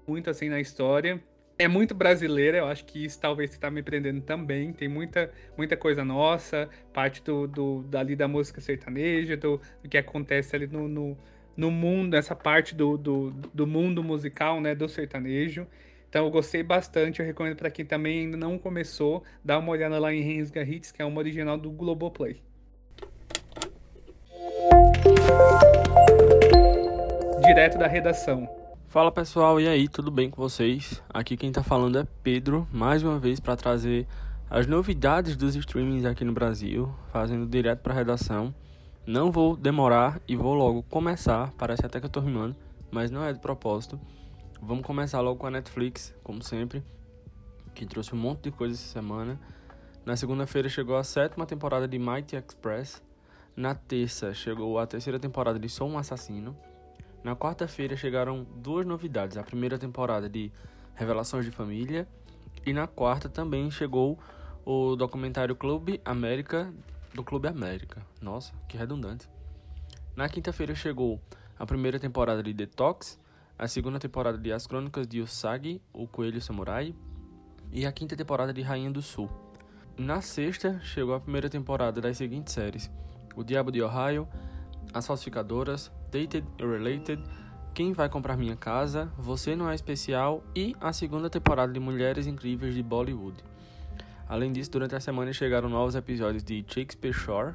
muito, 0.08 0.30
assim, 0.30 0.50
na 0.50 0.60
história. 0.60 1.22
É 1.58 1.68
muito 1.68 1.96
brasileira, 1.96 2.58
eu 2.58 2.66
acho 2.68 2.86
que 2.86 3.06
isso 3.06 3.20
talvez 3.20 3.52
está 3.52 3.72
me 3.72 3.82
prendendo 3.82 4.22
também. 4.22 4.74
Tem 4.74 4.88
muita, 4.88 5.32
muita 5.58 5.78
coisa 5.78 6.04
nossa, 6.04 6.70
parte 6.94 7.24
do, 7.24 7.48
do 7.48 7.84
dali 7.84 8.16
da 8.16 8.28
música 8.28 8.60
sertaneja, 8.60 9.38
do, 9.38 9.62
do 9.82 9.90
que 9.90 9.98
acontece 9.98 10.56
ali 10.56 10.68
no, 10.68 10.88
no 10.88 11.18
no 11.56 11.72
mundo, 11.72 12.12
nessa 12.12 12.36
parte 12.36 12.76
do, 12.76 12.98
do, 12.98 13.32
do 13.54 13.66
mundo 13.68 14.04
musical, 14.04 14.60
né, 14.60 14.76
do 14.76 14.88
sertanejo. 14.88 15.68
Então 16.10 16.26
eu 16.26 16.32
gostei 16.32 16.64
bastante, 16.64 17.20
eu 17.20 17.26
recomendo 17.26 17.58
para 17.58 17.70
quem 17.70 17.86
também 17.86 18.22
ainda 18.22 18.38
não 18.38 18.58
começou, 18.58 19.24
dá 19.44 19.60
uma 19.60 19.72
olhada 19.72 20.00
lá 20.00 20.14
em 20.14 20.22
Rensga 20.22 20.64
Hits, 20.64 20.92
que 20.92 21.02
é 21.02 21.06
uma 21.06 21.18
original 21.20 21.58
do 21.58 21.70
Globoplay. 21.72 22.42
Direto 27.46 27.78
da 27.78 27.88
redação. 27.88 28.50
Fala 28.88 29.12
pessoal, 29.12 29.60
e 29.60 29.68
aí, 29.68 29.90
tudo 29.90 30.10
bem 30.10 30.30
com 30.30 30.42
vocês? 30.42 31.04
Aqui 31.10 31.36
quem 31.36 31.52
tá 31.52 31.62
falando 31.62 32.00
é 32.00 32.08
Pedro, 32.24 32.66
mais 32.72 33.04
uma 33.04 33.20
vez 33.20 33.42
para 33.42 33.58
trazer 33.58 34.08
as 34.50 34.68
novidades 34.68 35.36
dos 35.36 35.54
streamings 35.56 36.06
aqui 36.06 36.24
no 36.24 36.32
Brasil, 36.32 36.90
fazendo 37.12 37.46
direto 37.46 37.82
para 37.82 37.92
a 37.92 37.96
redação. 37.98 38.56
Não 39.08 39.32
vou 39.32 39.56
demorar 39.56 40.20
e 40.28 40.36
vou 40.36 40.56
logo 40.56 40.82
começar. 40.82 41.54
Parece 41.60 41.86
até 41.86 42.00
que 42.00 42.08
eu 42.08 42.10
tô 42.10 42.20
rimando, 42.20 42.56
mas 42.90 43.12
não 43.12 43.24
é 43.24 43.32
de 43.32 43.40
propósito. 43.40 44.00
Vamos 44.60 44.84
começar 44.84 45.22
logo 45.22 45.38
com 45.38 45.46
a 45.46 45.52
Netflix, 45.52 46.12
como 46.24 46.42
sempre, 46.42 46.84
que 47.76 47.86
trouxe 47.86 48.16
um 48.16 48.18
monte 48.18 48.46
de 48.46 48.52
coisa 48.52 48.74
essa 48.74 48.92
semana. 48.92 49.40
Na 50.04 50.16
segunda-feira 50.16 50.68
chegou 50.68 50.98
a 50.98 51.04
sétima 51.04 51.46
temporada 51.46 51.88
de 51.88 52.00
Mighty 52.00 52.36
Express. 52.36 53.04
Na 53.56 53.76
terça 53.76 54.34
chegou 54.34 54.80
a 54.80 54.88
terceira 54.88 55.20
temporada 55.20 55.60
de 55.60 55.70
Sou 55.70 55.88
um 55.88 56.00
Assassino. 56.00 56.58
Na 57.24 57.36
quarta-feira 57.36 57.96
chegaram 57.96 58.44
duas 58.56 58.88
novidades. 58.88 59.38
A 59.38 59.44
primeira 59.44 59.78
temporada 59.78 60.28
de 60.28 60.52
Revelações 60.96 61.46
de 61.46 61.52
Família. 61.52 62.08
E 62.66 62.74
na 62.74 62.88
quarta 62.88 63.30
também 63.30 63.70
chegou 63.70 64.18
o 64.66 64.96
documentário 64.96 65.56
Clube 65.56 66.02
América 66.04 66.74
do 67.16 67.24
Clube 67.24 67.48
América. 67.48 68.06
Nossa, 68.22 68.54
que 68.68 68.78
redundante. 68.78 69.30
Na 70.16 70.28
quinta-feira 70.28 70.76
chegou 70.76 71.20
a 71.58 71.66
primeira 71.66 71.98
temporada 71.98 72.44
de 72.44 72.54
Detox, 72.54 73.18
a 73.58 73.68
segunda 73.68 73.98
temporada 73.98 74.38
de 74.38 74.52
As 74.52 74.68
Crônicas 74.68 75.08
de 75.08 75.22
Usagi, 75.22 75.82
o 75.94 76.08
Coelho 76.08 76.42
Samurai, 76.42 76.94
e 77.72 77.86
a 77.86 77.92
quinta 77.92 78.16
temporada 78.16 78.54
de 78.54 78.62
Rainha 78.62 78.92
do 78.92 79.02
Sul. 79.02 79.30
Na 79.98 80.20
sexta, 80.20 80.80
chegou 80.82 81.16
a 81.16 81.20
primeira 81.22 81.50
temporada 81.50 82.02
das 82.02 82.18
seguintes 82.18 82.54
séries: 82.54 82.92
O 83.34 83.44
Diabo 83.44 83.72
de 83.72 83.82
Ohio, 83.82 84.28
As 84.94 85.08
Falsificadoras, 85.08 85.90
Dated 86.12 86.46
e 86.60 86.66
Related, 86.66 87.24
Quem 87.74 87.94
Vai 87.94 88.10
Comprar 88.10 88.36
Minha 88.36 88.58
Casa, 88.58 89.12
Você 89.18 89.56
Não 89.56 89.70
É 89.70 89.76
Especial 89.76 90.44
e 90.54 90.76
a 90.82 90.92
segunda 90.92 91.30
temporada 91.30 91.72
de 91.72 91.80
Mulheres 91.80 92.28
Incríveis 92.28 92.76
de 92.76 92.84
Bollywood. 92.84 93.42
Além 94.28 94.52
disso, 94.52 94.72
durante 94.72 94.96
a 94.96 95.00
semana 95.00 95.32
chegaram 95.32 95.70
novos 95.70 95.96
episódios 95.96 96.44
de 96.44 96.66
Shakespeare 96.68 97.14
Shore, 97.14 97.54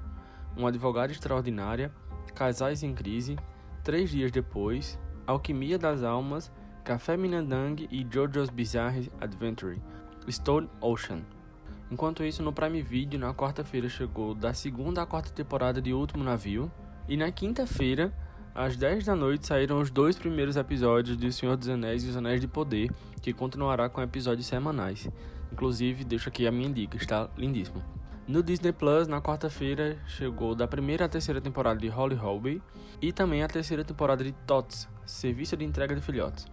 Uma 0.57 0.69
Advogada 0.69 1.13
Extraordinária, 1.13 1.93
Casais 2.35 2.83
em 2.83 2.95
Crise, 2.95 3.37
Três 3.83 4.11
Dias 4.11 4.31
Depois, 4.31 4.99
Alquimia 5.27 5.79
das 5.79 6.03
Almas, 6.05 6.51
Café 6.85 7.17
Minandang 7.17 7.89
e 7.91 8.05
JoJo's 8.05 8.51
Bizarre 8.51 9.11
Adventure, 9.21 9.81
Stone 10.29 10.69
Ocean. 10.81 11.23
Enquanto 11.91 12.23
isso, 12.23 12.43
no 12.43 12.53
Prime 12.53 12.81
Video, 12.83 13.19
na 13.19 13.35
quarta-feira 13.35 13.89
chegou 13.89 14.33
da 14.33 14.55
segunda 14.55 15.03
à 15.03 15.07
quarta 15.07 15.31
temporada 15.31 15.83
de 15.83 15.93
Último 15.93 16.23
Navio, 16.23 16.71
e 17.09 17.17
na 17.17 17.33
quinta-feira, 17.33 18.13
às 18.55 18.77
10 18.77 19.07
da 19.07 19.17
noite, 19.17 19.47
saíram 19.47 19.81
os 19.81 19.91
dois 19.91 20.17
primeiros 20.17 20.57
episódios 20.57 21.17
de 21.17 21.27
O 21.27 21.33
Senhor 21.33 21.57
dos 21.57 21.69
Anéis 21.69 22.05
e 22.05 22.09
os 22.09 22.17
Anéis 22.17 22.41
de 22.41 22.47
Poder, 22.47 22.93
que 23.21 23.33
continuará 23.33 23.89
com 23.89 24.01
episódios 24.01 24.47
semanais. 24.47 25.09
Inclusive, 25.53 26.05
deixo 26.05 26.29
aqui 26.29 26.47
a 26.47 26.53
minha 26.53 26.71
dica, 26.71 26.97
está 26.97 27.29
lindíssimo. 27.37 27.83
No 28.27 28.43
Disney 28.43 28.73
Plus, 28.73 29.09
na 29.09 29.21
quarta-feira, 29.21 29.99
chegou 30.07 30.55
da 30.55 30.69
primeira 30.69 31.07
à 31.07 31.09
terceira 31.09 31.41
temporada 31.41 31.81
de 31.81 31.89
Holly 31.89 32.15
Holby 32.15 32.63
e 33.03 33.13
também 33.13 33.43
a 33.43 33.49
terceira 33.49 33.83
temporada 33.83 34.23
de 34.23 34.31
TOTS, 34.47 34.89
Serviço 35.05 35.57
de 35.57 35.65
Entrega 35.65 35.95
de 35.95 36.01
Filhotes. 36.01 36.47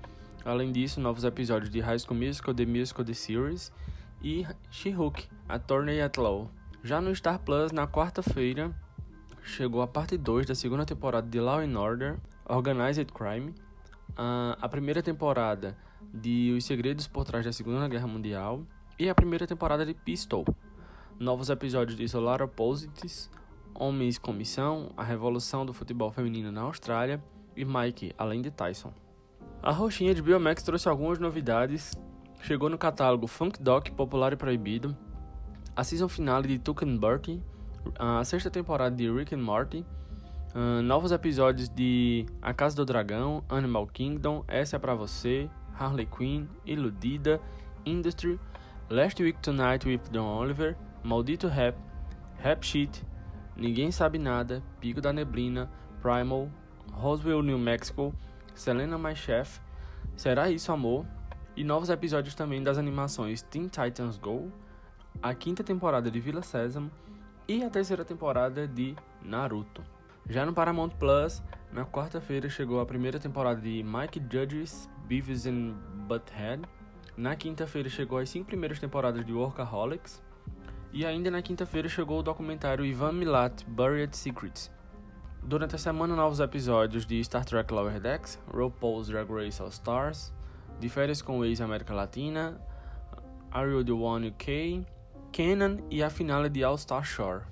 Além 0.44 0.72
disso, 0.72 1.00
novos 1.00 1.24
episódios 1.24 1.70
de 1.70 1.80
High 1.80 2.00
School 2.00 2.18
Musical, 2.18 2.56
The 2.56 2.66
Musical, 2.66 3.06
The 3.06 3.14
Series 3.14 3.72
e 4.24 4.48
She-Hulk, 4.72 5.28
Attorney 5.48 6.02
at 6.02 6.18
Law. 6.18 6.50
Já 6.84 7.00
no 7.00 7.14
Star 7.14 7.38
Plus, 7.40 7.72
na 7.72 7.86
quarta-feira, 7.86 8.74
chegou 9.44 9.82
a 9.82 9.88
parte 9.88 10.18
2 10.18 10.48
da 10.48 10.56
segunda 10.56 10.86
temporada 10.86 11.28
de 11.28 11.40
Law 11.40 11.60
and 11.60 11.78
Order, 11.80 12.18
Organized 12.46 13.12
Crime, 13.12 13.54
a 14.16 14.68
primeira 14.70 15.04
temporada 15.04 15.78
de 16.12 16.56
Os 16.58 16.66
Segredos 16.66 17.08
por 17.08 17.24
Trás 17.26 17.46
da 17.46 17.54
Segunda 17.54 17.88
Guerra 17.88 18.08
Mundial 18.08 18.66
e 19.00 19.10
a 19.10 19.16
primeira 19.16 19.46
temporada 19.46 19.86
de 19.86 19.94
Pistol. 19.94 20.44
Novos 21.20 21.50
episódios 21.50 21.98
de 21.98 22.08
Solar 22.08 22.42
Opposites, 22.42 23.30
Homens 23.74 24.18
com 24.18 24.34
Missão, 24.34 24.92
A 24.98 25.04
Revolução 25.04 25.66
do 25.66 25.74
Futebol 25.74 26.12
Feminino 26.12 26.52
na 26.52 26.62
Austrália 26.62 27.24
e 27.56 27.64
Mike, 27.64 28.14
além 28.18 28.42
de 28.42 28.50
Tyson. 28.50 28.92
A 29.62 29.72
roxinha 29.72 30.16
de 30.16 30.22
Biomax 30.22 30.64
trouxe 30.64 30.90
algumas 30.90 31.20
novidades. 31.20 31.92
Chegou 32.42 32.70
no 32.70 32.78
catálogo 32.78 33.28
Funk 33.28 33.62
Doc 33.62 33.90
Popular 33.92 34.34
e 34.34 34.36
Proibido, 34.36 34.96
a 35.76 35.84
season 35.84 36.08
finale 36.08 36.48
de 36.48 36.60
Tuck 36.60 36.84
and 36.84 36.98
Bertie, 36.98 37.42
a 37.98 38.24
sexta 38.24 38.50
temporada 38.50 38.96
de 38.96 39.10
Rick 39.12 39.34
and 39.34 39.40
Morty, 39.44 39.86
uh, 40.56 40.82
novos 40.82 41.12
episódios 41.12 41.70
de 41.70 42.26
A 42.42 42.54
Casa 42.54 42.76
do 42.76 42.86
Dragão, 42.86 43.44
Animal 43.50 43.88
Kingdom, 43.88 44.44
Essa 44.48 44.76
é 44.76 44.80
Pra 44.80 44.96
Você, 44.96 45.50
Harley 45.78 46.06
Quinn, 46.06 46.48
Iludida, 46.66 47.40
Industry, 47.86 48.40
Last 48.90 49.20
Week 49.20 49.36
Tonight 49.42 49.86
with 49.86 50.00
Don 50.14 50.26
Oliver, 50.26 50.78
Maldito 51.04 51.50
Rap, 51.50 51.76
Rap 52.42 52.64
Sheet, 52.64 53.04
Ninguém 53.58 53.92
Sabe 53.92 54.18
Nada, 54.18 54.64
Pico 54.80 55.02
da 55.02 55.12
Neblina, 55.12 55.70
Primal, 56.02 56.50
Roswell, 56.94 57.44
New 57.44 57.58
Mexico, 57.58 58.14
Selena 58.56 58.98
My 58.98 59.14
Chef, 59.14 59.60
Será 60.16 60.50
Isso 60.50 60.72
Amor, 60.72 61.06
e 61.54 61.66
novos 61.66 61.90
episódios 61.90 62.34
também 62.34 62.64
das 62.64 62.78
animações 62.78 63.42
Teen 63.42 63.68
Titans 63.68 64.18
Go, 64.18 64.50
a 65.22 65.34
quinta 65.34 65.66
temporada 65.66 66.10
de 66.10 66.22
Vila 66.22 66.42
Sésamo 66.42 66.90
e 67.46 67.66
a 67.66 67.70
terceira 67.70 68.06
temporada 68.06 68.66
de 68.66 68.96
Naruto. 69.22 69.84
Já 70.30 70.46
no 70.46 70.54
Paramount 70.54 70.92
Plus, 70.92 71.44
na 71.74 71.84
quarta-feira 71.86 72.48
chegou 72.48 72.80
a 72.80 72.86
primeira 72.86 73.20
temporada 73.20 73.60
de 73.60 73.84
Mike 73.84 74.22
Judge's 74.32 74.90
Beavis 75.10 75.46
and 75.46 75.74
Butthead, 76.08 76.62
na 77.18 77.36
quinta-feira 77.36 77.90
chegou 77.90 78.20
as 78.20 78.30
cinco 78.30 78.46
primeiras 78.46 78.80
temporadas 78.80 79.26
de 79.26 79.34
Workaholics. 79.34 80.22
E 80.94 81.04
ainda 81.04 81.32
na 81.32 81.42
quinta-feira 81.42 81.90
chegou 81.90 82.20
o 82.20 82.24
documentário 82.24 82.86
Ivan 82.86 83.12
Milat 83.12 83.64
Buried 83.68 84.16
Secrets. 84.16 84.72
Durante 85.44 85.76
a 85.76 85.80
semana, 85.80 86.16
novos 86.16 86.40
episódios 86.40 87.06
de 87.06 87.20
Star 87.24 87.44
Trek 87.44 87.74
Lower 87.74 88.00
Decks, 88.00 88.40
RuPaul's 88.54 89.08
Drag 89.08 89.28
Race 89.32 89.62
All 89.62 89.70
Stars, 89.70 90.32
De 90.80 90.88
Férias 90.90 91.22
com 91.22 91.44
Ex 91.44 91.60
América 91.60 91.94
Latina, 91.94 92.62
Are 93.52 93.70
You 93.72 93.84
The 93.84 93.94
One 93.94 94.28
UK, 94.30 94.86
Kenan 95.32 95.80
e 95.90 96.04
a 96.04 96.10
finale 96.10 96.50
de 96.50 96.64
All 96.64 96.78
Star 96.78 97.04
Shore. 97.04 97.46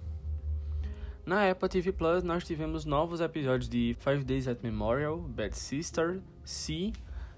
Na 1.25 1.49
Apple 1.49 1.69
TV 1.69 1.91
Plus, 1.91 2.23
nós 2.23 2.43
tivemos 2.43 2.85
novos 2.85 3.19
episódios 3.19 3.67
de 3.67 3.95
Five 3.99 4.23
Days 4.23 4.47
at 4.47 4.59
Memorial, 4.61 5.17
Bad 5.17 5.57
Sister, 5.57 6.21
Sea 6.43 6.93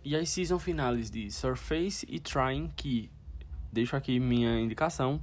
e 0.07 0.15
as 0.15 0.29
season 0.29 0.57
finales 0.57 1.11
de 1.11 1.29
Surface 1.29 2.07
e 2.09 2.17
Trying, 2.17 2.71
que 2.77 3.11
deixo 3.69 3.93
aqui 3.93 4.21
minha 4.21 4.57
indicação, 4.57 5.19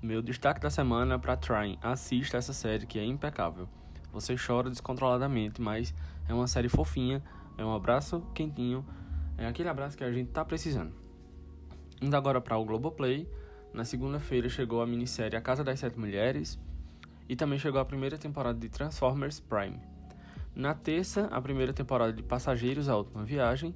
meu 0.00 0.22
destaque 0.22 0.60
da 0.60 0.70
semana 0.70 1.18
para 1.18 1.36
Trying. 1.36 1.76
Assista 1.82 2.36
essa 2.36 2.52
série 2.52 2.86
que 2.86 3.00
é 3.00 3.04
impecável. 3.04 3.68
Você 4.12 4.36
chora 4.36 4.70
descontroladamente, 4.70 5.60
mas 5.60 5.92
é 6.28 6.32
uma 6.32 6.46
série 6.46 6.68
fofinha, 6.68 7.20
é 7.58 7.64
um 7.64 7.74
abraço 7.74 8.20
quentinho, 8.32 8.86
é 9.36 9.44
aquele 9.44 9.68
abraço 9.68 9.98
que 9.98 10.04
a 10.04 10.12
gente 10.12 10.30
tá 10.30 10.44
precisando. 10.44 10.94
Indo 12.00 12.16
agora 12.16 12.40
para 12.40 12.56
o 12.56 12.64
Globoplay, 12.64 13.28
na 13.74 13.84
segunda-feira 13.84 14.48
chegou 14.48 14.82
a 14.82 14.86
minissérie 14.86 15.36
A 15.36 15.40
Casa 15.40 15.64
das 15.64 15.80
Sete 15.80 15.98
Mulheres 15.98 16.60
e 17.28 17.34
também 17.34 17.58
chegou 17.58 17.80
a 17.80 17.84
primeira 17.84 18.16
temporada 18.16 18.56
de 18.56 18.68
Transformers 18.68 19.40
Prime. 19.40 19.80
Na 20.54 20.74
terça, 20.74 21.26
a 21.32 21.42
primeira 21.42 21.72
temporada 21.72 22.12
de 22.12 22.22
Passageiros 22.22 22.88
A 22.88 22.96
Última 22.96 23.24
Viagem 23.24 23.74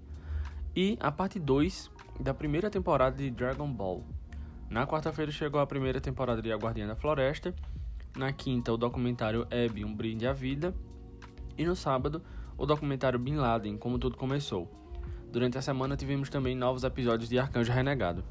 e 0.76 0.98
a 1.00 1.10
parte 1.10 1.40
2 1.40 1.90
da 2.20 2.34
primeira 2.34 2.68
temporada 2.68 3.16
de 3.16 3.30
Dragon 3.30 3.72
Ball. 3.72 4.04
Na 4.68 4.86
quarta-feira 4.86 5.32
chegou 5.32 5.58
a 5.58 5.66
primeira 5.66 6.02
temporada 6.02 6.42
de 6.42 6.52
A 6.52 6.56
Guardiã 6.56 6.86
da 6.86 6.94
Floresta, 6.94 7.54
na 8.14 8.30
quinta 8.30 8.70
o 8.70 8.76
documentário 8.76 9.46
Abby, 9.50 9.86
Um 9.86 9.94
Brinde 9.94 10.26
à 10.26 10.34
Vida, 10.34 10.74
e 11.56 11.64
no 11.64 11.74
sábado 11.74 12.22
o 12.58 12.66
documentário 12.66 13.18
Bin 13.18 13.36
Laden, 13.36 13.78
Como 13.78 13.98
Tudo 13.98 14.18
Começou. 14.18 14.70
Durante 15.32 15.56
a 15.56 15.62
semana 15.62 15.96
tivemos 15.96 16.28
também 16.28 16.54
novos 16.54 16.84
episódios 16.84 17.30
de 17.30 17.38
Arcanjo 17.38 17.72
Renegado. 17.72 18.22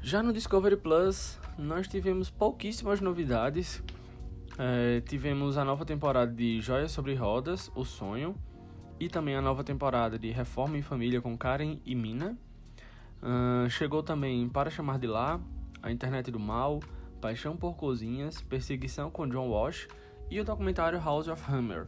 Já 0.00 0.22
no 0.22 0.32
Discovery 0.32 0.76
Plus, 0.76 1.40
nós 1.58 1.88
tivemos 1.88 2.30
pouquíssimas 2.30 3.00
novidades. 3.00 3.82
É, 4.56 5.00
tivemos 5.00 5.58
a 5.58 5.64
nova 5.64 5.84
temporada 5.84 6.32
de 6.32 6.60
Joias 6.60 6.92
sobre 6.92 7.14
Rodas, 7.14 7.70
O 7.74 7.84
Sonho, 7.84 8.36
e 9.04 9.08
também 9.08 9.36
a 9.36 9.42
nova 9.42 9.62
temporada 9.62 10.18
de 10.18 10.30
Reforma 10.30 10.78
em 10.78 10.82
Família 10.82 11.20
com 11.20 11.36
Karen 11.36 11.78
e 11.84 11.94
Mina. 11.94 12.38
Uh, 13.22 13.68
chegou 13.68 14.02
também 14.02 14.48
Para 14.48 14.70
Chamar 14.70 14.98
de 14.98 15.06
Lá, 15.06 15.38
A 15.82 15.92
Internet 15.92 16.30
do 16.30 16.40
Mal, 16.40 16.80
Paixão 17.20 17.54
por 17.54 17.76
Cozinhas, 17.76 18.40
Perseguição 18.40 19.10
com 19.10 19.28
John 19.28 19.48
Walsh 19.48 19.88
e 20.30 20.40
o 20.40 20.44
documentário 20.44 20.98
House 20.98 21.28
of 21.28 21.42
Hammer. 21.52 21.86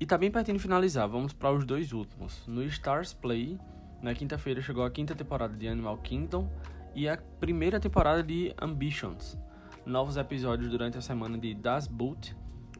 E 0.00 0.06
tá 0.06 0.16
bem 0.16 0.30
pertinho 0.30 0.56
de 0.56 0.62
finalizar, 0.62 1.06
vamos 1.06 1.34
para 1.34 1.52
os 1.52 1.62
dois 1.62 1.92
últimos. 1.92 2.42
No 2.46 2.62
Stars 2.64 3.12
Play, 3.12 3.58
na 4.00 4.14
quinta-feira 4.14 4.62
chegou 4.62 4.82
a 4.82 4.90
quinta 4.90 5.14
temporada 5.14 5.54
de 5.54 5.68
Animal 5.68 5.98
Kingdom 5.98 6.50
e 6.94 7.06
a 7.06 7.18
primeira 7.38 7.78
temporada 7.78 8.22
de 8.22 8.54
Ambitions. 8.58 9.36
Novos 9.84 10.16
episódios 10.16 10.70
durante 10.70 10.96
a 10.96 11.02
semana 11.02 11.36
de 11.36 11.54
Das 11.54 11.86
Boot, 11.86 12.34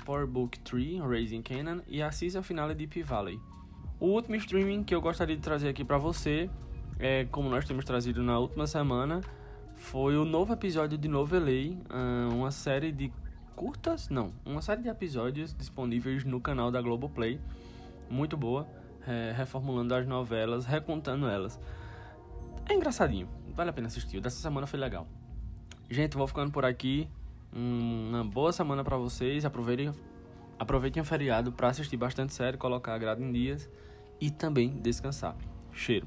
Power 0.06 0.26
Book 0.26 0.58
3, 0.60 1.00
Raising 1.00 1.42
Canaan 1.42 1.82
e 1.86 2.00
a 2.00 2.10
season 2.10 2.42
finale 2.42 2.74
de 2.74 2.86
P-Valley. 2.86 3.38
O 3.98 4.08
último 4.08 4.36
streaming 4.36 4.84
que 4.84 4.94
eu 4.94 5.00
gostaria 5.00 5.34
de 5.34 5.40
trazer 5.40 5.68
aqui 5.70 5.82
para 5.82 5.96
você 5.96 6.50
é, 6.98 7.24
como 7.26 7.48
nós 7.48 7.64
temos 7.64 7.84
trazido 7.84 8.22
na 8.22 8.38
última 8.38 8.66
semana, 8.66 9.20
foi 9.74 10.16
o 10.16 10.24
novo 10.24 10.52
episódio 10.52 10.96
de 10.96 11.08
Novelei, 11.08 11.78
ah, 11.88 12.28
uma 12.32 12.50
série 12.50 12.92
de 12.92 13.12
curtas, 13.54 14.08
não, 14.08 14.32
uma 14.44 14.60
série 14.60 14.82
de 14.82 14.88
episódios 14.88 15.54
disponíveis 15.54 16.24
no 16.24 16.40
canal 16.40 16.70
da 16.70 16.80
Globoplay, 16.80 17.40
muito 18.08 18.36
boa, 18.36 18.66
é, 19.06 19.32
reformulando 19.34 19.94
as 19.94 20.06
novelas, 20.06 20.64
recontando 20.64 21.26
elas. 21.26 21.58
É 22.68 22.74
engraçadinho, 22.74 23.28
vale 23.54 23.70
a 23.70 23.72
pena 23.72 23.86
assistir, 23.86 24.20
dessa 24.20 24.40
semana 24.40 24.66
foi 24.66 24.78
legal. 24.78 25.06
Gente, 25.88 26.16
vou 26.16 26.26
ficando 26.26 26.50
por 26.50 26.64
aqui, 26.64 27.08
uma 27.52 28.24
boa 28.24 28.52
semana 28.52 28.82
para 28.82 28.96
vocês, 28.96 29.44
aproveitem, 29.44 29.92
aproveitem 30.58 31.02
o 31.02 31.04
feriado 31.04 31.52
para 31.52 31.68
assistir 31.68 31.96
bastante 31.96 32.34
série, 32.34 32.56
colocar 32.56 32.94
a 32.94 32.98
grade 32.98 33.22
em 33.22 33.32
dias 33.32 33.70
e 34.20 34.30
também 34.30 34.70
descansar. 34.80 35.36
Cheiro. 35.72 36.06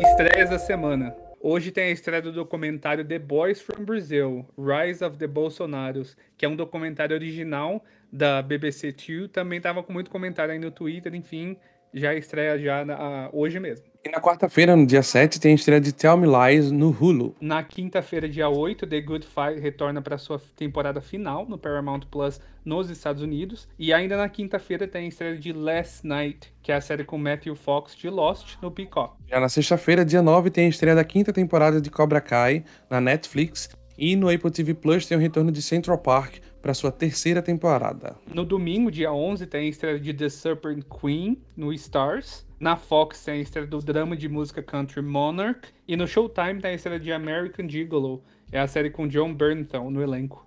Estreias 0.00 0.50
da 0.50 0.58
semana. 0.58 1.14
Hoje 1.42 1.70
tem 1.70 1.84
a 1.84 1.90
estreia 1.90 2.20
do 2.20 2.32
documentário 2.32 3.02
The 3.02 3.18
Boys 3.18 3.62
from 3.62 3.84
Brazil, 3.84 4.46
Rise 4.58 5.02
of 5.02 5.16
the 5.16 5.26
Bolsonaros, 5.26 6.16
que 6.36 6.44
é 6.44 6.48
um 6.48 6.54
documentário 6.54 7.16
original 7.16 7.82
da 8.12 8.42
BBC 8.42 8.92
Two. 8.92 9.28
Também 9.28 9.56
estava 9.56 9.82
com 9.82 9.92
muito 9.92 10.10
comentário 10.10 10.52
aí 10.52 10.58
no 10.58 10.70
Twitter, 10.70 11.14
enfim, 11.14 11.56
já 11.94 12.14
estreia 12.14 12.58
já 12.58 12.84
na, 12.84 13.30
hoje 13.32 13.58
mesmo. 13.58 13.89
E 14.02 14.08
na 14.08 14.18
quarta-feira, 14.18 14.74
no 14.74 14.86
dia 14.86 15.02
7, 15.02 15.38
tem 15.38 15.52
a 15.52 15.54
estreia 15.54 15.78
de 15.78 15.92
Tell 15.92 16.16
Me 16.16 16.26
Lies 16.26 16.72
no 16.72 16.88
Hulu. 16.88 17.36
Na 17.38 17.62
quinta-feira, 17.62 18.26
dia 18.26 18.48
8, 18.48 18.86
The 18.86 18.98
Good 18.98 19.26
Fight 19.26 19.60
retorna 19.60 20.00
para 20.00 20.16
sua 20.16 20.40
temporada 20.56 21.02
final 21.02 21.46
no 21.46 21.58
Paramount 21.58 22.00
Plus 22.10 22.40
nos 22.64 22.88
Estados 22.88 23.22
Unidos. 23.22 23.68
E 23.78 23.92
ainda 23.92 24.16
na 24.16 24.26
quinta-feira 24.26 24.88
tem 24.88 25.04
a 25.04 25.08
estreia 25.08 25.36
de 25.36 25.52
Last 25.52 26.06
Night, 26.06 26.50
que 26.62 26.72
é 26.72 26.76
a 26.76 26.80
série 26.80 27.04
com 27.04 27.18
Matthew 27.18 27.54
Fox 27.54 27.94
de 27.94 28.08
Lost 28.08 28.56
no 28.62 28.70
Peacock. 28.70 29.16
Já 29.28 29.38
na 29.38 29.50
sexta-feira, 29.50 30.02
dia 30.02 30.22
9, 30.22 30.48
tem 30.48 30.64
a 30.64 30.70
estreia 30.70 30.96
da 30.96 31.04
quinta 31.04 31.30
temporada 31.30 31.78
de 31.78 31.90
Cobra 31.90 32.22
Kai 32.22 32.64
na 32.88 33.02
Netflix. 33.02 33.68
E 33.98 34.16
no 34.16 34.30
Apple 34.30 34.50
TV 34.50 34.72
Plus 34.72 35.04
tem 35.04 35.18
o 35.18 35.20
retorno 35.20 35.52
de 35.52 35.60
Central 35.60 35.98
Park 35.98 36.36
para 36.60 36.74
sua 36.74 36.92
terceira 36.92 37.42
temporada. 37.42 38.16
No 38.32 38.44
domingo, 38.44 38.90
dia 38.90 39.12
11, 39.12 39.46
tem 39.46 39.66
a 39.66 39.70
estreia 39.70 39.98
de 39.98 40.12
The 40.12 40.28
Serpent 40.28 40.84
Queen 40.84 41.40
no 41.56 41.72
Stars. 41.72 42.46
Na 42.58 42.76
Fox 42.76 43.24
tem 43.24 43.34
a 43.34 43.42
estreia 43.42 43.66
do 43.66 43.78
drama 43.78 44.16
de 44.16 44.28
música 44.28 44.62
country 44.62 45.02
Monarch. 45.02 45.68
E 45.88 45.96
no 45.96 46.06
Showtime 46.06 46.60
tem 46.60 46.72
a 46.72 46.74
estreia 46.74 47.00
de 47.00 47.12
American 47.12 47.68
Gigolo. 47.68 48.22
É 48.52 48.60
a 48.60 48.66
série 48.66 48.90
com 48.90 49.08
John 49.08 49.32
Bernthal 49.32 49.90
no 49.90 50.02
elenco. 50.02 50.46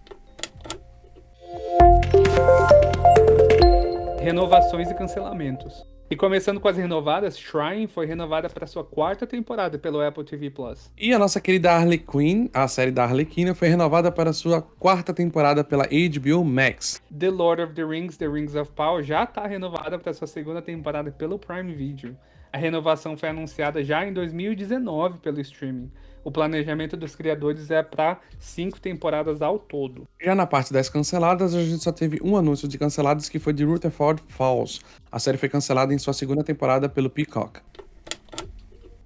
Renovações 4.20 4.90
e 4.90 4.94
cancelamentos. 4.94 5.93
E 6.14 6.16
começando 6.16 6.60
com 6.60 6.68
as 6.68 6.78
renovadas, 6.78 7.36
Shrine 7.36 7.88
foi 7.88 8.06
renovada 8.06 8.48
para 8.48 8.68
sua 8.68 8.84
quarta 8.84 9.26
temporada 9.26 9.80
pelo 9.80 10.00
Apple 10.00 10.24
TV 10.24 10.52
Plus. 10.52 10.92
E 10.96 11.12
a 11.12 11.18
nossa 11.18 11.42
querida 11.42 11.72
Harley 11.72 11.98
Quinn, 11.98 12.50
a 12.54 12.68
série 12.68 12.92
da 12.92 13.04
Arlequina, 13.04 13.56
foi 13.56 13.68
renovada 13.68 14.12
para 14.12 14.32
sua 14.32 14.62
quarta 14.62 15.12
temporada 15.12 15.64
pela 15.64 15.86
HBO 15.86 16.46
Max. 16.46 17.02
The 17.18 17.32
Lord 17.32 17.64
of 17.64 17.74
the 17.74 17.84
Rings, 17.84 18.16
The 18.16 18.28
Rings 18.28 18.54
of 18.54 18.72
Power 18.74 19.02
já 19.02 19.24
está 19.24 19.48
renovada 19.48 19.98
para 19.98 20.14
sua 20.14 20.28
segunda 20.28 20.62
temporada 20.62 21.12
pelo 21.12 21.40
Prime 21.40 21.74
Video. 21.74 22.16
A 22.52 22.60
renovação 22.60 23.18
foi 23.18 23.30
anunciada 23.30 23.84
já 23.84 24.06
em 24.06 24.14
2019 24.14 25.18
pelo 25.18 25.42
streaming. 25.42 25.92
O 26.24 26.32
planejamento 26.32 26.96
dos 26.96 27.16
criadores 27.16 27.70
é 27.70 27.84
para 27.84 28.20
cinco 28.40 28.80
temporadas 28.80 29.42
ao 29.42 29.60
todo. 29.60 30.08
Já 30.22 30.34
na 30.34 30.48
parte 30.48 30.72
das 30.72 30.88
canceladas, 30.88 31.54
a 31.54 31.62
gente 31.62 31.84
só 31.84 31.92
teve 31.92 32.20
um 32.24 32.38
anúncio 32.38 32.68
de 32.68 32.78
canceladas 32.78 33.28
que 33.28 33.40
foi 33.40 33.52
de 33.52 33.66
Rutherford 33.66 34.24
Falls. 34.30 34.80
A 35.12 35.20
série 35.20 35.38
foi 35.38 35.50
cancelada 35.50 35.94
em 35.94 35.98
sua 35.98 36.14
segunda 36.14 36.44
temporada 36.44 36.88
pelo 36.88 37.10
Peacock. 37.10 37.60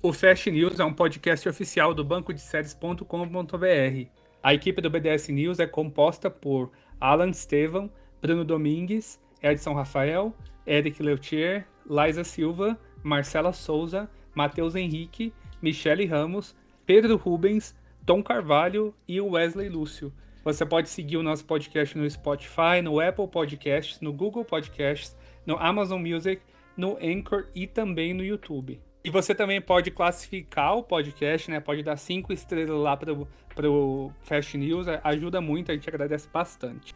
O 0.01 0.13
Fast 0.13 0.49
News 0.51 0.79
é 0.79 0.85
um 0.85 0.93
podcast 0.93 1.49
oficial 1.49 1.91
do 1.91 2.03
banco 2.03 2.31
de 2.31 2.39
séries.com.br. 2.39 4.07
A 4.43 4.53
equipe 4.53 4.79
do 4.79 4.89
BDS 4.89 5.29
News 5.29 5.59
é 5.59 5.65
composta 5.65 6.29
por 6.29 6.71
Alan 7.01 7.31
Estevam, 7.31 7.89
Bruno 8.21 8.45
Domingues, 8.45 9.19
Edson 9.41 9.73
Rafael, 9.73 10.33
Eric 10.65 11.01
Leutier, 11.01 11.65
Liza 11.89 12.23
Silva, 12.23 12.79
Marcela 13.01 13.51
Souza, 13.51 14.07
Matheus 14.35 14.75
Henrique, 14.75 15.33
Michele 15.61 16.05
Ramos, 16.05 16.55
Pedro 16.87 17.17
Rubens, 17.17 17.75
Tom 18.05 18.23
Carvalho 18.23 18.95
e 19.05 19.19
Wesley 19.19 19.67
Lúcio. 19.67 20.13
Você 20.41 20.65
pode 20.65 20.87
seguir 20.87 21.17
o 21.17 21.23
nosso 21.23 21.43
podcast 21.43 21.97
no 21.97 22.09
Spotify, 22.09 22.81
no 22.81 23.01
Apple 23.01 23.27
Podcasts, 23.27 23.99
no 23.99 24.13
Google 24.13 24.45
Podcasts, 24.45 25.13
no 25.45 25.57
Amazon 25.57 26.01
Music, 26.01 26.41
no 26.77 26.97
Anchor 27.03 27.47
e 27.53 27.67
também 27.67 28.13
no 28.13 28.23
YouTube. 28.23 28.79
E 29.03 29.09
você 29.09 29.35
também 29.35 29.59
pode 29.59 29.91
classificar 29.91 30.77
o 30.77 30.83
podcast, 30.83 31.51
né? 31.51 31.59
Pode 31.59 31.83
dar 31.83 31.97
cinco 31.97 32.31
estrelas 32.31 32.79
lá 32.79 32.95
para 32.95 33.69
o 33.69 34.13
Fast 34.21 34.57
News, 34.57 34.87
ajuda 35.03 35.41
muito, 35.41 35.69
a 35.69 35.75
gente 35.75 35.89
agradece 35.89 36.29
bastante. 36.31 36.95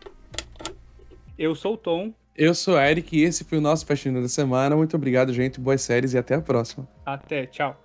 Eu 1.38 1.54
sou 1.54 1.74
o 1.74 1.78
Tom. 1.78 2.14
Eu 2.34 2.56
sou 2.56 2.76
o 2.76 2.80
Eric 2.80 3.18
e 3.18 3.24
esse 3.24 3.44
foi 3.44 3.58
o 3.58 3.62
nosso 3.62 3.86
Fast 3.86 4.10
News 4.10 4.24
da 4.24 4.30
semana. 4.30 4.74
Muito 4.74 4.96
obrigado, 4.96 5.34
gente. 5.34 5.60
Boas 5.60 5.82
séries 5.82 6.14
e 6.14 6.18
até 6.18 6.36
a 6.36 6.42
próxima. 6.42 6.88
Até, 7.06 7.46
tchau. 7.48 7.78